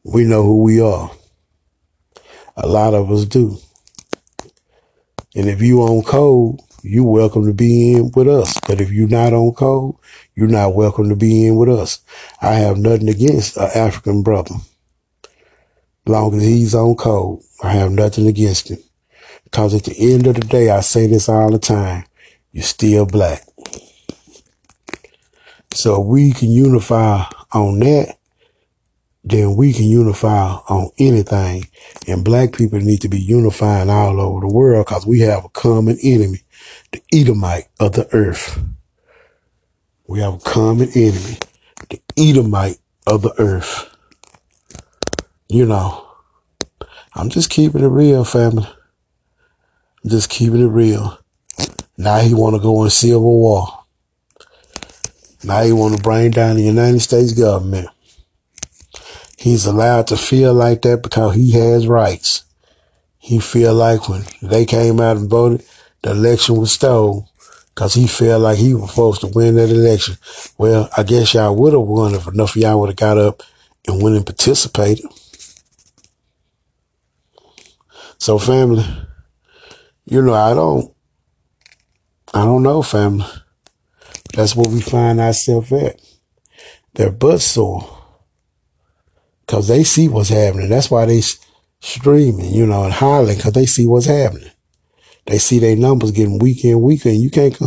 We 0.05 0.25
know 0.25 0.43
who 0.43 0.63
we 0.63 0.81
are. 0.83 1.11
A 2.57 2.67
lot 2.67 2.93
of 2.93 3.11
us 3.11 3.25
do. 3.25 3.57
And 5.35 5.49
if 5.49 5.63
you 5.63 5.81
on 5.81 6.03
code, 6.03 6.61
you're 6.83 7.11
welcome 7.11 7.47
to 7.47 7.55
be 7.55 7.95
in 7.95 8.13
with 8.15 8.29
us. 8.29 8.55
But 8.69 8.83
if 8.83 8.93
you're 8.93 9.09
not 9.09 9.33
on 9.33 9.53
code, 9.55 9.97
you're 10.35 10.47
not 10.47 10.75
welcome 10.75 11.09
to 11.09 11.17
be 11.17 11.47
in 11.47 11.57
with 11.57 11.71
us. 11.71 12.01
I 12.43 12.55
have 12.57 12.77
nothing 12.77 13.09
against 13.09 13.57
an 13.57 13.71
African 13.75 14.23
brother. 14.23 14.57
Long 16.07 16.35
as 16.37 16.43
he's 16.43 16.75
on 16.75 16.97
code, 16.97 17.41
I 17.63 17.73
have 17.73 17.91
nothing 17.91 18.27
against 18.27 18.71
him. 18.71 18.79
Because 19.45 19.75
at 19.75 19.85
the 19.85 20.13
end 20.13 20.27
of 20.27 20.35
the 20.35 20.43
day, 20.43 20.69
I 20.69 20.81
say 20.81 21.07
this 21.07 21.31
all 21.31 21.51
the 21.51 21.59
time, 21.59 22.05
you're 22.53 22.63
still 22.63 23.07
black. 23.07 23.43
So 25.73 25.99
we 25.99 26.33
can 26.33 26.51
unify 26.51 27.25
on 27.53 27.79
that, 27.79 28.19
then 29.25 29.57
we 29.57 29.73
can 29.73 29.85
unify 29.85 30.53
on 30.69 30.91
anything. 30.99 31.67
And 32.07 32.25
black 32.25 32.53
people 32.53 32.79
need 32.79 33.01
to 33.01 33.09
be 33.09 33.19
unifying 33.19 33.89
all 33.89 34.21
over 34.21 34.41
the 34.41 34.53
world 34.53 34.87
because 34.87 35.07
we 35.07 35.21
have 35.21 35.45
a 35.45 35.49
common 35.49 35.99
enemy, 36.03 36.41
the 36.93 37.03
Edomite 37.11 37.69
of 37.81 37.93
the 37.93 38.07
earth. 38.15 38.63
We 40.07 40.21
have 40.21 40.35
a 40.35 40.39
common 40.39 40.91
enemy, 40.95 41.39
the 41.89 42.01
Edomite 42.19 42.79
of 43.07 43.23
the 43.23 43.35
earth. 43.41 43.91
You 45.49 45.65
know, 45.65 46.07
I'm 47.15 47.31
just 47.31 47.49
keeping 47.49 47.83
it 47.83 47.89
real, 47.89 48.25
family. 48.25 48.69
I'm 50.05 50.11
just 50.11 50.29
keeping 50.29 50.61
it 50.61 50.69
real. 50.69 51.19
Now 51.97 52.19
he 52.19 52.35
want 52.35 52.57
to 52.57 52.61
go 52.61 52.85
in 52.85 52.91
civil 52.91 53.23
war. 53.23 53.85
Now 55.43 55.63
he 55.63 55.73
want 55.73 55.97
to 55.97 56.03
bring 56.03 56.31
down 56.31 56.57
the 56.57 56.63
United 56.63 57.01
States 57.01 57.33
government. 57.33 57.89
He's 59.45 59.67
allowed 59.67 60.07
to 60.07 60.17
feel 60.17 60.55
like 60.55 60.81
that 60.83 61.03
because 61.03 61.35
he 61.35 61.51
has 61.51 61.87
rights. 61.87 62.47
He 63.19 63.41
feel 63.41 63.75
like 63.75 64.09
when 64.09 64.25
they 64.41 64.65
came 64.65 65.01
out 65.01 65.19
and 65.19 65.29
voted, 65.29 65.67
the 66.01 66.13
election 66.13 66.57
was 66.57 66.73
stolen 66.73 67.27
because 67.75 67.93
he 67.93 68.07
felt 68.07 68.41
like 68.41 68.57
he 68.57 68.73
was 68.73 68.89
supposed 68.89 69.21
to 69.21 69.27
win 69.27 69.57
that 69.57 69.69
election. 69.69 70.17
Well, 70.57 70.89
I 70.97 71.03
guess 71.03 71.35
y'all 71.35 71.55
would 71.57 71.75
have 71.75 71.83
won 71.83 72.15
if 72.15 72.27
enough 72.27 72.57
of 72.57 72.63
y'all 72.63 72.81
would 72.81 72.89
have 72.89 72.97
got 72.97 73.19
up 73.19 73.43
and 73.87 74.03
went 74.03 74.17
and 74.17 74.25
participated. 74.25 75.05
So 78.17 78.39
family, 78.39 78.87
you 80.07 80.23
know, 80.23 80.33
I 80.33 80.55
don't, 80.55 80.91
I 82.33 82.47
don't 82.47 82.63
know 82.63 82.81
family. 82.81 83.27
That's 84.33 84.57
where 84.57 84.71
we 84.71 84.81
find 84.81 85.21
ourselves 85.21 85.71
at. 85.71 86.01
They're 86.95 87.13
butt 87.13 87.43
sore. 87.43 87.94
Cause 89.47 89.69
they 89.69 89.85
see 89.85 90.09
what's 90.09 90.31
happening. 90.31 90.69
That's 90.69 90.91
why 90.91 91.07
they 91.07 91.23
streaming, 91.81 92.53
you 92.53 92.67
know, 92.67 92.85
and 92.85 92.93
hollering 92.93 93.39
cause 93.39 93.53
they 93.53 93.67
see 93.67 93.87
what's 93.87 94.07
happening. 94.07 94.51
They 95.27 95.39
see 95.39 95.59
their 95.59 95.77
numbers 95.77 96.11
getting 96.11 96.39
weaker 96.39 96.69
and 96.69 96.83
weaker 96.83 97.09
and 97.09 97.21
you 97.21 97.31
can't, 97.31 97.59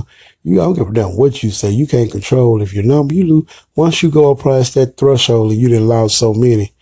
you 0.43 0.55
don't 0.55 0.73
give 0.73 0.89
a 0.89 0.93
damn 0.93 1.17
what 1.17 1.43
you 1.43 1.51
say. 1.51 1.71
You 1.71 1.87
can't 1.87 2.11
control 2.11 2.61
if 2.61 2.73
your 2.73 2.83
number, 2.83 3.13
you 3.13 3.25
lose. 3.25 3.65
Once 3.75 4.01
you 4.01 4.09
go 4.09 4.31
across 4.31 4.73
that 4.73 4.97
threshold 4.97 5.51
and 5.51 5.59
you 5.59 5.69
didn't 5.69 5.87
lose 5.87 6.15
so 6.15 6.33
many, 6.33 6.73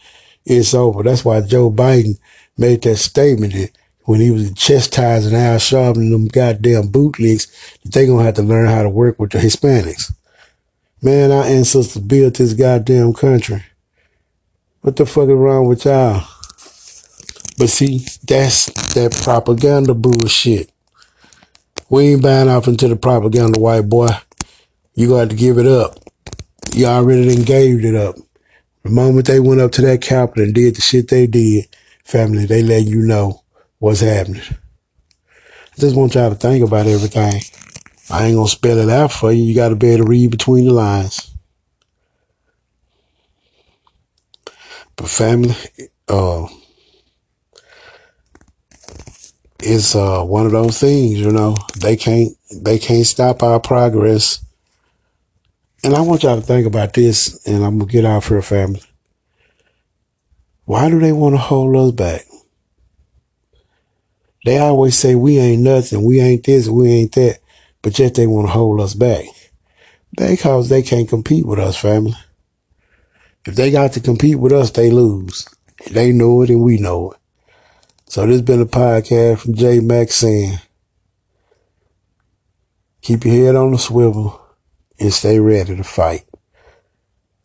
it's 0.46 0.74
over. 0.74 1.04
That's 1.04 1.26
why 1.26 1.41
Joe 1.41 1.72
Biden 1.72 2.20
made 2.58 2.82
that 2.84 2.98
statement 2.98 3.54
that 3.54 3.72
when 4.04 4.22
he 4.22 4.32
was 4.32 4.54
chastising 4.54 5.36
Al 5.36 5.58
Sharpton 5.58 5.98
and 5.98 6.14
them 6.14 6.28
goddamn 6.28 6.89
bootlegs, 6.89 7.48
they 7.84 8.06
gonna 8.06 8.24
have 8.24 8.36
to 8.36 8.43
learn 8.43 8.68
how 8.68 8.84
to 8.84 8.89
work 8.89 9.20
with 9.20 9.32
the 9.32 9.39
Hispanics. 9.39 10.14
Man, 11.02 11.32
our 11.32 11.43
ancestors 11.43 12.02
built 12.02 12.36
this 12.36 12.54
goddamn 12.54 13.14
country. 13.14 13.64
What 14.86 14.97
the 14.97 15.07
fuck 15.07 15.29
is 15.29 15.33
wrong 15.33 15.67
with 15.67 15.86
y'all? 15.86 16.21
But 17.57 17.69
see, 17.69 18.05
that's 18.23 18.65
that 18.93 19.19
propaganda 19.23 19.95
bullshit. 19.95 20.69
We 21.89 22.09
ain't 22.09 22.21
buying 22.21 22.49
off 22.49 22.67
into 22.67 22.88
the 22.88 22.95
propaganda, 22.95 23.59
white 23.59 23.89
boy. 23.89 24.09
You 24.93 25.09
got 25.09 25.31
to 25.31 25.36
give 25.36 25.57
it 25.57 25.65
up. 25.65 25.97
You 26.75 26.86
already 26.86 27.33
done 27.33 27.45
gave 27.45 27.83
it 27.83 27.95
up. 27.95 28.15
The 28.83 28.91
moment 28.91 29.25
they 29.25 29.39
went 29.39 29.59
up 29.59 29.71
to 29.71 29.81
that 29.81 30.03
Capitol 30.03 30.43
and 30.43 30.53
did 30.53 30.75
the 30.75 30.81
shit 30.81 31.07
they 31.07 31.25
did, 31.25 31.65
family, 32.03 32.45
they 32.45 32.61
let 32.61 32.83
you 32.83 33.01
know 33.01 33.41
what's 33.79 34.01
happening. 34.01 34.43
I 34.51 35.79
just 35.79 35.95
want 35.95 36.13
y'all 36.13 36.29
to 36.29 36.36
think 36.36 36.63
about 36.63 36.86
everything. 36.86 37.41
I 38.11 38.25
ain't 38.25 38.36
gonna 38.36 38.47
spell 38.47 38.77
it 38.77 38.89
out 38.89 39.11
for 39.11 39.31
you. 39.31 39.45
You 39.45 39.55
gotta 39.55 39.75
be 39.75 39.89
able 39.89 40.05
to 40.05 40.09
read 40.11 40.29
between 40.29 40.65
the 40.65 40.73
lines. 40.73 41.34
But 44.96 45.10
family, 45.10 45.56
uh, 46.08 46.48
it's 49.60 49.96
uh 49.96 50.24
one 50.24 50.46
of 50.46 50.52
those 50.52 50.80
things, 50.80 51.20
you 51.20 51.32
know. 51.32 51.56
They 51.80 51.98
can't 51.98 52.38
they 52.52 52.80
can't 52.80 53.06
stop 53.06 53.43
our 53.43 53.60
progress. 53.60 54.39
And 55.84 55.93
I 55.93 56.02
want 56.02 56.24
y'all 56.24 56.39
to 56.39 56.41
think 56.41 56.66
about 56.66 56.93
this, 56.93 57.46
and 57.46 57.64
I'm 57.64 57.78
gonna 57.78 57.91
get 57.91 58.06
out 58.06 58.24
for 58.24 58.38
a 58.38 58.43
family. 58.43 58.82
Why 60.66 60.89
do 60.89 61.00
they 61.00 61.12
want 61.12 61.36
to 61.36 61.39
hold 61.39 61.76
us 61.76 61.91
back? 61.91 62.26
They 64.46 64.58
always 64.58 64.98
say 64.98 65.16
we 65.16 65.39
ain't 65.39 65.64
nothing, 65.64 66.04
we 66.04 66.20
ain't 66.20 66.43
this, 66.43 66.68
we 66.68 66.89
ain't 66.89 67.14
that, 67.14 67.39
but 67.82 67.98
yet 67.98 68.14
they 68.16 68.28
want 68.28 68.48
to 68.48 68.52
hold 68.52 68.80
us 68.80 68.93
back. 68.93 69.26
Because 70.16 70.70
they 70.70 70.82
can't 70.82 71.10
compete 71.10 71.46
with 71.46 71.60
us, 71.60 71.78
family. 71.78 72.16
If 73.46 73.56
they 73.56 73.72
got 73.72 73.93
to 73.93 74.00
compete 74.00 74.39
with 74.39 74.52
us, 74.52 74.72
they 74.72 74.89
lose. 74.89 75.48
They 75.91 76.12
know 76.12 76.41
it 76.41 76.50
and 76.50 76.64
we 76.64 76.80
know 76.80 77.12
it. 77.12 77.18
So 78.08 78.26
this 78.26 78.36
has 78.36 78.41
been 78.41 78.62
a 78.62 78.66
podcast 78.66 79.39
from 79.39 79.56
J 79.56 79.80
Max 79.80 80.16
saying, 80.16 80.58
keep 83.02 83.26
your 83.26 83.34
head 83.34 83.56
on 83.56 83.72
the 83.72 83.78
swivel 83.78 84.41
and 85.00 85.14
stay 85.14 85.39
ready 85.39 85.76
to 85.76 85.84
fight. 85.84 86.26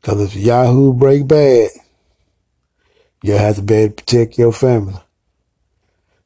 Cause 0.02 0.20
if 0.22 0.34
Yahoo 0.34 0.94
break 0.94 1.28
bad, 1.28 1.68
you'll 3.22 3.38
have 3.38 3.56
to 3.56 3.62
be 3.62 3.74
able 3.74 3.94
to 3.94 4.02
protect 4.02 4.38
your 4.38 4.52
family. 4.52 4.94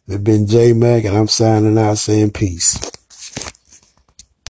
It's 0.07 0.19
been 0.19 0.47
J 0.47 0.75
Mac, 0.75 1.05
and 1.05 1.17
I'm 1.17 1.29
signing 1.29 1.79
out 1.79 1.99
saying 1.99 2.33
peace. 2.33 2.79